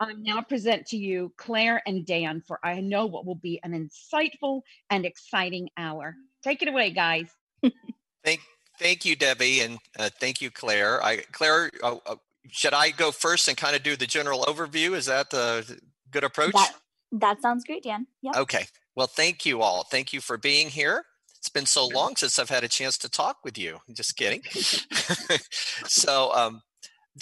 [0.00, 3.72] I now present to you Claire and Dan for I know what will be an
[3.72, 6.14] insightful and exciting hour.
[6.42, 7.30] Take it away, guys.
[8.24, 8.40] Thank,
[8.78, 11.02] thank you, Debbie, and uh, thank you, Claire.
[11.02, 12.16] I, Claire, uh, uh,
[12.48, 14.94] should I go first and kind of do the general overview?
[14.94, 15.78] Is that the
[16.10, 16.52] good approach?
[16.52, 16.74] That,
[17.12, 18.06] that sounds great, Dan.
[18.22, 18.32] Yeah.
[18.36, 18.66] Okay.
[18.96, 19.84] Well, thank you all.
[19.84, 21.04] Thank you for being here.
[21.38, 23.78] It's been so long since I've had a chance to talk with you.
[23.92, 24.42] Just kidding.
[25.86, 26.62] so, um,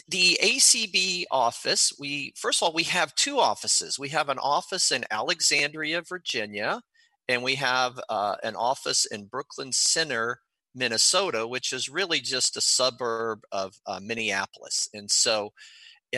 [0.09, 3.99] the ACB office, we first of all, we have two offices.
[3.99, 6.83] We have an office in Alexandria, Virginia,
[7.29, 10.41] and we have uh, an office in Brooklyn Center,
[10.79, 14.89] Minnesota, which is really just a suburb of uh, Minneapolis.
[14.95, 15.53] And so,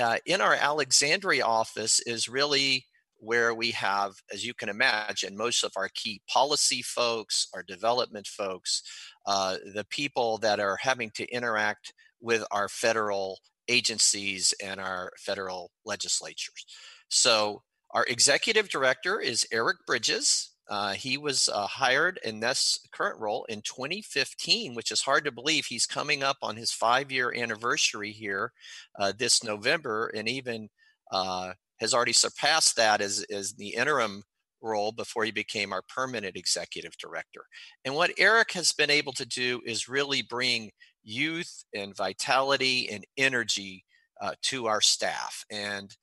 [0.00, 5.64] uh, in our Alexandria office is really where we have, as you can imagine, most
[5.64, 8.82] of our key policy folks, our development folks,
[9.26, 15.70] uh, the people that are having to interact with our federal agencies and our federal
[15.84, 16.64] legislatures.
[17.08, 17.62] So,
[17.92, 20.49] our executive director is Eric Bridges.
[20.70, 25.32] Uh, he was uh, hired in this current role in 2015, which is hard to
[25.32, 25.66] believe.
[25.66, 28.52] He's coming up on his five year anniversary here
[28.98, 30.70] uh, this November and even
[31.10, 34.22] uh, has already surpassed that as, as the interim
[34.62, 37.44] role before he became our permanent executive director.
[37.84, 40.70] And what Eric has been able to do is really bring
[41.02, 43.84] youth and vitality and energy
[44.20, 45.44] uh, to our staff.
[45.50, 45.94] And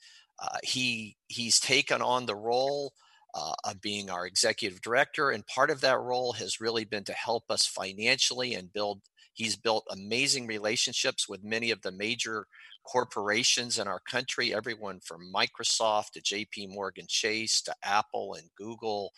[0.43, 2.91] uh, he he's taken on the role
[3.37, 5.29] uh, of being our executive director.
[5.29, 9.01] And part of that role has really been to help us financially and build.
[9.33, 12.47] He's built amazing relationships with many of the major
[12.83, 19.11] corporations in our country, everyone from Microsoft to JP Morgan Chase to Apple and Google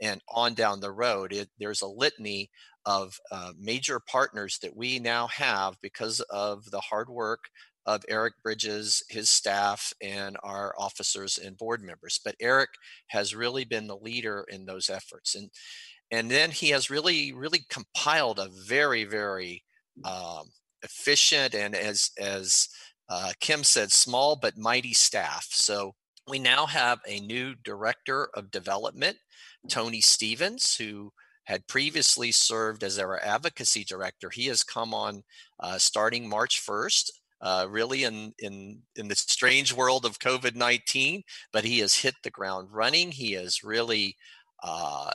[0.00, 1.32] and on down the road.
[1.32, 2.50] It, there's a litany
[2.86, 7.48] of uh, major partners that we now have because of the hard work
[7.86, 12.18] of Eric Bridges, his staff, and our officers and board members.
[12.24, 12.70] But Eric
[13.08, 15.34] has really been the leader in those efforts.
[15.34, 15.50] And,
[16.10, 19.62] and then he has really, really compiled a very, very
[20.04, 20.44] um,
[20.82, 22.68] efficient and as, as
[23.08, 25.46] uh, Kim said, small but mighty staff.
[25.50, 25.94] So
[26.26, 29.18] we now have a new director of development,
[29.68, 31.12] Tony Stevens, who
[31.44, 34.30] had previously served as our advocacy director.
[34.30, 35.22] He has come on
[35.60, 37.10] uh, starting March 1st
[37.44, 41.22] uh, really in, in, in the strange world of COVID 19,
[41.52, 43.12] but he has hit the ground running.
[43.12, 44.16] He has really
[44.62, 45.12] uh,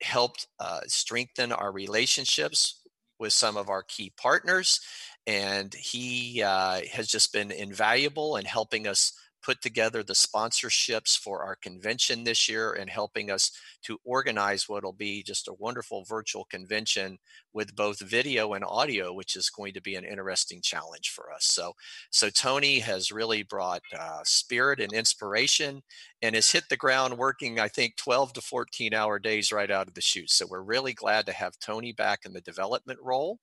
[0.00, 2.80] helped uh, strengthen our relationships
[3.18, 4.80] with some of our key partners.
[5.26, 9.12] And he uh, has just been invaluable in helping us
[9.44, 13.50] put together the sponsorships for our convention this year and helping us
[13.82, 17.18] to organize what will be just a wonderful virtual convention
[17.52, 21.44] with both video and audio, which is going to be an interesting challenge for us.
[21.44, 21.74] So,
[22.10, 25.82] so Tony has really brought uh, spirit and inspiration
[26.22, 29.88] and has hit the ground working, I think, 12 to 14 hour days right out
[29.88, 30.30] of the chute.
[30.30, 33.38] So we're really glad to have Tony back in the development role.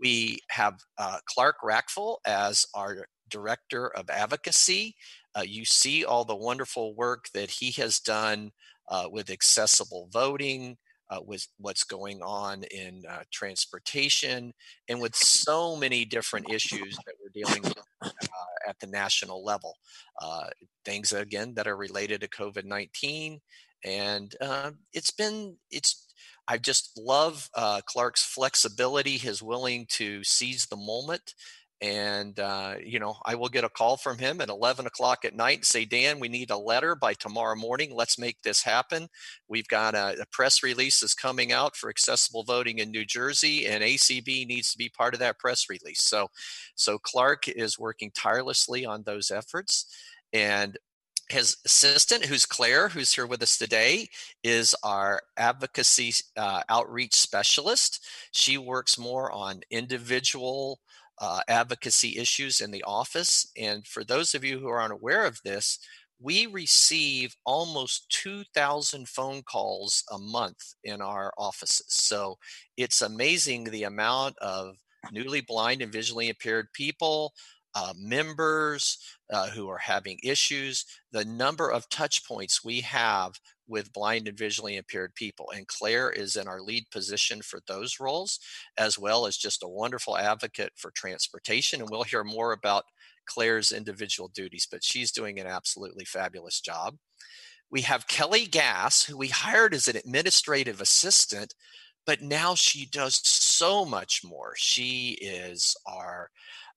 [0.00, 4.96] We have uh, Clark Rachfal as our Director of Advocacy.
[5.36, 8.50] Uh, you see all the wonderful work that he has done
[8.88, 10.76] uh, with accessible voting,
[11.10, 14.52] uh, with what's going on in uh, transportation,
[14.88, 19.74] and with so many different issues that we're dealing with uh, at the national level.
[20.20, 20.48] Uh,
[20.84, 23.40] things again that are related to COVID nineteen,
[23.84, 26.06] and uh, it's been it's.
[26.48, 27.48] I just love
[27.86, 31.34] Clark's flexibility, his willing to seize the moment,
[31.82, 35.34] and uh, you know i will get a call from him at 11 o'clock at
[35.34, 37.94] night and say dan we need a letter by tomorrow morning.
[37.94, 39.08] Let's make this happen.
[39.48, 43.66] We've got a, a, press release is coming out for accessible voting in new jersey
[43.66, 46.02] and acb needs to be part of that press release.
[46.02, 46.28] So
[46.74, 49.86] so clark is working tirelessly on those efforts
[50.32, 50.76] and
[51.30, 54.08] his assistant, who's Claire, who's here with us today,
[54.42, 58.04] is our advocacy uh, outreach specialist.
[58.32, 60.80] She works more on individual
[61.20, 63.50] uh, advocacy issues in the office.
[63.56, 65.78] And for those of you who are unaware of this,
[66.20, 71.86] we receive almost 2,000 phone calls a month in our offices.
[71.88, 72.36] So
[72.76, 74.76] it's amazing the amount of
[75.12, 77.32] newly blind and visually impaired people,
[77.74, 78.98] uh, members
[79.32, 83.32] uh, who are having issues, the number of touch points we have
[83.70, 85.50] with blind and visually impaired people.
[85.54, 88.40] And Claire is in our lead position for those roles,
[88.76, 91.80] as well as just a wonderful advocate for transportation.
[91.80, 92.84] And we'll hear more about
[93.26, 96.96] Claire's individual duties, but she's doing an absolutely fabulous job.
[97.70, 101.54] We have Kelly Gass, who we hired as an administrative assistant,
[102.04, 104.54] but now she does so much more.
[104.56, 106.30] She is our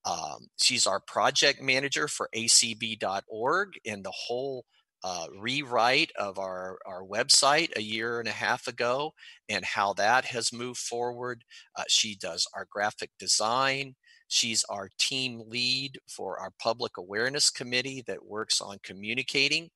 [0.05, 4.65] um, she's our project manager for acb.org and the whole
[5.03, 9.13] uh, rewrite of our, our website a year and a half ago
[9.49, 11.43] and how that has moved forward.
[11.75, 13.95] Uh, she does our graphic design.
[14.29, 19.69] She's our team lead for our public awareness committee that works on communicating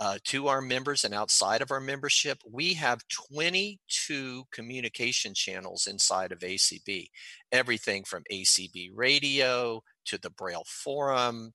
[0.00, 2.38] uh, to our members and outside of our membership.
[2.50, 7.08] We have 22 communication channels inside of ACB,
[7.52, 11.52] everything from ACB radio to the Braille Forum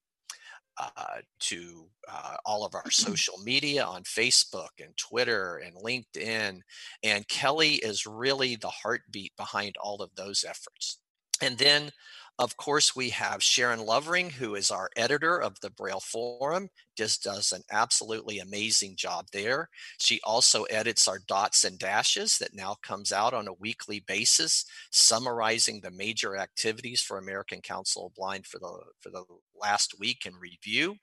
[0.79, 6.61] uh, to uh, all of our social media on Facebook and Twitter and LinkedIn.
[7.03, 10.99] And Kelly is really the heartbeat behind all of those efforts.
[11.41, 11.91] And then
[12.39, 17.21] of course, we have Sharon Lovering, who is our editor of the Braille Forum, just
[17.21, 19.69] does an absolutely amazing job there.
[19.99, 24.63] She also edits our dots and dashes that now comes out on a weekly basis,
[24.89, 29.25] summarizing the major activities for American Council of Blind for the for the
[29.61, 30.95] last week in review.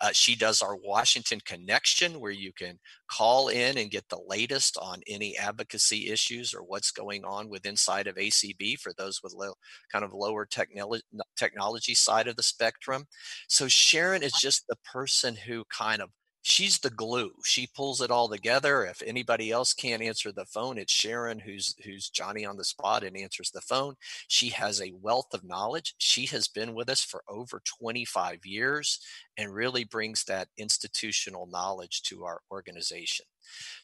[0.00, 2.78] Uh, she does our Washington Connection, where you can
[3.10, 7.66] call in and get the latest on any advocacy issues or what's going on with
[7.66, 9.54] inside of ACB for those with low,
[9.90, 11.02] kind of lower technology
[11.36, 13.06] technology side of the spectrum.
[13.48, 16.10] So Sharon is just the person who kind of
[16.48, 17.32] she's the glue.
[17.44, 18.84] She pulls it all together.
[18.84, 23.02] If anybody else can't answer the phone, it's Sharon who's who's Johnny on the spot
[23.02, 23.96] and answers the phone.
[24.28, 25.96] She has a wealth of knowledge.
[25.98, 29.00] She has been with us for over 25 years
[29.36, 33.26] and really brings that institutional knowledge to our organization.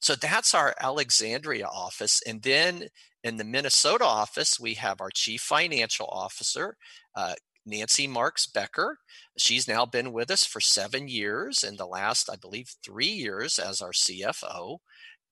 [0.00, 2.22] So that's our Alexandria office.
[2.28, 2.86] And then
[3.24, 6.76] in the Minnesota office, we have our chief financial officer,
[7.16, 7.34] uh,
[7.64, 8.98] Nancy Marks Becker.
[9.36, 13.58] She's now been with us for seven years, and the last, I believe, three years
[13.58, 14.78] as our CFO.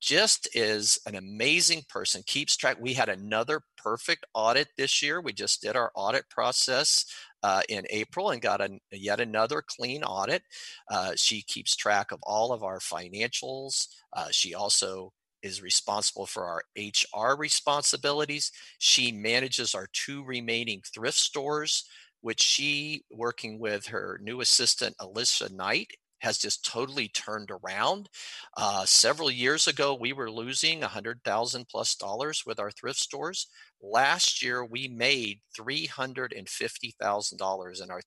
[0.01, 2.79] Just is an amazing person, keeps track.
[2.81, 5.21] We had another perfect audit this year.
[5.21, 7.05] We just did our audit process
[7.43, 10.43] uh, in April and got a, yet another clean audit.
[10.91, 13.89] Uh, she keeps track of all of our financials.
[14.15, 15.13] Uh, she also
[15.43, 18.53] is responsible for our HR responsibilities.
[18.79, 21.85] She manages our two remaining thrift stores
[22.21, 25.91] which she, working with her new assistant, Alyssa Knight,
[26.21, 28.09] has just totally turned around.
[28.57, 32.99] Uh, several years ago, we were losing a hundred thousand plus dollars with our thrift
[33.01, 33.49] stores.
[33.83, 38.03] Last year, we made three hundred and fifty thousand dollars in our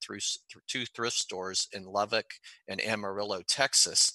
[0.67, 2.27] two thrift stores in Lubbock
[2.67, 4.13] and Amarillo, Texas.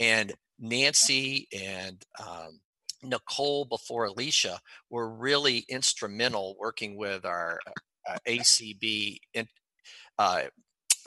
[0.00, 2.60] And Nancy and um,
[3.02, 4.58] Nicole before Alicia
[4.90, 7.60] were really instrumental working with our
[8.08, 9.46] uh, ACB in,
[10.18, 10.42] uh,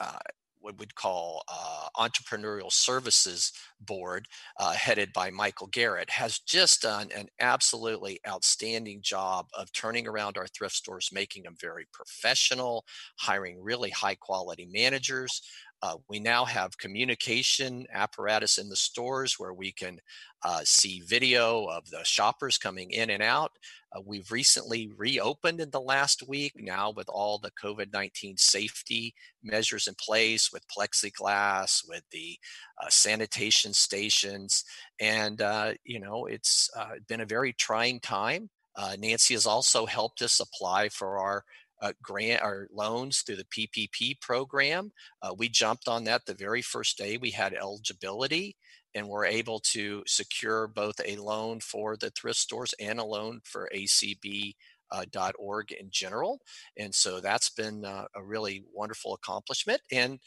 [0.00, 0.18] uh,
[0.60, 4.26] what we'd call uh, entrepreneurial services board
[4.58, 10.36] uh, headed by michael garrett has just done an absolutely outstanding job of turning around
[10.36, 12.84] our thrift stores making them very professional
[13.18, 15.42] hiring really high quality managers
[15.82, 19.98] Uh, we now have communication apparatus in the stores where we can
[20.42, 23.52] uh, see video of the shoppers coming in and out.
[23.92, 29.14] Uh, we've recently reopened in the last week now with all the COVID 19 safety
[29.42, 32.38] measures in place with plexiglass, with the
[32.82, 34.64] uh, sanitation stations.
[35.00, 38.50] And, uh, you know, it's uh, been a very trying time.
[38.98, 41.44] Nancy has also helped us apply for our
[41.80, 44.92] uh, grant or loans through the PPP program.
[45.22, 48.56] Uh, we jumped on that the very first day we had eligibility
[48.94, 53.40] and we're able to secure both a loan for the thrift stores and a loan
[53.44, 54.54] for ACB.
[54.92, 55.04] Uh,
[55.38, 56.40] .org in general,
[56.76, 59.80] and so that's been uh, a really wonderful accomplishment.
[59.92, 60.18] And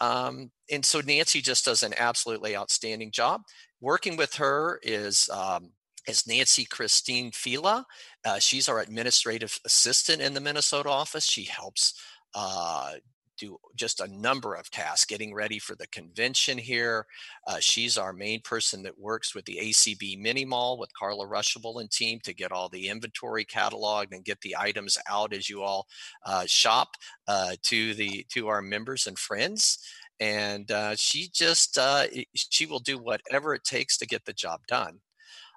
[0.00, 3.42] um, and so Nancy just does an absolutely outstanding job.
[3.80, 5.72] Working with her is um,
[6.06, 7.86] is Nancy Christine Fila.
[8.24, 11.24] Uh, she's our administrative assistant in the Minnesota office.
[11.24, 11.94] She helps
[12.34, 12.92] uh,
[13.36, 17.06] do just a number of tasks, getting ready for the convention here.
[17.46, 21.80] Uh, she's our main person that works with the ACB Mini Mall with Carla Ruschival
[21.80, 25.62] and team to get all the inventory cataloged and get the items out as you
[25.62, 25.86] all
[26.24, 26.88] uh, shop
[27.28, 29.78] uh, to the to our members and friends.
[30.18, 32.04] And uh, she just uh,
[32.34, 35.00] she will do whatever it takes to get the job done.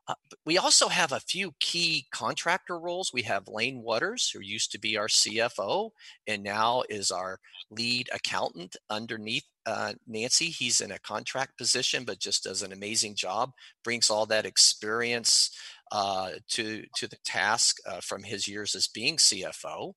[0.10, 3.14] Uh, we also have a few key contractor roles.
[3.14, 5.92] We have Lane Waters, who used to be our CFO
[6.26, 10.48] and now is our lead accountant underneath uh, Nancy.
[10.48, 13.52] He's in a contract position, but just does an amazing job,
[13.84, 15.52] brings all that experience
[15.92, 19.94] uh, to, to the task uh, from his years as being CFO.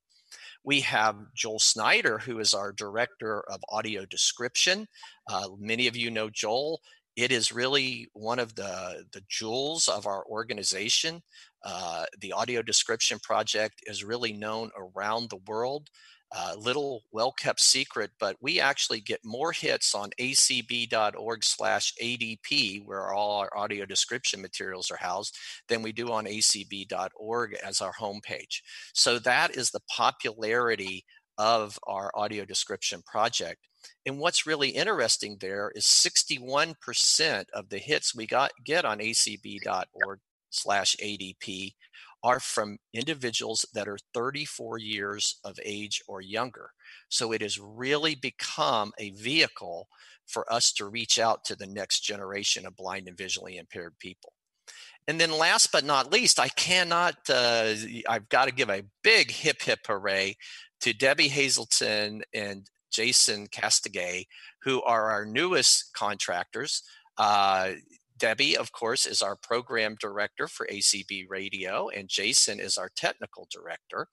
[0.62, 4.86] We have Joel Snyder, who is our director of audio description.
[5.26, 6.82] Uh, many of you know Joel
[7.16, 11.22] it is really one of the the jewels of our organization.
[11.64, 15.89] Uh, the audio description project is really known around the world.
[16.34, 23.12] Uh, little well-kept secret, but we actually get more hits on acb.org slash ADP, where
[23.12, 25.36] all our audio description materials are housed,
[25.68, 28.62] than we do on acb.org as our homepage.
[28.94, 31.05] So that is the popularity
[31.36, 33.68] of our audio description project.
[34.06, 40.20] And what's really interesting there is 61% of the hits we got get on acb.org
[40.50, 41.74] slash ADP
[42.24, 46.70] are from individuals that are 34 years of age or younger.
[47.09, 49.88] So it has really become a vehicle
[50.26, 54.32] for us to reach out to the next generation of blind and visually impaired people.
[55.09, 57.74] And then last but not least, I cannot, uh,
[58.09, 60.36] I've got to give a big hip hip hooray
[60.82, 64.27] to Debbie Hazelton and Jason Castonguay,
[64.62, 66.82] who are our newest contractors.
[67.19, 67.73] Uh,
[68.19, 73.48] Debbie, of course, is our program director for ACB Radio, and Jason is our technical
[73.51, 74.06] director.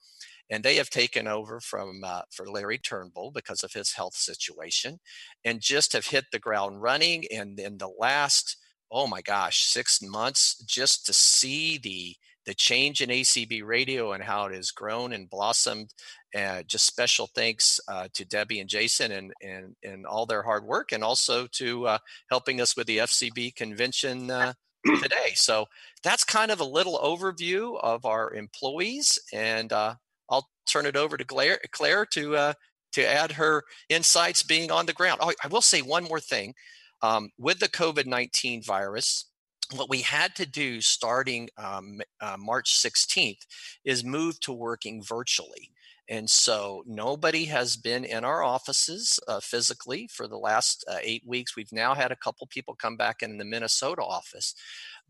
[0.49, 4.99] And they have taken over from uh, for Larry Turnbull because of his health situation,
[5.45, 7.26] and just have hit the ground running.
[7.31, 8.57] And in the last,
[8.89, 12.15] oh my gosh, six months, just to see the
[12.45, 15.93] the change in ACB radio and how it has grown and blossomed.
[16.38, 20.64] Uh, just special thanks uh, to Debbie and Jason and, and, and all their hard
[20.64, 21.97] work, and also to uh,
[22.30, 24.53] helping us with the FCB convention uh,
[25.01, 25.34] today.
[25.34, 25.65] So
[26.03, 29.95] that's kind of a little overview of our employees, and uh,
[30.30, 32.53] I'll turn it over to Claire, Claire to uh,
[32.91, 35.19] to add her insights being on the ground.
[35.22, 36.53] Oh, I will say one more thing.
[37.01, 39.26] Um, with the COVID 19 virus,
[39.73, 43.45] what we had to do starting um, uh, March 16th
[43.85, 45.72] is move to working virtually.
[46.10, 51.22] And so nobody has been in our offices uh, physically for the last uh, eight
[51.26, 51.56] weeks.
[51.56, 54.56] We've now had a couple people come back in the Minnesota office.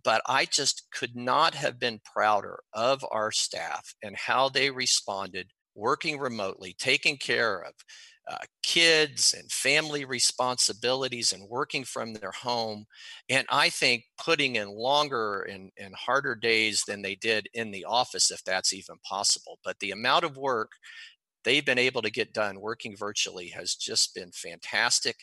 [0.04, 5.48] But I just could not have been prouder of our staff and how they responded
[5.74, 7.74] working remotely, taking care of
[8.30, 12.86] uh, kids and family responsibilities and working from their home.
[13.28, 17.86] And I think putting in longer and, and harder days than they did in the
[17.86, 19.58] office, if that's even possible.
[19.64, 20.72] But the amount of work
[21.44, 25.16] they've been able to get done working virtually has just been fantastic.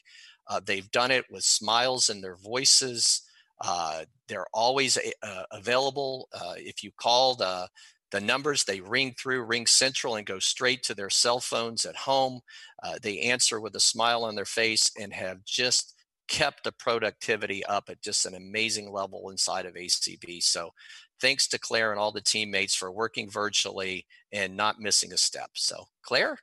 [0.48, 3.22] Uh, they've done it with smiles in their voices.
[3.60, 6.28] Uh, they're always uh, available.
[6.32, 7.68] Uh, if you call the
[8.16, 11.94] the numbers they ring through ring central and go straight to their cell phones at
[11.94, 12.40] home.
[12.82, 15.94] Uh, they answer with a smile on their face and have just
[16.26, 20.72] kept the productivity up at just an amazing level inside of acb so
[21.20, 25.50] thanks to claire and all the teammates for working virtually and not missing a step.
[25.54, 26.38] So claire?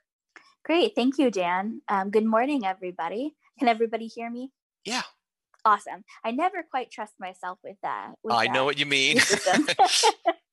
[0.64, 0.94] Great.
[0.94, 1.82] Thank you dan.
[1.88, 3.34] Um, good morning everybody.
[3.58, 4.52] Can everybody hear me?
[4.84, 5.02] Yeah.
[5.66, 6.04] Awesome.
[6.24, 9.18] I never quite trust myself with that with i that know what you mean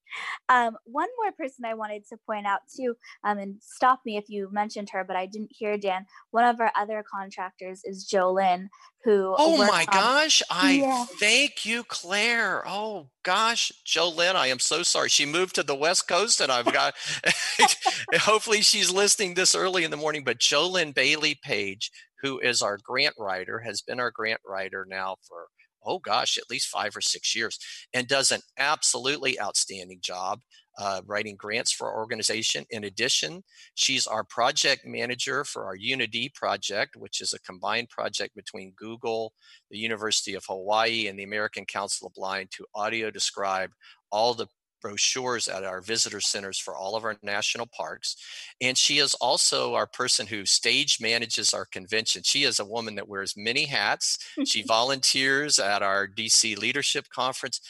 [0.49, 4.29] Um, one more person I wanted to point out too, um, and stop me if
[4.29, 6.05] you mentioned her, but I didn't hear Dan.
[6.31, 8.69] One of our other contractors is Jolyn,
[9.03, 9.35] who.
[9.37, 10.41] Oh my on- gosh.
[10.49, 11.05] I Yeah.
[11.19, 12.63] thank you, Claire.
[12.67, 15.09] Oh gosh, Jolynn, I am so sorry.
[15.09, 16.95] She moved to the West Coast and I've got,
[18.15, 22.77] hopefully she's listening this early in the morning, but Jolynn Bailey Page, who is our
[22.83, 25.47] grant writer, has been our grant writer now for,
[25.85, 27.59] oh gosh, at least five or six years
[27.93, 30.39] and does an absolutely outstanding job
[30.77, 32.65] uh, writing grants for our organization.
[32.69, 33.43] In addition,
[33.75, 39.33] she's our project manager for our Unity project, which is a combined project between Google,
[39.69, 43.71] the University of Hawaii, and the American Council of Blind to audio describe
[44.11, 44.47] all the
[44.81, 48.15] brochures at our visitor centers for all of our national parks.
[48.59, 52.23] And she is also our person who stage manages our convention.
[52.23, 54.17] She is a woman that wears many hats.
[54.45, 57.61] She volunteers at our DC Leadership Conference.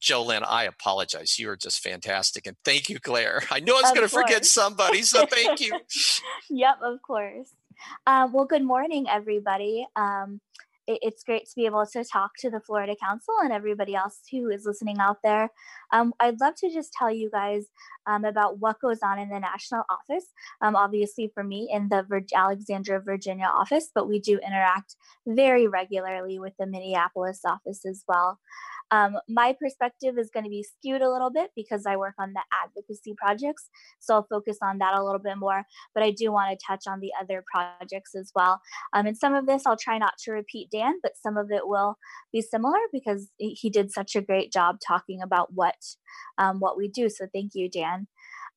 [0.00, 1.38] Jolynn, I apologize.
[1.38, 2.46] You are just fantastic.
[2.46, 3.42] And thank you, Claire.
[3.50, 5.78] I know I was going to forget somebody, so thank you.
[6.50, 7.50] yep, of course.
[8.06, 9.86] Um, well, good morning, everybody.
[9.96, 10.40] Um,
[10.86, 14.50] it's great to be able to talk to the Florida Council and everybody else who
[14.50, 15.50] is listening out there.
[15.92, 17.66] Um, I'd love to just tell you guys
[18.06, 20.26] um, about what goes on in the national office.
[20.60, 24.96] Um, obviously, for me, in the Vir- Alexandria, Virginia office, but we do interact
[25.26, 28.38] very regularly with the Minneapolis office as well.
[28.94, 32.32] Um, my perspective is going to be skewed a little bit because I work on
[32.32, 33.68] the advocacy projects.
[33.98, 35.64] So I'll focus on that a little bit more,
[35.94, 38.60] but I do want to touch on the other projects as well.
[38.92, 41.66] Um, and some of this I'll try not to repeat Dan, but some of it
[41.66, 41.96] will
[42.32, 45.76] be similar because he did such a great job talking about what
[46.38, 47.08] um, what we do.
[47.08, 48.06] So thank you, Dan.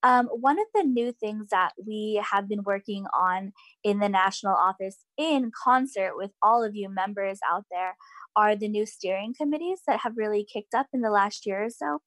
[0.03, 3.51] Um, one of the new things that we have been working on
[3.84, 7.95] in the national office in concert with all of you members out there
[8.38, 11.69] are the new steering committees that have really kicked up in the last year or
[11.69, 11.99] so.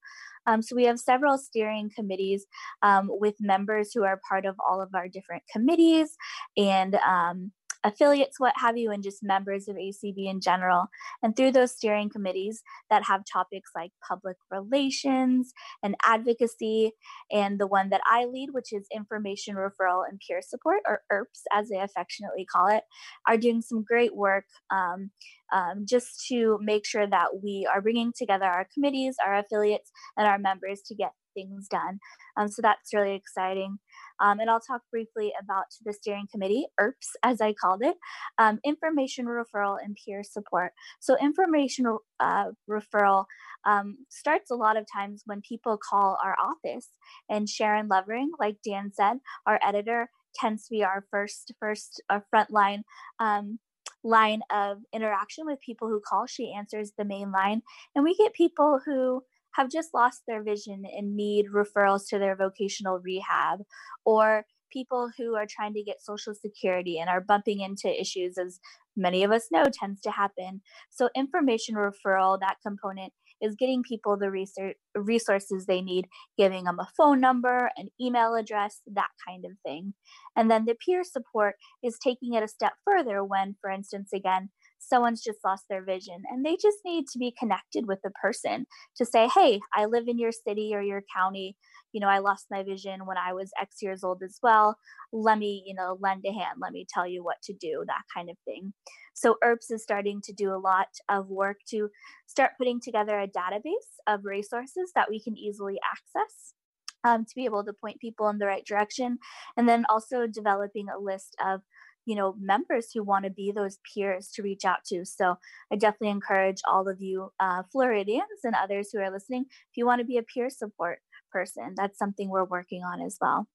[0.46, 2.46] Um, so we have several steering committees
[2.82, 6.16] um, with members who are part of all of our different committees
[6.56, 7.52] and um,
[7.84, 10.86] affiliates, what have you, and just members of ACB in general.
[11.22, 15.52] And through those steering committees that have topics like public relations
[15.82, 16.92] and advocacy,
[17.30, 21.42] and the one that I lead, which is information referral and peer support, or ERPS
[21.52, 22.84] as they affectionately call it,
[23.26, 25.10] are doing some great work um,
[25.52, 30.26] um, just to make sure that we are bringing together our committees, our affiliates, and
[30.26, 31.98] our members to get things done.
[32.36, 33.78] Um, so that's really exciting.
[34.20, 37.96] Um, and I'll talk briefly about the steering committee, ERPS, as I called it,
[38.38, 40.72] um, information referral and peer support.
[41.00, 41.86] So, information
[42.18, 43.24] uh, referral
[43.64, 46.88] um, starts a lot of times when people call our office.
[47.28, 52.20] And Sharon Lovering, like Dan said, our editor, tends to be our first, first, uh,
[52.32, 52.82] frontline
[53.18, 53.58] um,
[54.02, 56.26] line of interaction with people who call.
[56.26, 57.62] She answers the main line,
[57.94, 59.22] and we get people who
[59.54, 63.60] have just lost their vision and need referrals to their vocational rehab,
[64.04, 68.60] or people who are trying to get social security and are bumping into issues as
[68.96, 70.60] many of us know tends to happen.
[70.90, 76.06] So information referral, that component is getting people the research, resources they need,
[76.36, 79.94] giving them a phone number, an email address, that kind of thing.
[80.36, 84.50] And then the peer support is taking it a step further when, for instance, again,
[84.80, 88.66] someone's just lost their vision and they just need to be connected with the person
[88.96, 91.56] to say, hey, I live in your city or your county.
[91.92, 94.76] You know, I lost my vision when I was X years old as well.
[95.12, 96.58] Let me, you know, lend a hand.
[96.60, 98.72] Let me tell you what to do, that kind of thing.
[99.14, 101.90] So ERPS is starting to do a lot of work to
[102.26, 106.54] start putting together a database of resources that we can easily access.
[107.02, 109.16] Um, to be able to point people in the right direction
[109.56, 111.62] and then also developing a list of
[112.06, 115.04] you know members who want to be those peers to reach out to.
[115.04, 115.36] So
[115.72, 119.86] i definitely encourage all of you uh, floridians and others who are listening if you
[119.86, 121.00] want to be a peer support
[121.32, 123.46] person that's something we're working on as well.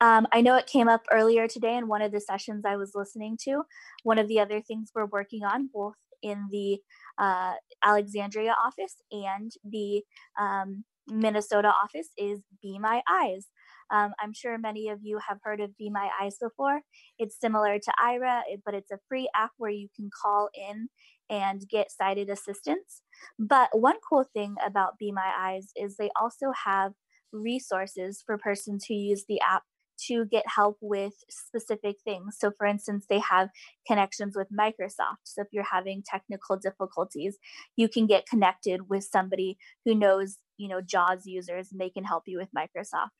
[0.00, 2.92] Um, i know it came up earlier today in one of the sessions i was
[2.94, 3.62] listening to.
[4.02, 6.78] One of the other things we're working on both in the
[7.18, 7.54] uh,
[7.84, 10.02] alexandria office and the
[10.38, 13.48] um, minnesota office is be my eyes
[13.92, 16.80] um, I'm sure many of you have heard of Be My Eyes before.
[17.18, 20.88] It's similar to Aira, but it's a free app where you can call in
[21.28, 23.02] and get sighted assistance.
[23.38, 26.92] But one cool thing about Be My Eyes is they also have
[27.32, 29.62] resources for persons who use the app
[30.06, 32.36] to get help with specific things.
[32.38, 33.50] So, for instance, they have
[33.86, 35.22] connections with Microsoft.
[35.24, 37.36] So, if you're having technical difficulties,
[37.76, 42.04] you can get connected with somebody who knows, you know, JAWS users and they can
[42.04, 43.10] help you with Microsoft.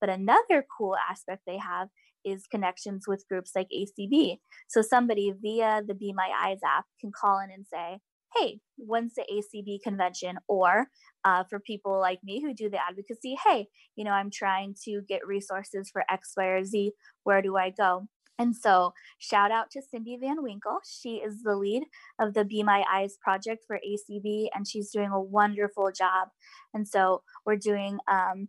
[0.00, 1.88] But another cool aspect they have
[2.24, 4.38] is connections with groups like ACB.
[4.68, 7.98] So somebody via the Be My Eyes app can call in and say,
[8.36, 10.38] hey, when's the ACB convention?
[10.48, 10.88] Or
[11.24, 15.00] uh, for people like me who do the advocacy, hey, you know, I'm trying to
[15.08, 16.92] get resources for X, Y, or Z.
[17.24, 18.06] Where do I go?
[18.40, 20.78] And so, shout out to Cindy Van Winkle.
[20.88, 21.82] She is the lead
[22.20, 26.28] of the Be My Eyes project for ACB, and she's doing a wonderful job.
[26.72, 28.48] And so, we're doing um,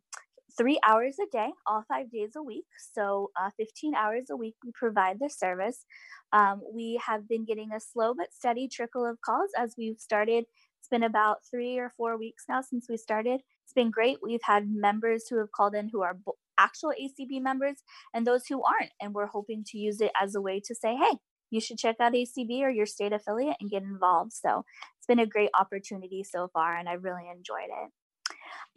[0.59, 2.65] three hours a day, all five days a week.
[2.93, 5.85] So, uh, 15 hours a week, we provide the service.
[6.33, 10.43] Um, we have been getting a slow but steady trickle of calls as we've started.
[10.79, 13.41] It's been about three or four weeks now since we started.
[13.63, 14.17] It's been great.
[14.21, 16.17] We've had members who have called in who are
[16.59, 17.77] actual ACB members
[18.13, 18.91] and those who aren't.
[19.01, 21.17] And we're hoping to use it as a way to say, hey,
[21.51, 24.33] you should check out ACB or your state affiliate and get involved.
[24.33, 24.65] So
[24.97, 27.91] it's been a great opportunity so far, and I really enjoyed it.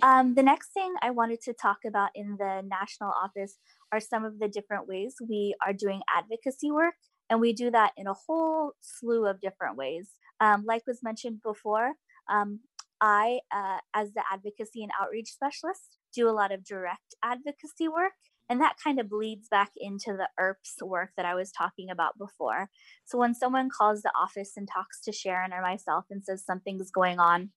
[0.03, 3.59] Um, the next thing I wanted to talk about in the national office
[3.93, 6.95] are some of the different ways we are doing advocacy work.
[7.31, 10.11] And we do that in a whole slew of different ways.
[10.41, 11.93] Um, like was mentioned before,
[12.31, 12.61] um,
[13.01, 18.13] I, uh, as the advocacy and outreach specialist, do a lot of direct advocacy work.
[18.49, 22.19] And that kind of bleeds back into the ERPS work that I was talking about
[22.19, 22.69] before.
[23.05, 26.91] So when someone calls the office and talks to Sharon or myself and says something's
[26.91, 27.51] going on,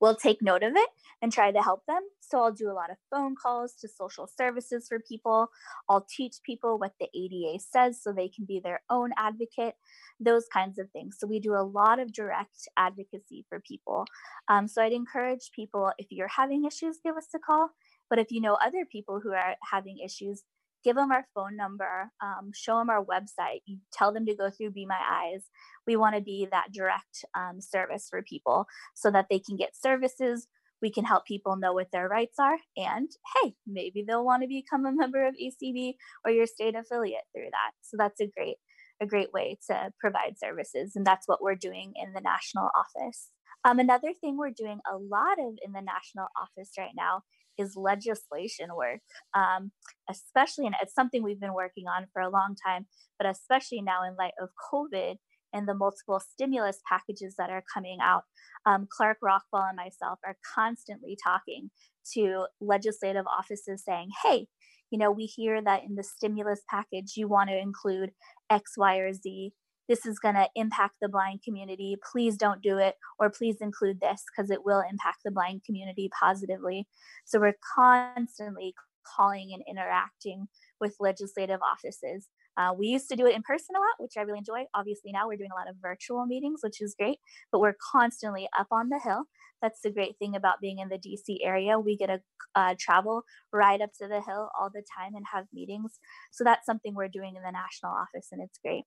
[0.00, 0.88] we'll take note of it
[1.22, 2.02] and try to help them.
[2.20, 5.50] So I'll do a lot of phone calls to social services for people.
[5.88, 9.74] I'll teach people what the ADA says so they can be their own advocate,
[10.18, 11.16] those kinds of things.
[11.18, 14.06] So we do a lot of direct advocacy for people.
[14.48, 17.70] Um, so I'd encourage people if you're having issues, give us a call.
[18.08, 20.42] But if you know other people who are having issues,
[20.84, 24.50] give them our phone number, um, show them our website, you tell them to go
[24.50, 25.44] through Be My Eyes.
[25.86, 29.76] We want to be that direct um, service for people so that they can get
[29.76, 30.48] services.
[30.82, 32.56] We can help people know what their rights are.
[32.76, 35.94] And hey, maybe they'll want to become a member of ACB
[36.24, 37.72] or your state affiliate through that.
[37.82, 38.56] So that's a great,
[39.00, 40.92] a great way to provide services.
[40.96, 43.30] And that's what we're doing in the national office.
[43.64, 47.22] Um, another thing we're doing a lot of in the national office right now
[47.60, 49.00] is legislation work,
[49.34, 49.70] um,
[50.08, 52.86] especially, and it's something we've been working on for a long time,
[53.18, 55.16] but especially now in light of COVID
[55.52, 58.22] and the multiple stimulus packages that are coming out.
[58.66, 61.70] Um, Clark Rachfal and myself are constantly talking
[62.14, 64.46] to legislative offices saying, hey,
[64.90, 68.10] you know, we hear that in the stimulus package, you want to include
[68.50, 69.52] X, Y, or Z
[69.90, 71.96] this is going to impact the blind community.
[72.12, 76.08] Please don't do it, or please include this because it will impact the blind community
[76.18, 76.86] positively.
[77.24, 78.72] So we're constantly
[79.16, 80.46] calling and interacting
[80.80, 82.28] with legislative offices.
[82.56, 84.64] Uh, we used to do it in person a lot, which I really enjoy.
[84.74, 87.18] Obviously, now we're doing a lot of virtual meetings, which is great,
[87.50, 89.24] but we're constantly up on the hill.
[89.60, 91.80] That's the great thing about being in the DC area.
[91.80, 92.20] We get to
[92.54, 93.22] uh, travel
[93.52, 95.98] right up to the hill all the time and have meetings.
[96.30, 98.84] So that's something we're doing in the national office, and it's great.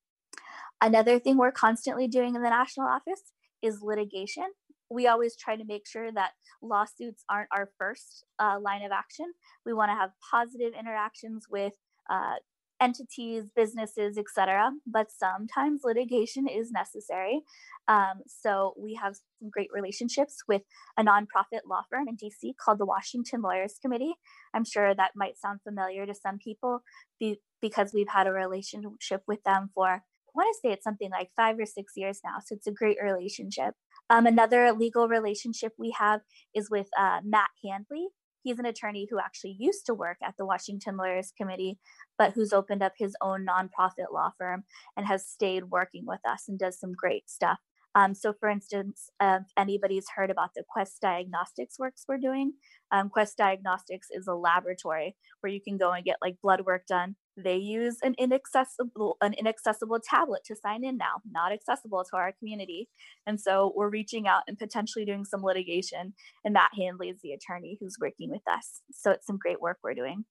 [0.82, 3.32] Another thing we're constantly doing in the national office
[3.62, 4.46] is litigation.
[4.90, 6.32] We always try to make sure that
[6.62, 9.34] lawsuits aren't our first uh, line of action.
[9.66, 11.74] We want to have positive interactions with
[12.10, 12.36] uh,
[12.84, 14.72] entities, businesses, etc.
[14.86, 17.42] But sometimes litigation is necessary.
[17.88, 20.64] Um, so we have some great relationships with
[20.98, 24.16] a nonprofit law firm in DC called the Washington Lawyers Committee.
[24.54, 26.84] I'm sure that might sound familiar to some people
[27.20, 30.04] be, because we've had a relationship with them for
[30.36, 32.38] want to say it's something like five or six years now.
[32.46, 33.76] So it's a great relationship.
[34.10, 36.22] Um, another legal relationship we have
[36.54, 38.08] is with uh, Matt Handley.
[38.44, 41.80] He's an attorney who actually used to work at the Washington Lawyers Committee,
[42.18, 44.66] but who's opened up his own nonprofit law firm
[44.98, 47.60] and has stayed working with us and does some great stuff.
[47.96, 52.54] Um, so, for instance, uh, if anybody's heard about the Quest Diagnostics works we're doing,
[52.92, 56.86] um, Quest Diagnostics is a laboratory where you can go and get like blood work
[56.88, 57.16] done.
[57.36, 62.32] They use an inaccessible an inaccessible tablet to sign in now, not accessible to our
[62.38, 62.90] community.
[63.26, 66.14] And so we're reaching out and potentially doing some litigation.
[66.44, 68.82] And Matt Handley is the attorney who's working with us.
[68.92, 70.26] So it's some great work we're doing.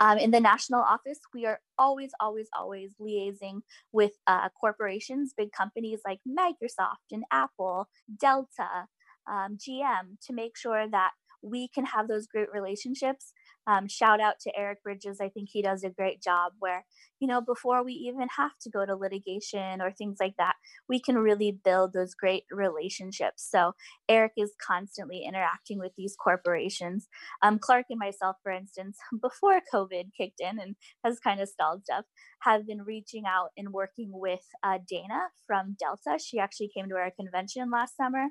[0.00, 3.62] Um, in the national office, we are always, always, always liaising
[3.92, 8.86] with uh, corporations, big companies like Microsoft and Apple, Delta,
[9.26, 11.12] um, GM, to make sure that
[11.44, 13.32] we can have those great relationships
[13.66, 15.20] um, shout out to Eric Bridges.
[15.20, 16.84] I think he does a great job where,
[17.18, 20.56] you know, before we even have to go to litigation or things like that,
[20.88, 23.48] we can really build those great relationships.
[23.50, 23.72] So
[24.08, 27.08] Eric is constantly interacting with these corporations.
[27.42, 31.84] Um, Clark and myself, for instance, before COVID kicked in and has kind of stalled
[31.84, 32.04] stuff,
[32.40, 36.22] have been reaching out and working with uh, Dana from Delta.
[36.22, 38.26] She actually came to our convention last summer.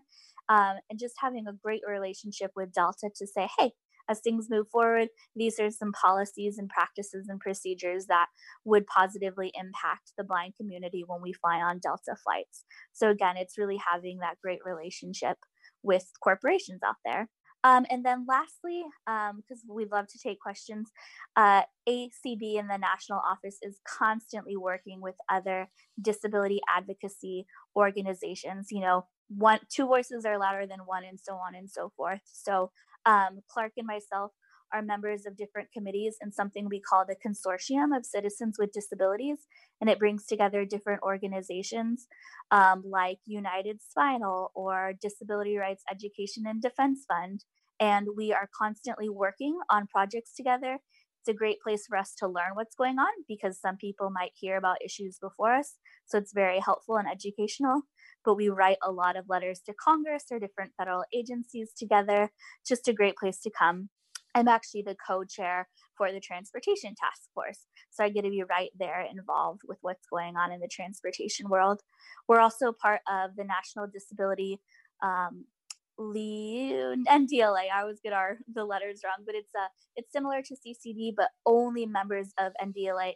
[0.49, 3.71] Um, and just having a great relationship with Delta to say, hey,
[4.09, 8.27] as things move forward, these are some policies and practices and procedures that
[8.65, 12.65] would positively impact the blind community when we fly on Delta flights.
[12.91, 15.37] So, again, it's really having that great relationship
[15.83, 17.29] with corporations out there.
[17.65, 20.91] Um, and then lastly, because um, we love to take questions,
[21.37, 25.69] uh, ACB in the national office is constantly working with other
[26.01, 27.45] disability advocacy
[27.75, 28.67] organizations.
[28.69, 32.21] You know, one, two voices are louder than one, and so on and so forth.
[32.25, 32.71] So
[33.05, 34.31] um, Clark and myself
[34.73, 39.45] are members of different committees in something we call the Consortium of Citizens with Disabilities.
[39.79, 42.07] And it brings together different organizations
[42.49, 47.45] um, like United Spinal or Disability Rights Education and Defense Fund.
[47.79, 50.79] And we are constantly working on projects together.
[51.23, 54.31] It's a great place for us to learn what's going on because some people might
[54.35, 55.77] hear about issues before us.
[56.05, 57.83] So it's very helpful and educational
[58.23, 62.31] but we write a lot of letters to Congress or different federal agencies together.
[62.65, 63.89] Just a great place to come.
[64.35, 67.67] I'm actually the co chair for the Transportation Task Force.
[67.91, 71.49] So I get to be right there involved with what's going on in the transportation
[71.49, 71.81] world.
[72.27, 74.59] We're also part of the National Disability
[75.03, 75.45] um,
[75.99, 77.65] NDLA.
[77.73, 81.29] I always get our the letters wrong, but it's uh, it's similar to CCD, but
[81.45, 83.13] only members of NDLA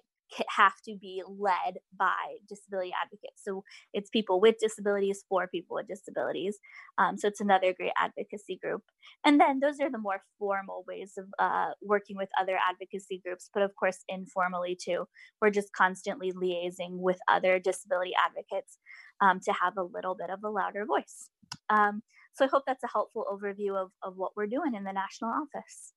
[0.49, 3.41] have to be led by disability advocates.
[3.43, 3.63] So
[3.93, 6.57] it's people with disabilities for people with disabilities.
[6.97, 8.83] Um, so it's another great advocacy group.
[9.25, 13.49] And then those are the more formal ways of uh, working with other advocacy groups,
[13.53, 15.07] but of course, informally too.
[15.41, 18.77] We're just constantly liaising with other disability advocates
[19.21, 21.29] um, to have a little bit of a louder voice.
[21.69, 22.01] Um,
[22.37, 25.31] so I hope that's a helpful overview of, of what we're doing in the national
[25.31, 25.93] office.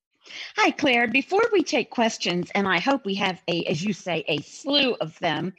[0.56, 1.08] Hi, Claire.
[1.08, 4.94] Before we take questions, and I hope we have a, as you say, a slew
[5.00, 5.54] of them,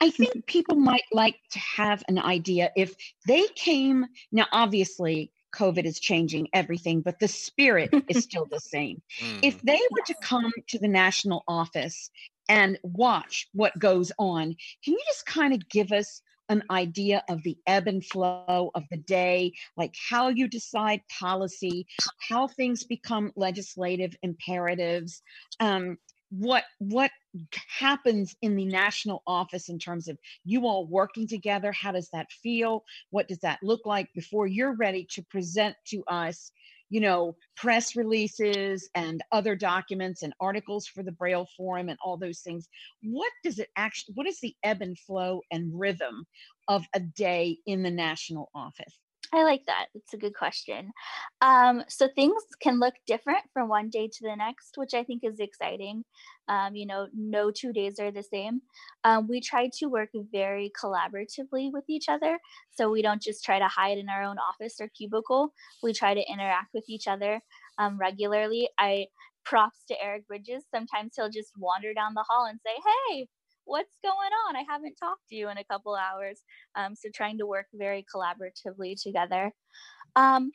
[0.00, 2.94] I think people might like to have an idea if
[3.26, 4.06] they came.
[4.32, 9.02] Now, obviously, COVID is changing everything, but the spirit is still the same.
[9.20, 9.40] Mm.
[9.42, 12.10] If they were to come to the national office
[12.48, 17.42] and watch what goes on, can you just kind of give us an idea of
[17.42, 21.86] the ebb and flow of the day, like how you decide policy,
[22.28, 25.22] how things become legislative imperatives,
[25.60, 25.98] um,
[26.32, 27.10] what what
[27.78, 32.26] happens in the national office in terms of you all working together how does that
[32.32, 36.50] feel what does that look like before you're ready to present to us
[36.92, 42.18] you know, press releases and other documents and articles for the Braille Forum and all
[42.18, 42.68] those things.
[43.02, 46.26] What does it actually, what is the ebb and flow and rhythm
[46.68, 48.98] of a day in the national office?
[49.34, 49.86] I like that.
[49.94, 50.92] It's a good question.
[51.40, 55.24] Um, so things can look different from one day to the next, which I think
[55.24, 56.04] is exciting.
[56.48, 58.60] Um, you know, no two days are the same.
[59.04, 62.38] Um, we try to work very collaboratively with each other.
[62.72, 65.54] So we don't just try to hide in our own office or cubicle.
[65.82, 67.40] We try to interact with each other
[67.78, 68.68] um, regularly.
[68.78, 69.06] I
[69.46, 70.64] props to Eric Bridges.
[70.70, 72.72] Sometimes he'll just wander down the hall and say,
[73.08, 73.28] Hey,
[73.64, 74.56] what's going on?
[74.56, 76.42] I haven't talked to you in a couple hours.
[76.74, 79.52] Um, so trying to work very collaboratively together.
[80.16, 80.52] Um,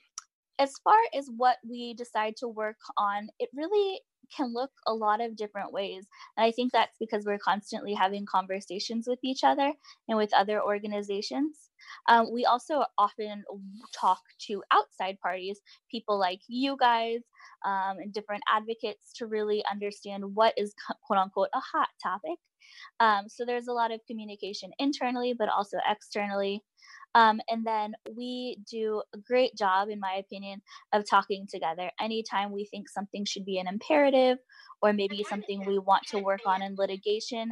[0.60, 4.02] as far as what we decide to work on, it really
[4.36, 6.06] can look a lot of different ways.
[6.36, 9.72] And I think that's because we're constantly having conversations with each other
[10.08, 11.70] and with other organizations.
[12.10, 13.44] Um, we also often
[13.96, 17.22] talk to outside parties, people like you guys
[17.66, 20.74] um, and different advocates to really understand what is
[21.06, 22.38] quote unquote a hot topic.
[23.00, 26.64] Um, so there's a lot of communication internally, but also externally.
[27.16, 30.62] Um, and then we do a great job, in my opinion,
[30.94, 31.90] of talking together.
[32.00, 34.38] Anytime we think something should be an imperative
[34.82, 37.52] or maybe something we want to work on in litigation,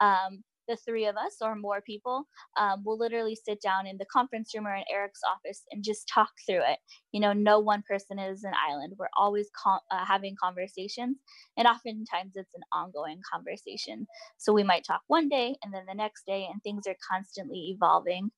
[0.00, 2.24] um, the three of us or more people
[2.56, 6.08] um, will literally sit down in the conference room or in Eric's office and just
[6.08, 6.78] talk through it.
[7.12, 8.94] You know, no one person is an island.
[8.98, 11.18] We're always uh, having conversations,
[11.56, 14.06] and oftentimes it's an ongoing conversation.
[14.38, 17.74] So we might talk one day and then the next day, and things are constantly
[17.74, 18.30] evolving.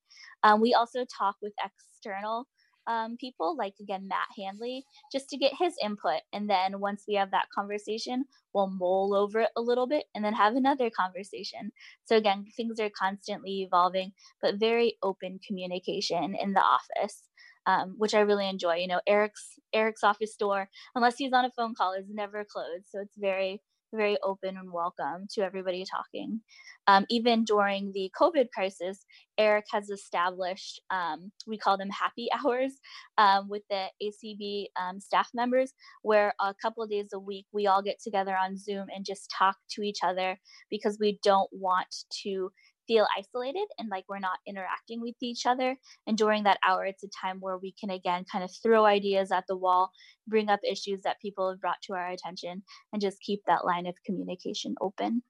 [0.42, 2.46] Um, we also talk with external
[2.88, 6.22] um, people, like again, Matt Handley, just to get his input.
[6.32, 8.24] And then once we have that conversation,
[8.54, 11.70] we'll mull over it a little bit and then have another conversation.
[12.06, 17.22] So again, things are constantly evolving, but very open communication in the office.
[17.66, 18.76] Um, which I really enjoy.
[18.76, 22.86] You know, Eric's Eric's office door, unless he's on a phone call, is never closed.
[22.88, 23.60] So it's very
[23.92, 26.40] very open and welcome to everybody talking.
[26.86, 29.04] Um, even during the COVID crisis,
[29.38, 32.72] Eric has established, um, we call them happy hours
[33.16, 37.82] um, with the ACB um, staff members, where a couple days a week we all
[37.82, 40.38] get together on Zoom and just talk to each other
[40.70, 41.94] because we don't want
[42.24, 42.50] to
[42.88, 45.76] feel isolated and like we're not interacting with each other.
[46.08, 49.30] And during that hour, it's a time where we can again kind of throw ideas
[49.30, 49.92] at the wall,
[50.26, 52.62] bring up issues that people have brought to our attention,
[52.92, 55.22] and just keep that line of communication open.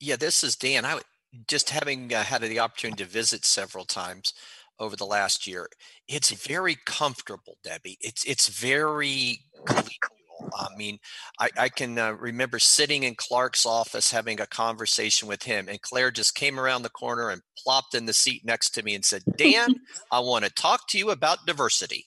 [0.00, 0.84] Yeah, this is Dan.
[0.86, 1.00] I
[1.46, 4.32] just having uh, had the opportunity to visit several times
[4.78, 5.68] over the last year.
[6.08, 7.98] It's very comfortable, Debbie.
[8.00, 9.40] It's it's very
[10.54, 10.98] I mean,
[11.38, 15.80] I, I can uh, remember sitting in Clark's office having a conversation with him, and
[15.80, 19.04] Claire just came around the corner and plopped in the seat next to me and
[19.04, 19.74] said, Dan,
[20.12, 22.06] I want to talk to you about diversity.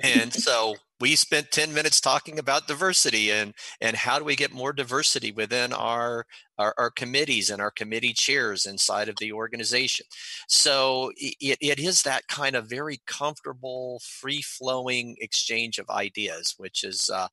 [0.00, 4.52] And so we spent 10 minutes talking about diversity and and how do we get
[4.52, 6.24] more diversity within our
[6.58, 10.06] our, our committees and our committee chairs inside of the organization.
[10.46, 16.84] So it, it is that kind of very comfortable free flowing exchange of ideas which
[16.84, 17.26] is uh,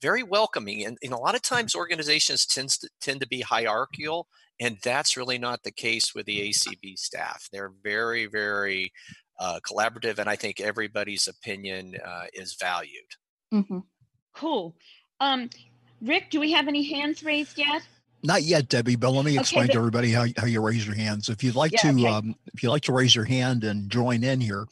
[0.00, 0.86] very welcoming.
[0.86, 4.28] And, and a lot of times organizations tends to tend to be hierarchical
[4.60, 7.48] and that's really not the case with the acb staff.
[7.50, 8.92] They're very very
[9.38, 13.16] uh, collaborative, and I think everybody's opinion uh, is valued.
[13.52, 13.78] Mm-hmm.
[14.34, 14.76] Cool.
[15.20, 15.50] Um,
[16.02, 17.82] Rick, do we have any hands raised yet?
[18.22, 20.86] Not yet, Debbie, but let me explain okay, but, to everybody how, how you raise
[20.86, 21.28] your hands.
[21.28, 22.06] If you'd like yeah, to, okay.
[22.06, 24.66] um, if you'd like to raise your hand and join in here,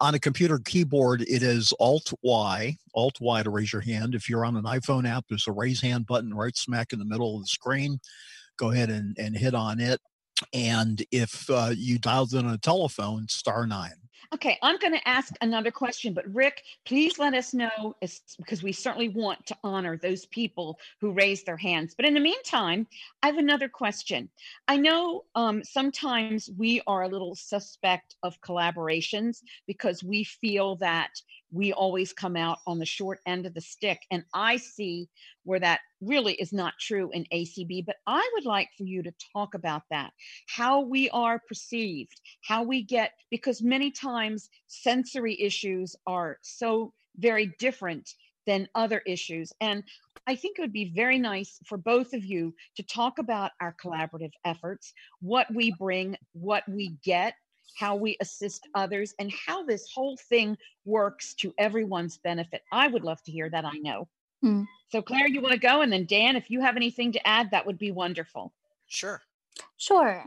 [0.00, 4.14] on a computer keyboard, it is Alt Y, Alt Y to raise your hand.
[4.14, 7.04] If you're on an iPhone app, there's a raise hand button right smack in the
[7.04, 8.00] middle of the screen.
[8.56, 10.00] Go ahead and, and hit on it.
[10.52, 13.92] And if uh, you dialed in on a telephone, star nine.
[14.32, 17.96] Okay, I'm going to ask another question, but Rick, please let us know
[18.38, 21.94] because we certainly want to honor those people who raise their hands.
[21.96, 22.86] But in the meantime,
[23.24, 24.28] I have another question.
[24.68, 31.10] I know um, sometimes we are a little suspect of collaborations because we feel that
[31.52, 34.00] we always come out on the short end of the stick.
[34.10, 35.08] And I see
[35.44, 39.12] where that really is not true in ACB, but I would like for you to
[39.32, 40.12] talk about that
[40.48, 47.52] how we are perceived, how we get, because many times sensory issues are so very
[47.58, 48.14] different
[48.46, 49.52] than other issues.
[49.60, 49.84] And
[50.26, 53.74] I think it would be very nice for both of you to talk about our
[53.82, 57.34] collaborative efforts, what we bring, what we get,
[57.76, 62.62] how we assist others, and how this whole thing works to everyone's benefit.
[62.72, 63.64] I would love to hear that.
[63.64, 64.08] I know.
[64.42, 64.62] Hmm.
[64.90, 65.82] So, Claire, you want to go?
[65.82, 68.52] And then, Dan, if you have anything to add, that would be wonderful.
[68.88, 69.22] Sure.
[69.76, 70.24] Sure.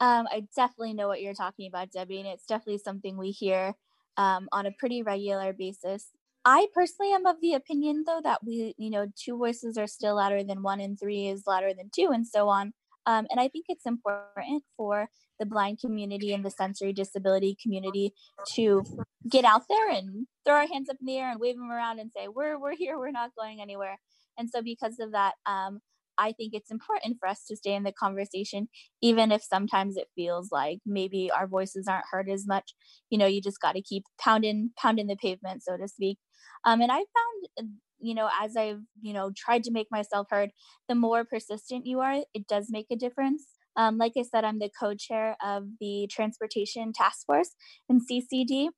[0.00, 3.74] Um, I definitely know what you're talking about, Debbie, and it's definitely something we hear
[4.16, 6.08] um, on a pretty regular basis.
[6.44, 10.16] I personally am of the opinion, though, that we, you know, two voices are still
[10.16, 12.72] louder than one, and three is louder than two, and so on.
[13.06, 15.08] Um, and I think it's important for
[15.38, 18.12] the blind community and the sensory disability community
[18.54, 18.82] to
[19.28, 21.98] get out there and throw our hands up in the air and wave them around
[21.98, 23.98] and say, we're, we're here, we're not going anywhere.
[24.38, 25.80] And so, because of that, um,
[26.18, 28.68] I think it's important for us to stay in the conversation,
[29.02, 32.74] even if sometimes it feels like maybe our voices aren't heard as much.
[33.10, 36.18] You know, you just got to keep pounding, pounding the pavement, so to speak.
[36.64, 40.50] Um, and I found you know, as I've, you know, tried to make myself heard,
[40.88, 43.46] the more persistent you are, it does make a difference.
[43.76, 47.50] Um, like I said, I'm the co chair of the Transportation Task Force
[47.88, 48.68] in CCD.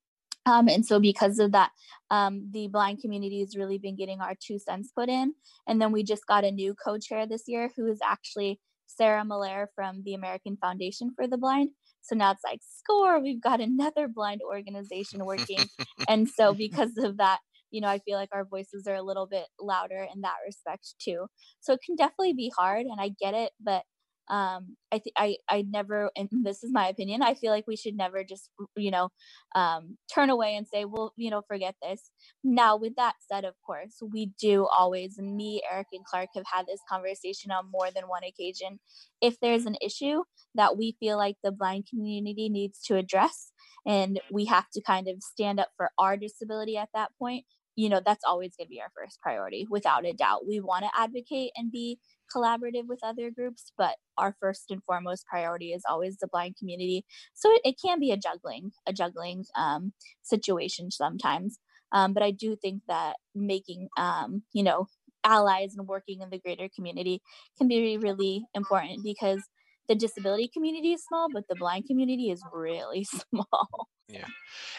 [0.46, 1.70] Um, and so, because of that,
[2.10, 5.34] um, the blind community has really been getting our two cents put in.
[5.66, 9.24] And then we just got a new co chair this year who is actually Sarah
[9.24, 11.70] Malaire from the American Foundation for the Blind.
[12.00, 15.58] So now it's like, score, we've got another blind organization working.
[16.08, 19.26] and so, because of that, you know, I feel like our voices are a little
[19.26, 21.26] bit louder in that respect too.
[21.60, 23.82] So it can definitely be hard and I get it, but
[24.30, 27.76] um i think i i never and this is my opinion i feel like we
[27.76, 29.08] should never just you know
[29.54, 32.10] um turn away and say well you know forget this.
[32.44, 36.66] Now with that said of course we do always me eric and clark have had
[36.66, 38.80] this conversation on more than one occasion.
[39.20, 40.22] If there's an issue
[40.54, 43.52] that we feel like the blind community needs to address
[43.86, 47.44] and we have to kind of stand up for our disability at that point
[47.78, 50.46] you know that's always going to be our first priority without a doubt.
[50.46, 51.98] We want to advocate and be
[52.34, 57.04] collaborative with other groups but our first and foremost priority is always the blind community.
[57.34, 59.92] So it, it can be a juggling a juggling um,
[60.22, 61.58] situation sometimes.
[61.92, 64.86] Um, but i do think that making um, you know
[65.24, 67.20] allies and working in the greater community
[67.58, 69.42] can be really important because
[69.88, 73.88] the disability community is small, but the blind community is really small.
[74.08, 74.26] Yeah.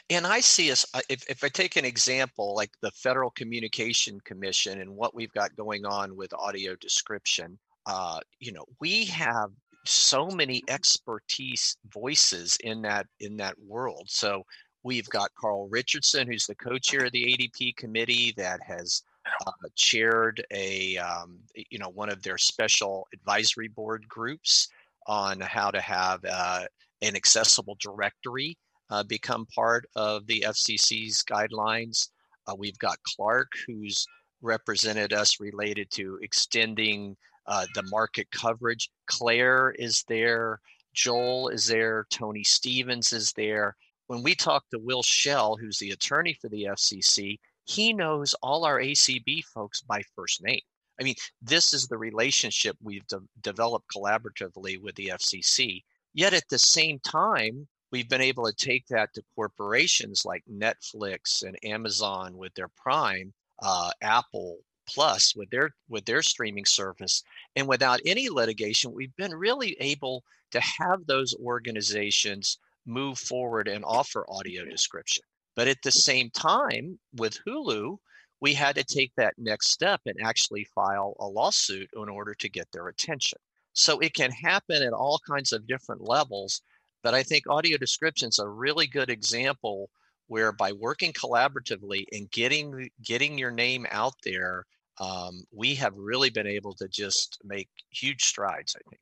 [0.10, 4.20] And I see us, uh, if, if I take an example like the Federal Communication
[4.22, 9.50] Commission and what we've got going on with audio description, uh, you know, we have
[9.86, 14.08] so many expertise voices in that in that world.
[14.08, 14.44] So
[14.84, 19.04] we've got Carl Richardson, who's the co-chair of the ADP committee that has
[19.46, 24.68] uh, chaired a um, you know one of their special advisory board groups
[25.10, 26.64] on how to have uh,
[27.02, 28.56] an accessible directory
[28.92, 32.10] uh, become part of the FCC's guidelines.
[32.48, 34.06] Uh, we've got Clark, who's
[34.42, 37.18] represented us related to extending
[37.48, 38.90] uh, the market coverage.
[39.08, 40.62] Claire is there.
[40.94, 42.06] Joel is there.
[42.12, 43.76] Tony Stevens is there.
[44.08, 48.64] When we talk to Will Shell, who's the attorney for the FCC, he knows all
[48.64, 50.62] our ACB folks by first name.
[51.00, 55.84] I mean, this is the relationship we've de- developed collaboratively with the FCC.
[56.14, 61.44] Yet at the same time, we've been able to take that to corporations like Netflix
[61.44, 67.24] and Amazon with their Prime, uh, Apple Plus with their with their streaming service,
[67.56, 72.58] and without any litigation, we've been really able to have those organizations
[72.88, 75.24] move forward and offer audio description.
[75.56, 78.00] But at the same time, with Hulu,
[78.42, 82.50] we had to take that next step and actually file a lawsuit in order to
[82.50, 83.40] get their attention.
[83.74, 86.62] So it can happen at all kinds of different levels.
[87.04, 89.90] But I think audio description is a really good example
[90.28, 94.66] where by working collaboratively and getting getting your name out there,
[95.00, 98.76] um, we have really been able to just make huge strides.
[98.78, 99.02] I think.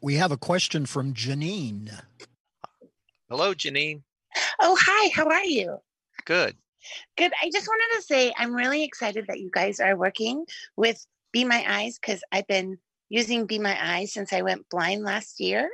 [0.00, 1.90] We have a question from Janine.
[3.28, 4.02] Hello, Janine.
[4.60, 5.10] Oh, hi.
[5.14, 5.78] How are you?
[6.24, 6.56] Good.
[7.16, 7.32] Good.
[7.42, 10.44] I just wanted to say I'm really excited that you guys are working
[10.76, 12.78] with Be My Eyes because I've been
[13.08, 15.70] using Be My Eyes since I went blind last year.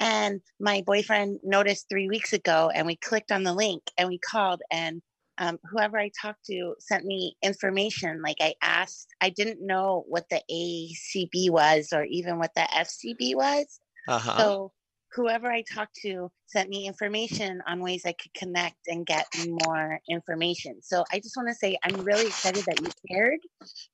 [0.00, 4.18] And my boyfriend noticed three weeks ago, and we clicked on the link and we
[4.18, 5.00] called, and
[5.38, 8.20] um, whoever I talked to sent me information.
[8.22, 13.36] Like I asked, I didn't know what the ACB was or even what the FCB
[13.36, 13.80] was.
[14.08, 14.38] Uh-huh.
[14.38, 14.72] So
[15.12, 20.00] whoever I talked to sent me information on ways I could connect and get more
[20.08, 20.82] information.
[20.82, 23.40] So I just want to say I'm really excited that you cared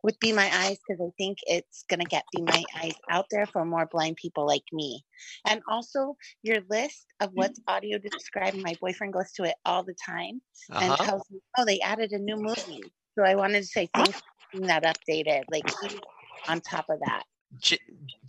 [0.03, 3.27] with Be My Eyes because I think it's going to get Be My Eyes out
[3.31, 5.05] there for more blind people like me.
[5.47, 8.63] And also your list of what's audio described.
[8.63, 10.41] My boyfriend goes to it all the time
[10.81, 11.05] and Uh-huh.
[11.05, 12.83] tells me, oh, they added a new movie.
[13.19, 14.21] So I wanted to say thanks
[14.53, 15.45] for that updated.
[15.51, 15.65] Like
[16.49, 17.25] on top of that.
[17.59, 17.79] J-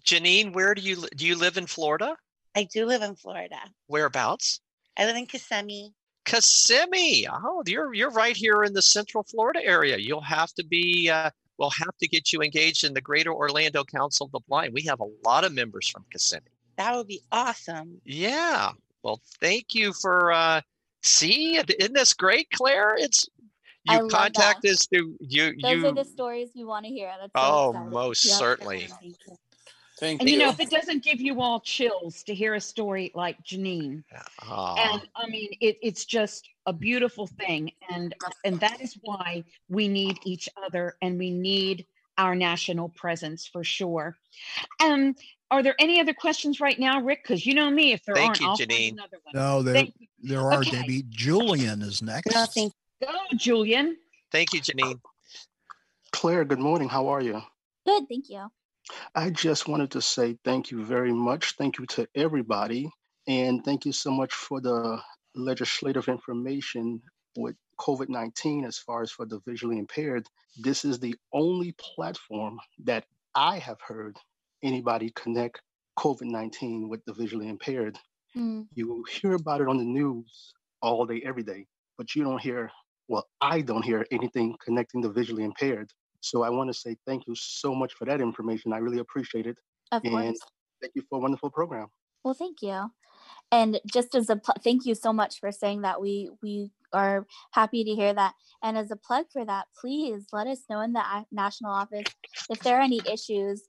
[0.06, 2.18] Janine, where do you do you live in Florida?
[2.58, 3.60] I do live in Florida.
[3.86, 4.62] Whereabouts?
[4.98, 5.94] I live in Kissimmee.
[6.26, 7.28] Kissimmee.
[7.32, 9.98] Oh, you're you're right here in the Central Florida area.
[9.98, 11.08] You'll have to be.
[11.08, 11.30] Uh,
[11.60, 14.74] we'll have to get you engaged in the Greater Orlando Council of the Blind.
[14.74, 16.50] We have a lot of members from Kissimmee.
[16.78, 18.02] That would be awesome.
[18.04, 18.72] Yeah.
[19.04, 20.32] Well, thank you for.
[20.32, 20.62] Uh,
[21.04, 22.96] see, isn't this great, Claire?
[22.98, 23.30] It's
[23.88, 24.72] I you love contact that.
[24.72, 25.88] us through you Those you.
[25.90, 27.14] are the stories we want to hear.
[27.20, 27.90] That's oh, exciting.
[27.92, 28.34] most Yep.
[28.36, 28.90] certainly.
[29.99, 33.11] Thank And you know, if it doesn't give you all chills to hear a story
[33.15, 34.03] like Janine,
[34.44, 34.94] Aw.
[34.94, 38.14] and I mean, it, it's just a beautiful thing, and
[38.45, 41.88] and that is why we need each other, and we need
[42.19, 44.18] our national presence for sure.
[44.84, 45.15] Um,
[45.49, 47.24] are there any other questions right now, Rick?
[47.24, 48.91] Because you know me, if there Thank aren't, you, I'll find Janine.
[48.94, 49.34] another one.
[49.34, 50.07] No, there, Thank you.
[50.22, 50.72] there are, Okay.
[50.82, 51.06] Debbie.
[51.10, 52.34] Julian is next.
[52.34, 52.72] Nothing.
[53.02, 53.98] Go, Julian.
[54.32, 54.99] Thank you, Janine.
[56.11, 56.90] Claire, good morning.
[56.90, 57.41] How are you?
[57.86, 58.48] Good, thank you.
[59.16, 61.54] I just wanted to say thank you very much.
[61.58, 62.90] Thank you to everybody.
[63.28, 65.02] And thank you so much for the
[65.36, 67.02] legislative information
[67.36, 70.26] with COVID 19 as far as for the visually impaired.
[70.58, 73.06] This is the only platform that
[73.36, 74.18] I have heard
[74.64, 75.62] anybody connect
[76.00, 77.98] COVID 19 with the visually impaired.
[78.34, 78.64] Hmm.
[78.74, 81.66] You hear about it on the news all day, every day,
[81.98, 82.72] but you don't hear,
[83.08, 85.92] well, I don't hear anything connecting the visually impaired.
[86.22, 88.73] So I want to say thank you so much for that information.
[88.73, 89.57] I really appreciate it.
[89.91, 90.39] Of and course.
[90.81, 91.88] thank you for a wonderful program.
[92.23, 92.91] Well, thank you.
[93.52, 96.02] And just as a pl- thank you so much for saying that.
[96.02, 98.34] We we are happy to hear that.
[98.64, 102.07] And as a plug for that, please let us know in the national office
[102.49, 103.64] if there are any issues.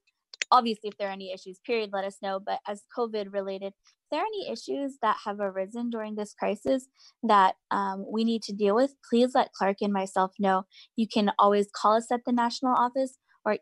[0.50, 2.40] Obviously, if there are any issues, period, let us know.
[2.40, 3.74] But as COVID related,
[4.10, 6.89] there are any issues that have arisen during this crisis
[7.22, 10.64] that um, we need to deal with, please let Clark and myself know.
[10.97, 13.59] You can always call us at the national office or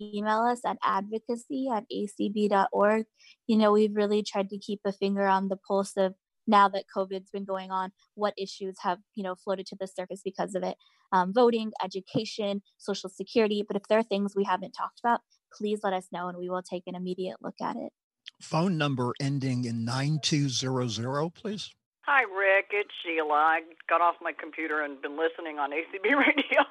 [0.00, 3.06] email us at advocacy at acb.org.
[3.46, 6.14] You know, we've really tried to keep a finger on the pulse of
[6.46, 10.20] now that COVID's been going on, what issues have, you know, floated to the surface
[10.24, 10.76] because of it.
[11.12, 13.64] Um, voting, education, social security.
[13.66, 15.20] But if there are things we haven't talked about,
[15.56, 17.92] please let us know and we will take an immediate look at it.
[18.40, 21.74] Phone number ending in 9200, please.
[22.02, 22.66] Hi, Rick.
[22.70, 23.34] It's Sheila.
[23.34, 26.62] I got off my computer and been listening on ACB radio.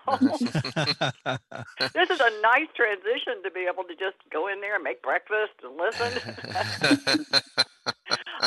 [1.94, 5.02] this is a nice transition to be able to just go in there and make
[5.02, 7.26] breakfast and listen.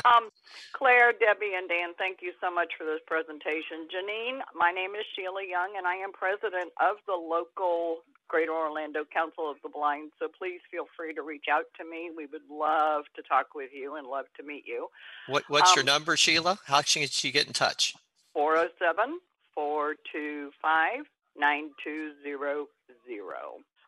[0.05, 0.31] um,
[0.73, 3.89] Claire, Debbie, and Dan, thank you so much for this presentation.
[3.91, 7.99] Janine, my name is Sheila Young, and I am president of the local
[8.29, 10.13] Greater Orlando Council of the Blind.
[10.19, 12.11] So please feel free to reach out to me.
[12.15, 14.89] We would love to talk with you and love to meet you.
[15.29, 16.59] What, what's your Um, number, Sheila?
[16.67, 17.95] How can she get in touch?
[18.35, 19.19] 407
[19.55, 21.07] 425
[21.39, 22.67] 9200.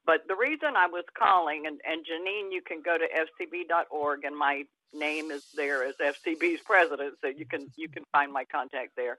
[0.06, 4.36] But the reason I was calling, and, and Janine, you can go to fcb.org, and
[4.36, 8.96] my name is there as FCB's president, so you can you can find my contact
[8.96, 9.16] there.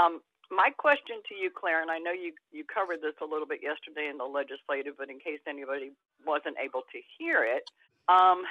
[0.00, 0.20] Um,
[0.50, 3.60] my question to you, Claire, and I know you, you covered this a little bit
[3.62, 5.92] yesterday in the legislative, but in case anybody
[6.26, 7.64] wasn't able to hear it,
[8.08, 8.42] um,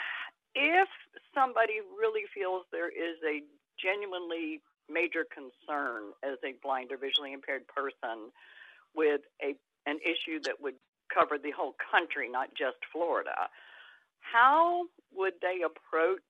[0.55, 0.87] if
[1.33, 3.41] somebody really feels there is a
[3.77, 8.31] genuinely major concern as a blind or visually impaired person
[8.95, 9.55] with a
[9.85, 10.75] an issue that would
[11.13, 13.49] cover the whole country, not just Florida,
[14.19, 16.21] how would they approach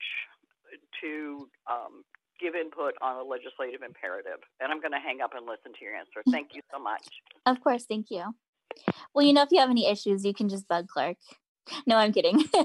[1.01, 2.03] to um,
[2.39, 4.39] give input on a legislative imperative?
[4.60, 6.22] And I'm going to hang up and listen to your answer.
[6.30, 7.05] Thank you so much.
[7.45, 8.23] Of course, thank you.
[9.14, 11.18] Well, you know, if you have any issues, you can just bug Clark.
[11.88, 12.43] No, I'm kidding.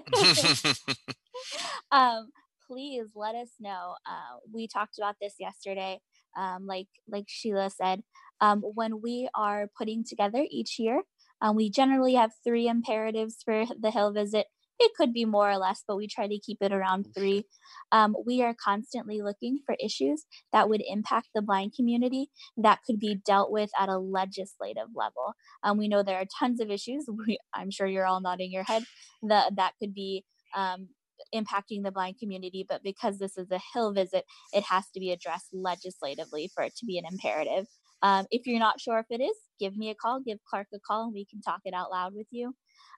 [1.92, 2.30] um,
[2.66, 3.94] please let us know.
[4.06, 6.00] Uh, we talked about this yesterday.
[6.36, 8.02] Um, like like Sheila said,
[8.40, 11.02] um, when we are putting together each year,
[11.40, 14.46] um, we generally have three imperatives for the Hill visit.
[14.80, 17.46] It could be more or less, but we try to keep it around three.
[17.90, 23.00] Um, we are constantly looking for issues that would impact the blind community that could
[23.00, 25.34] be dealt with at a legislative level.
[25.64, 27.06] Um, we know there are tons of issues.
[27.26, 28.84] We, I'm sure you're all nodding your head.
[29.20, 30.24] The, that could be
[30.56, 30.90] um,
[31.34, 35.10] impacting the blind community, but because this is a Hill visit, it has to be
[35.10, 37.66] addressed legislatively for it to be an imperative.
[38.02, 40.78] Um, if you're not sure if it is, give me a call, give Clark a
[40.78, 42.54] call, and we can talk it out loud with you.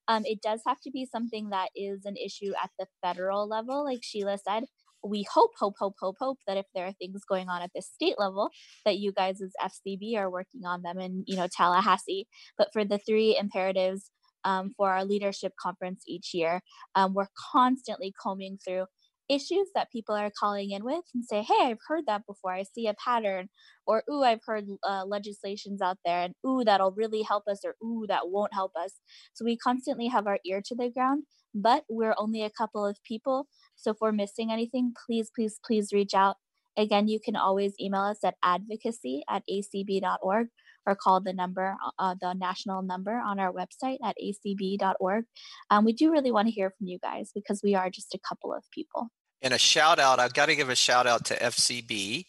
[0.08, 3.84] Um, it does have to be something that is an issue at the federal level,
[3.84, 4.64] like Sheila said.
[5.02, 7.80] We hope, hope, hope, hope, hope that if there are things going on at the
[7.80, 8.50] state level,
[8.84, 12.26] that you guys as FCB are working on them in, you know, Tallahassee.
[12.58, 14.10] But for the three imperatives
[14.44, 16.60] um, for our leadership conference each year,
[16.94, 18.84] um, we're constantly combing through
[19.30, 22.52] issues that people are calling in with and say, hey, I've heard that before.
[22.52, 23.48] I see a pattern.
[23.86, 27.74] Or, ooh, I've heard uh, legislations out there, and ooh, that'll really help us, or
[27.84, 28.94] ooh, that won't help us.
[29.32, 31.24] So we constantly have our ear to the ground,
[31.54, 33.46] but we're only a couple of people.
[33.76, 36.36] So if we're missing anything, please, please, please reach out.
[36.76, 40.48] Again, you can always email us at advocacy at acb.org
[40.86, 45.24] or call the number, uh, the national number on our website at acb.org.
[45.70, 48.20] Um, we do really want to hear from you guys because we are just a
[48.26, 49.10] couple of people.
[49.42, 52.26] And a shout out, I've got to give a shout out to FCB.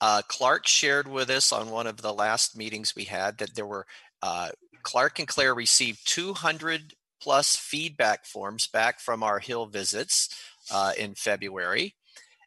[0.00, 3.66] Uh, Clark shared with us on one of the last meetings we had that there
[3.66, 3.86] were,
[4.22, 4.50] uh,
[4.82, 10.28] Clark and Claire received 200 plus feedback forms back from our Hill visits
[10.72, 11.94] uh, in February.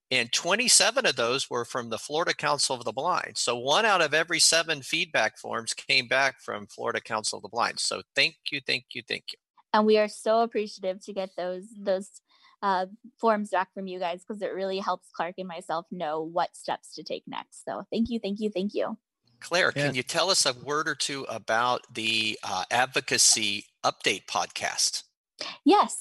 [0.09, 3.37] And 27 of those were from the Florida Council of the Blind.
[3.37, 7.49] So one out of every seven feedback forms came back from Florida Council of the
[7.49, 7.79] Blind.
[7.79, 9.37] So thank you, thank you, thank you.
[9.73, 12.09] and we are so appreciative to get those those
[12.61, 12.85] uh,
[13.19, 16.93] forms back from you guys because it really helps Clark and myself know what steps
[16.95, 17.65] to take next.
[17.65, 18.97] So thank you, thank you, thank you.
[19.39, 25.03] Claire, can you tell us a word or two about the uh, advocacy update podcast?
[25.65, 25.97] Yes.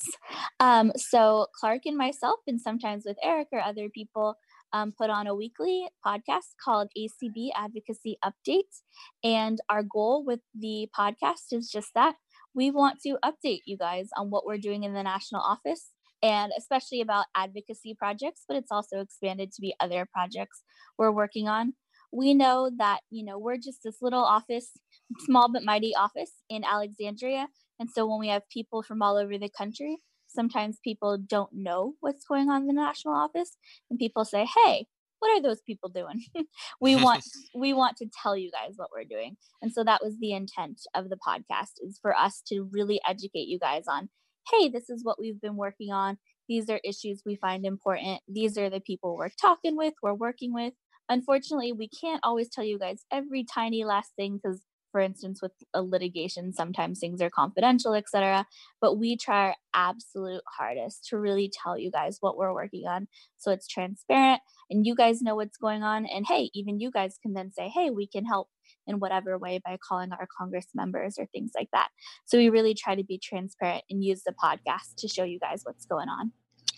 [0.60, 4.36] Um, so Clark and myself, and sometimes with Eric or other people,
[4.72, 8.82] um, put on a weekly podcast called ACB Advocacy Updates.
[9.24, 12.16] And our goal with the podcast is just that
[12.54, 15.90] we want to update you guys on what we're doing in the national office
[16.22, 20.62] and especially about advocacy projects, but it's also expanded to be other projects
[20.98, 21.74] we're working on.
[22.12, 24.72] We know that, you know, we're just this little office,
[25.20, 27.48] small but mighty office in Alexandria.
[27.78, 31.94] And so when we have people from all over the country, sometimes people don't know
[32.00, 33.56] what's going on in the national office
[33.88, 34.86] and people say, "Hey,
[35.18, 36.22] what are those people doing?"
[36.80, 37.24] we want
[37.54, 39.36] we want to tell you guys what we're doing.
[39.62, 43.48] And so that was the intent of the podcast is for us to really educate
[43.48, 44.08] you guys on,
[44.50, 46.18] "Hey, this is what we've been working on.
[46.48, 48.20] These are issues we find important.
[48.28, 50.74] These are the people we're talking with, we're working with."
[51.08, 54.62] Unfortunately, we can't always tell you guys every tiny last thing because
[54.92, 58.44] for instance with a litigation sometimes things are confidential etc
[58.80, 63.06] but we try our absolute hardest to really tell you guys what we're working on
[63.36, 67.18] so it's transparent and you guys know what's going on and hey even you guys
[67.22, 68.48] can then say hey we can help
[68.86, 71.88] in whatever way by calling our congress members or things like that
[72.26, 75.60] so we really try to be transparent and use the podcast to show you guys
[75.64, 76.32] what's going on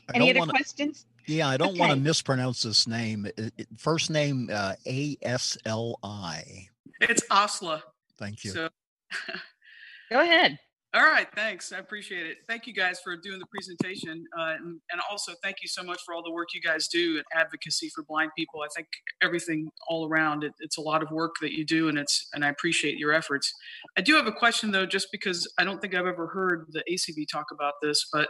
[0.08, 1.06] I Any other wanna- questions?
[1.28, 3.26] Yeah, I don't want to mispronounce this name.
[3.26, 6.42] It- it- First name uh, A S L I.
[7.00, 7.82] It's Osla.
[8.18, 8.50] Thank you.
[8.50, 8.68] So
[10.10, 10.58] Go ahead.
[10.94, 11.72] All right, thanks.
[11.72, 12.38] I appreciate it.
[12.46, 14.26] Thank you guys for doing the presentation.
[14.38, 17.16] Uh, and, and also, thank you so much for all the work you guys do
[17.16, 18.60] in advocacy for blind people.
[18.60, 18.88] I think
[19.22, 22.44] everything all around, it, it's a lot of work that you do, and it's and
[22.44, 23.54] I appreciate your efforts.
[23.96, 26.84] I do have a question, though, just because I don't think I've ever heard the
[26.90, 28.28] ACB talk about this, but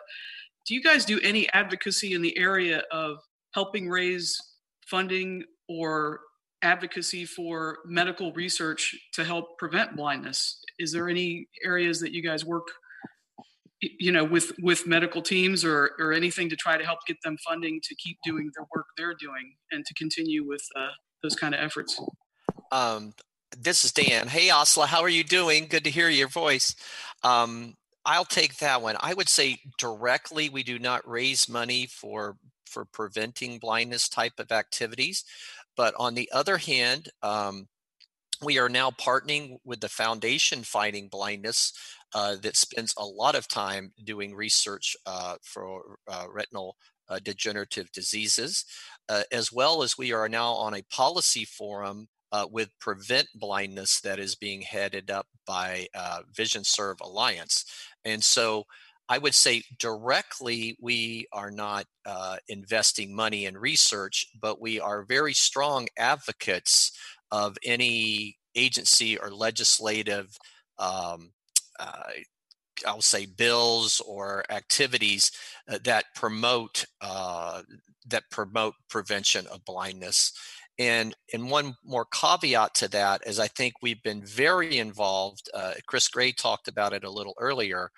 [0.64, 3.18] do you guys do any advocacy in the area of
[3.54, 4.38] helping raise
[4.86, 6.20] funding or
[6.62, 10.60] advocacy for medical research to help prevent blindness?
[10.78, 12.68] Is there any areas that you guys work,
[13.80, 17.36] you know, with with medical teams or or anything to try to help get them
[17.46, 20.90] funding to keep doing the work they're doing and to continue with uh,
[21.22, 22.00] those kind of efforts?
[22.70, 23.12] Um,
[23.58, 24.28] this is Dan.
[24.28, 25.66] Hey, Osla, how are you doing?
[25.68, 26.74] Good to hear your voice.
[27.22, 27.74] Um,
[28.04, 28.96] I'll take that one.
[28.98, 32.36] I would say directly, we do not raise money for
[32.66, 35.24] for preventing blindness type of activities.
[35.76, 37.68] But on the other hand, um,
[38.42, 41.72] we are now partnering with the Foundation Fighting Blindness
[42.14, 46.76] uh, that spends a lot of time doing research uh, for uh, retinal
[47.08, 48.64] uh, degenerative diseases,
[49.08, 54.00] uh, as well as we are now on a policy forum uh, with Prevent Blindness
[54.00, 55.86] that is being headed up by
[56.34, 57.64] VisionServe Alliance.
[58.04, 58.64] And so
[59.08, 65.04] I would say directly, we are not uh, investing money in research, but we are
[65.04, 66.92] very strong advocates
[67.30, 70.36] of any agency or legislative,
[70.78, 71.32] um,
[71.80, 72.10] uh,
[72.86, 75.30] I'll say, bills or activities
[75.68, 77.62] uh, that promote uh,
[78.06, 80.32] that promote prevention of blindness.
[80.78, 85.50] And and one more caveat to that is I think we've been very involved.
[85.52, 87.90] Uh, Chris Gray talked about it a little earlier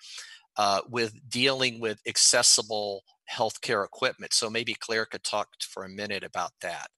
[0.57, 4.33] uh, with dealing with accessible healthcare equipment.
[4.33, 6.89] So maybe Claire could talk for a minute about that.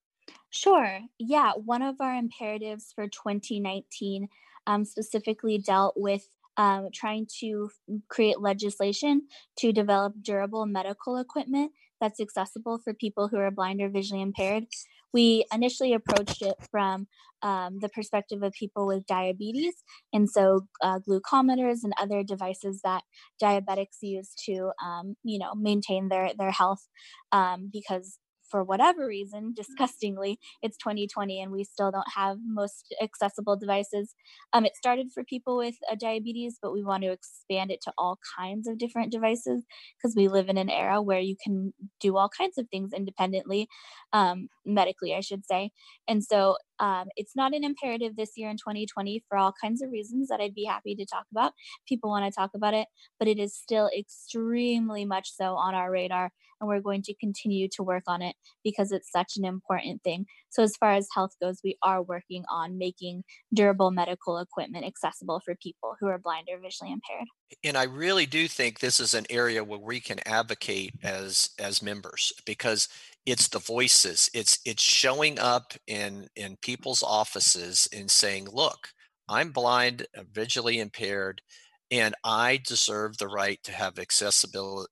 [0.50, 1.00] Sure.
[1.18, 1.52] Yeah.
[1.52, 4.28] One of our imperatives for 2019
[4.66, 7.70] um, specifically dealt with um, trying to
[8.08, 9.22] create legislation
[9.58, 14.64] to develop durable medical equipment that's accessible for people who are blind or visually impaired.
[15.12, 17.06] We initially approached it from
[17.46, 19.74] um, the perspective of people with diabetes,
[20.12, 23.02] and so uh, glucometers and other devices that
[23.42, 26.88] diabetics use to, um, you know, maintain their their health,
[27.32, 28.18] um, because
[28.50, 34.14] for whatever reason, disgustingly, it's 2020 and we still don't have most accessible devices.
[34.52, 37.92] Um, it started for people with uh, diabetes, but we want to expand it to
[37.98, 39.64] all kinds of different devices
[39.96, 43.68] because we live in an era where you can do all kinds of things independently,
[44.12, 45.70] um, medically, I should say.
[46.08, 49.90] And so um, it's not an imperative this year in 2020 for all kinds of
[49.90, 51.52] reasons that I'd be happy to talk about.
[51.88, 52.88] People want to talk about it,
[53.18, 56.30] but it is still extremely much so on our radar,
[56.60, 58.34] and we're going to continue to work on it
[58.64, 60.26] because it's such an important thing.
[60.50, 63.24] So, as far as health goes, we are working on making
[63.54, 67.26] durable medical equipment accessible for people who are blind or visually impaired.
[67.64, 71.82] And I really do think this is an area where we can advocate as as
[71.82, 72.88] members because
[73.26, 78.88] it's the voices it's it's showing up in in people's offices and saying look
[79.28, 81.42] i'm blind visually impaired
[81.90, 84.88] and i deserve the right to have accessibility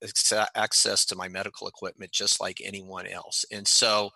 [0.55, 3.45] access to my medical equipment just like anyone else.
[3.51, 4.11] And so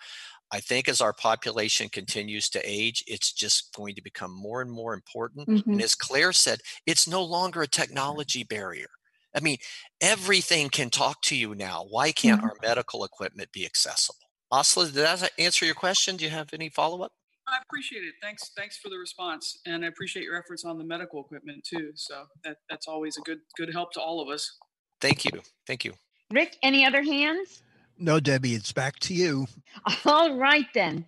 [0.50, 4.70] i think as our population continues to age it's just going to become more and
[4.70, 5.48] more important.
[5.48, 5.72] Mm-hmm.
[5.72, 8.88] and as claire said it's no longer a technology barrier
[9.34, 9.58] I mean,
[10.00, 11.86] everything can talk to you now.
[11.88, 12.50] Why can't mm-hmm.
[12.50, 14.18] our medical equipment be accessible?
[14.52, 16.16] Asla, did that answer your question?
[16.16, 17.12] Do you have any follow up?
[17.46, 18.14] I appreciate it.
[18.20, 21.92] Thanks, thanks for the response, and I appreciate your efforts on the medical equipment too.
[21.94, 24.58] So that that's always a good good help to all of us.
[25.00, 25.94] Thank you, thank you.
[26.30, 27.62] Rick, any other hands?
[27.98, 29.46] No, Debbie, it's back to you.
[30.04, 31.04] All right then.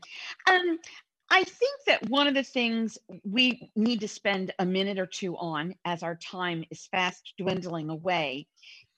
[0.48, 0.78] Um,
[1.30, 5.36] I think that one of the things we need to spend a minute or two
[5.36, 8.48] on as our time is fast dwindling away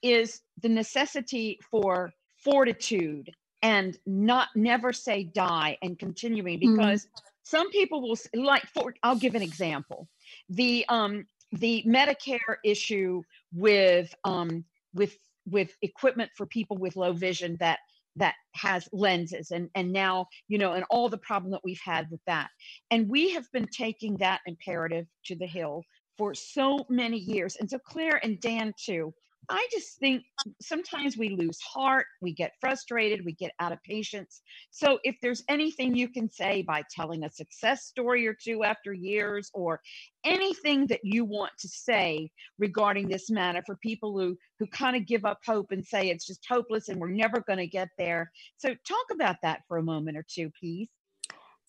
[0.01, 2.11] is the necessity for
[2.43, 3.31] fortitude
[3.61, 6.75] and not never say die and continuing mm-hmm.
[6.75, 7.27] because mm-hmm.
[7.43, 10.07] some people will like for I'll give an example.
[10.49, 13.21] The um the Medicare issue
[13.53, 15.15] with um with
[15.45, 17.79] with equipment for people with low vision that
[18.15, 22.07] that has lenses and and now you know and all the problem that we've had
[22.11, 22.49] with that.
[22.91, 25.83] And we have been taking that imperative to the hill
[26.17, 27.55] for so many years.
[27.55, 29.13] And so claire and dan too
[29.49, 30.23] I just think
[30.61, 34.41] sometimes we lose heart, we get frustrated, we get out of patience.
[34.71, 38.93] So, if there's anything you can say by telling a success story or two after
[38.93, 39.81] years, or
[40.23, 45.05] anything that you want to say regarding this matter for people who who kind of
[45.05, 48.31] give up hope and say it's just hopeless and we're never going to get there.
[48.57, 50.89] So, talk about that for a moment or two, please.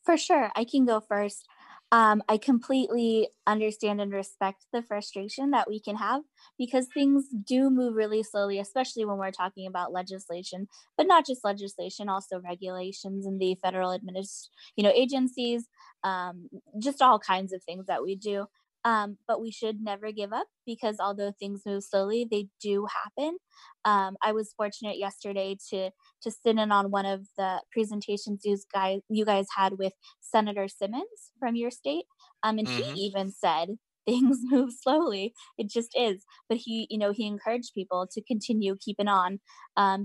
[0.04, 1.46] For sure, I can go first.
[1.94, 6.22] Um, I completely understand and respect the frustration that we can have
[6.58, 10.66] because things do move really slowly, especially when we're talking about legislation,
[10.96, 15.68] but not just legislation, also regulations and the federal administ, you know, agencies,
[16.02, 16.48] um,
[16.82, 18.46] just all kinds of things that we do.
[18.84, 23.38] Um, but we should never give up because although things move slowly, they do happen.
[23.84, 25.90] Um, I was fortunate yesterday to
[26.22, 30.68] to sit in on one of the presentations you guys you guys had with Senator
[30.68, 32.06] Simmons from your state,
[32.42, 32.92] um, and Mhm.
[32.94, 35.32] he even said things move slowly.
[35.58, 39.40] It just is, but he you know he encouraged people to continue keeping on
[39.76, 40.04] um,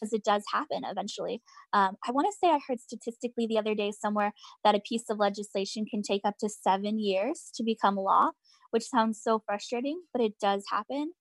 [0.00, 1.42] because it does happen eventually.
[1.72, 4.32] Um, I want to say I heard statistically the other day somewhere
[4.64, 8.30] that a piece of legislation can take up to seven years to become law,
[8.70, 11.12] which sounds so frustrating, but it does happen.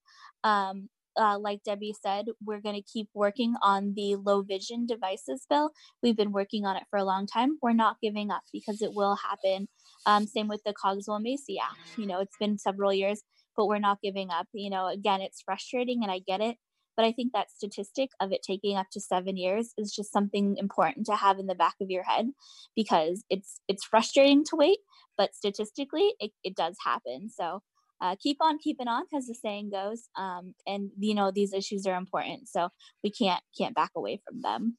[0.44, 0.90] Um,
[1.20, 5.72] uh, like Debbie said, we're going to keep working on the low vision devices bill.
[6.02, 7.58] We've been working on it for a long time.
[7.62, 9.68] We're not giving up because it will happen.
[10.06, 11.98] Um, same with the Cogswell Macy Act.
[11.98, 13.22] You know, it's been several years,
[13.58, 14.48] but we're not giving up.
[14.54, 16.56] You know, again, it's frustrating and I get it.
[17.00, 20.58] But I think that statistic of it taking up to seven years is just something
[20.58, 22.28] important to have in the back of your head
[22.76, 24.80] because it's it's frustrating to wait,
[25.18, 27.30] but statistically it, it does happen.
[27.30, 27.62] So
[28.02, 30.10] uh, keep on keeping on, as the saying goes.
[30.18, 32.68] Um, and you know these issues are important, so
[33.02, 34.78] we can't can't back away from them.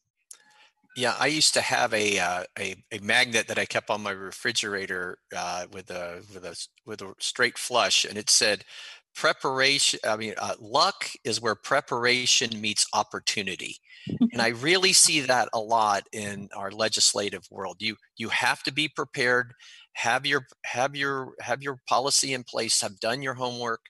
[0.97, 4.11] Yeah, I used to have a uh, a, a magnet that I kept on my
[4.11, 8.67] refrigerator uh, with a with a with a straight flush, and it said
[9.15, 10.01] preparation.
[10.05, 13.77] I mean, uh, luck is where preparation meets opportunity,
[14.33, 17.77] and I really see that a lot in our legislative world.
[17.81, 19.53] You you have to be prepared,
[19.93, 23.81] have your have your have your policy in place, have done your homework,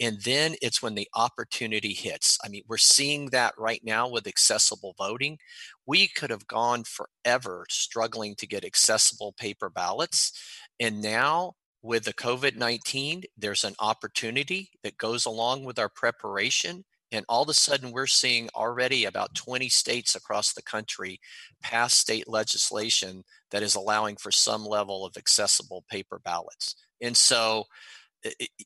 [0.00, 2.38] and then it's when the opportunity hits.
[2.44, 5.38] I mean, we're seeing that right now with accessible voting.
[5.86, 10.32] We could have gone forever struggling to get accessible paper ballots.
[10.80, 11.54] And now,
[11.84, 16.82] with the COVID 19, there's an opportunity that goes along with our preparation.
[17.12, 21.20] And all of a sudden, we're seeing already about 20 states across the country
[21.62, 26.74] pass state legislation that is allowing for some level of accessible paper ballots.
[27.02, 27.64] And so,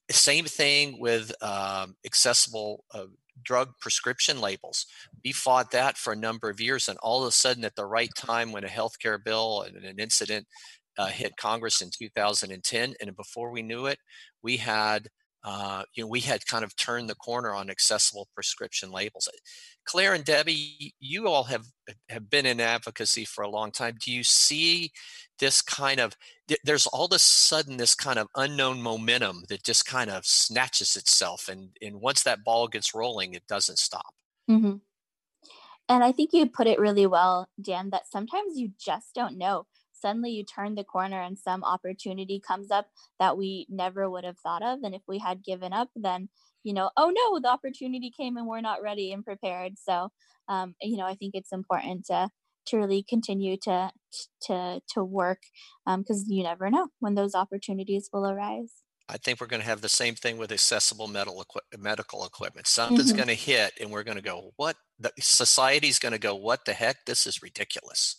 [0.09, 3.07] same thing with um, accessible uh,
[3.43, 4.87] drug prescription labels.
[5.25, 7.85] We fought that for a number of years, and all of a sudden, at the
[7.85, 10.47] right time, when a healthcare bill and an incident
[10.99, 13.99] uh, hit Congress in 2010, and before we knew it,
[14.43, 15.09] we had
[15.45, 19.29] uh, you know we had kind of turned the corner on accessible prescription labels.
[19.85, 21.65] Claire and Debbie, you all have
[22.09, 23.95] have been in advocacy for a long time.
[24.05, 24.91] Do you see
[25.39, 26.15] this kind of
[26.65, 30.97] there's all of a sudden this kind of unknown momentum that just kind of snatches
[30.97, 34.15] itself, and and once that ball gets rolling, it doesn't stop.
[34.49, 34.77] hmm
[35.89, 39.67] And I think you put it really well, Dan, that sometimes you just don't know.
[40.01, 42.87] Suddenly you turn the corner and some opportunity comes up
[43.19, 44.81] that we never would have thought of.
[44.83, 46.29] And if we had given up, then,
[46.63, 49.79] you know, oh no, the opportunity came and we're not ready and prepared.
[49.79, 50.11] So,
[50.49, 52.31] um, you know, I think it's important to
[52.67, 53.91] to really continue to
[54.43, 55.43] to to work
[55.87, 58.83] because you never know when those opportunities will arise.
[59.09, 62.67] I think we're going to have the same thing with accessible medical equi- medical equipment.
[62.67, 63.17] Something's Mhm.
[63.17, 66.67] going to hit, and we're going to go, "What?" The society's going to go, "What
[66.67, 67.07] the heck?
[67.07, 68.17] This is ridiculous."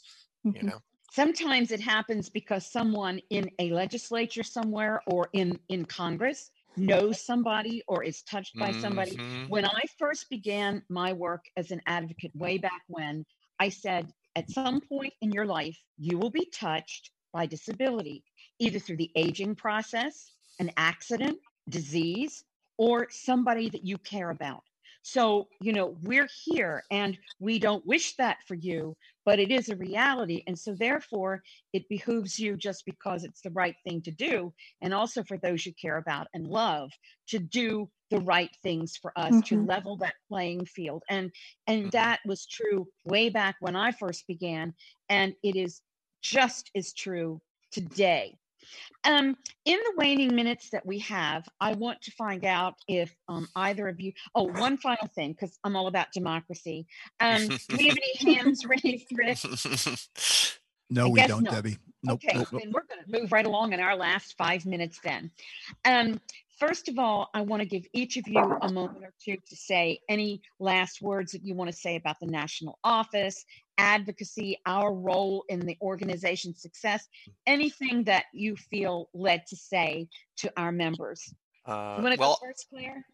[0.51, 0.79] You know.
[1.11, 7.83] Sometimes it happens because someone in a legislature somewhere or in, in Congress knows somebody
[7.87, 9.17] or is touched by somebody.
[9.17, 9.49] Mhm.
[9.49, 13.25] When I first began my work as an advocate way back when,
[13.59, 18.23] I said, at some point in your life, you will be touched by disability,
[18.59, 22.45] either through the aging process, an accident, disease,
[22.77, 24.63] or somebody that you care about.
[25.01, 28.95] So, you know, we're here and we don't wish that for you,
[29.29, 30.43] but it is a reality.
[30.47, 31.43] And so, therefore,
[31.73, 35.65] it behooves you just because it's the right thing to do, and also for those
[35.65, 36.91] you care about and love
[37.27, 39.65] to do the right things for us to Mhm.
[39.65, 41.03] level that playing field.
[41.09, 41.31] And
[41.67, 44.73] and that was true way back when I first began,
[45.09, 45.81] and it is
[46.21, 47.41] just as true
[47.71, 48.37] today.
[49.03, 53.47] Um, in the waning minutes that we have, I want to find out if um,
[53.55, 54.13] either of you.
[54.35, 56.87] Oh, one final thing, because I'm all about democracy.
[57.19, 59.37] Um, do we have any hands raised, Rick?
[60.89, 61.53] No, I we don't, not.
[61.53, 61.77] Debbie.
[62.01, 62.21] Nope.
[62.23, 62.61] Okay, nope, nope.
[62.61, 65.31] then we're going to move right along in our last five minutes then.
[65.85, 66.19] Um,
[66.57, 69.55] first of all, I want to give each of you a moment or two to
[69.55, 73.45] say any last words that you want to say about the national office,
[73.79, 77.07] advocacy, our role in the organization's success,
[77.47, 81.33] anything that you feel led to say to our members.
[81.65, 83.05] Uh, You want to well, go first, Claire?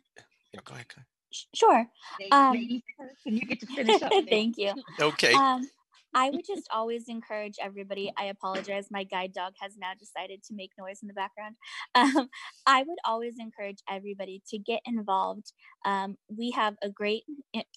[0.53, 0.87] yeah, go ahead.
[0.89, 1.05] Go ahead.
[1.53, 1.85] Sure.
[2.19, 4.11] Ladies Um, ladies first, and you get to finish up.
[4.29, 4.73] Thank you.
[4.99, 5.33] Okay.
[5.33, 5.69] Um,
[6.15, 8.11] I would just always encourage everybody.
[8.17, 8.87] I apologize.
[8.89, 11.55] My guide dog has now decided to make noise in the background.
[11.95, 12.29] Um,
[12.65, 15.53] I would always encourage everybody to get involved.
[15.85, 17.23] Um, we have a great,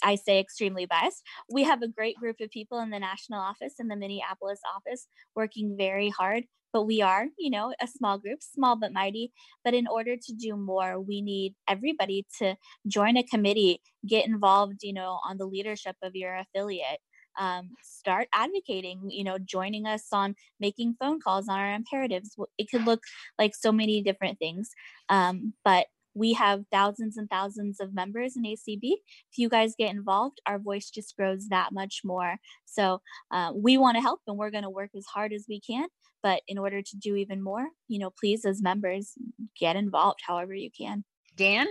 [0.02, 3.74] I say extremely biased, we have a great group of people in the national office
[3.78, 6.44] and the Minneapolis office working very hard.
[6.72, 9.32] But we are, you know, a small group, small but mighty.
[9.64, 14.82] But in order to do more, we need everybody to join a committee, get involved,
[14.82, 17.00] you know, on the leadership of your affiliate
[17.38, 22.36] um, start advocating, you know, joining us on making phone calls on our imperatives.
[22.58, 23.02] It could look
[23.38, 24.70] like so many different things,
[25.08, 28.80] um, but we have thousands and thousands of members in ACB.
[28.82, 32.36] If you guys get involved, our voice just grows that much more.
[32.64, 33.00] So
[33.30, 35.88] uh, we want to help and we're going to work as hard as we can.
[36.22, 39.12] But in order to do even more, you know, please, as members,
[39.58, 41.04] get involved however you can.
[41.36, 41.68] Dan?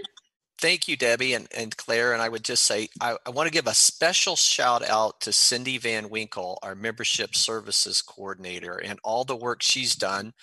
[0.59, 2.13] Thank you, Debbie and, and Claire.
[2.13, 5.31] And I would just say, I, I want to give a special shout out to
[5.31, 10.33] Cindy Van Winkle, our membership services coordinator, and all the work she's done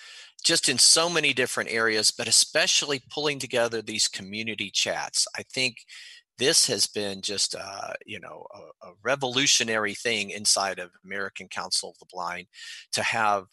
[0.43, 5.27] just in so many different areas, but especially pulling together these community chats.
[5.35, 5.77] I think
[6.37, 11.89] this has been just a, you know a, a revolutionary thing inside of American Council
[11.89, 12.47] of the Blind
[12.93, 13.47] to have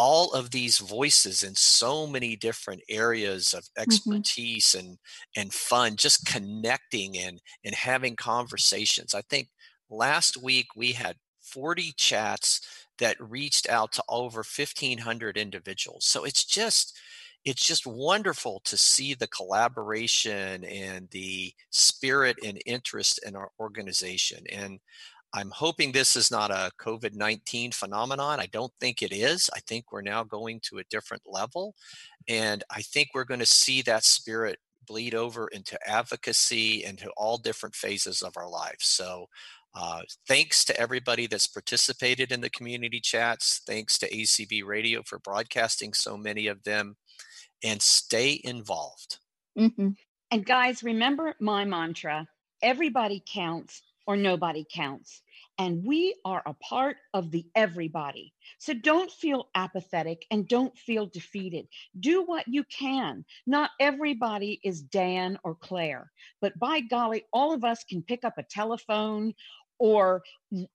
[0.00, 3.82] all of these voices in so many different areas of mm-hmm.
[3.82, 4.86] expertise mm-hmm.
[4.86, 4.98] and
[5.36, 9.48] and fun just connecting and and having conversations i think
[9.90, 12.60] last week we had 40 chats
[12.98, 16.96] that reached out to over 1500 individuals so it's just
[17.44, 24.44] it's just wonderful to see the collaboration and the spirit and interest in our organization
[24.52, 24.78] and
[25.34, 28.40] I'm hoping this is not a COVID 19 phenomenon.
[28.40, 29.50] I don't think it is.
[29.54, 31.74] I think we're now going to a different level.
[32.28, 37.10] And I think we're going to see that spirit bleed over into advocacy and to
[37.16, 38.86] all different phases of our lives.
[38.86, 39.26] So,
[39.74, 43.60] uh, thanks to everybody that's participated in the community chats.
[43.66, 46.96] Thanks to ACB Radio for broadcasting so many of them.
[47.62, 49.18] And stay involved.
[49.58, 49.90] Mm-hmm.
[50.30, 52.28] And guys, remember my mantra
[52.62, 55.20] everybody counts or nobody counts.
[55.58, 58.32] And we are a part of the everybody.
[58.58, 61.68] So don't feel apathetic and don't feel defeated.
[62.00, 63.26] Do what you can.
[63.46, 68.38] Not everybody is Dan or Claire, but by golly, all of us can pick up
[68.38, 69.34] a telephone
[69.78, 70.22] or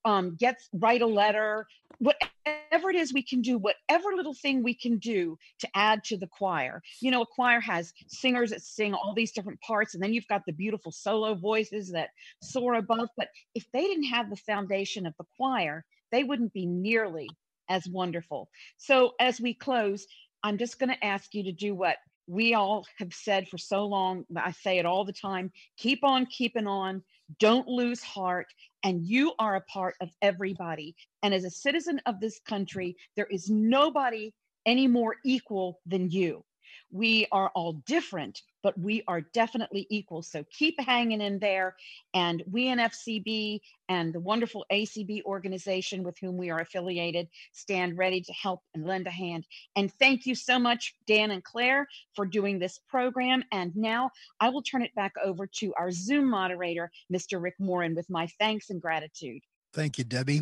[0.06, 1.66] um, get write a letter
[2.00, 6.18] whatever it is we can do whatever little thing we can do to add to
[6.18, 6.82] the choir.
[7.02, 10.28] You know a choir has singers that sing all these different parts and then you've
[10.28, 12.10] got the beautiful solo voices that
[12.42, 16.66] soar above but if they didn't have the foundation of the choir they wouldn't be
[16.66, 17.30] nearly
[17.70, 18.50] as wonderful.
[18.78, 20.06] So as we close
[20.44, 23.86] i'm just going to ask you to do what we all have said for so
[23.86, 27.02] long i say it all the time keep on keeping on
[27.40, 28.48] don't lose heart
[28.84, 30.96] and you are a part of everybody.
[31.22, 34.34] And as a citizen of this country, there is nobody
[34.66, 36.44] any more equal than you.
[36.92, 40.24] We are all different, but we are definitely equal.
[40.24, 41.76] So keep hanging in there.
[42.14, 43.60] And we in FCB
[43.90, 48.86] and the wonderful ACB organization with whom we are affiliated stand ready to help and
[48.86, 49.46] lend a hand.
[49.76, 53.44] And thank you so much, Dan and Claire, for doing this program.
[53.52, 54.10] And now
[54.40, 57.42] I will turn it back over to our Zoom moderator, Mr.
[57.42, 59.44] Rick Morin, with my thanks and gratitude.
[59.74, 60.42] Thank you, Debbie.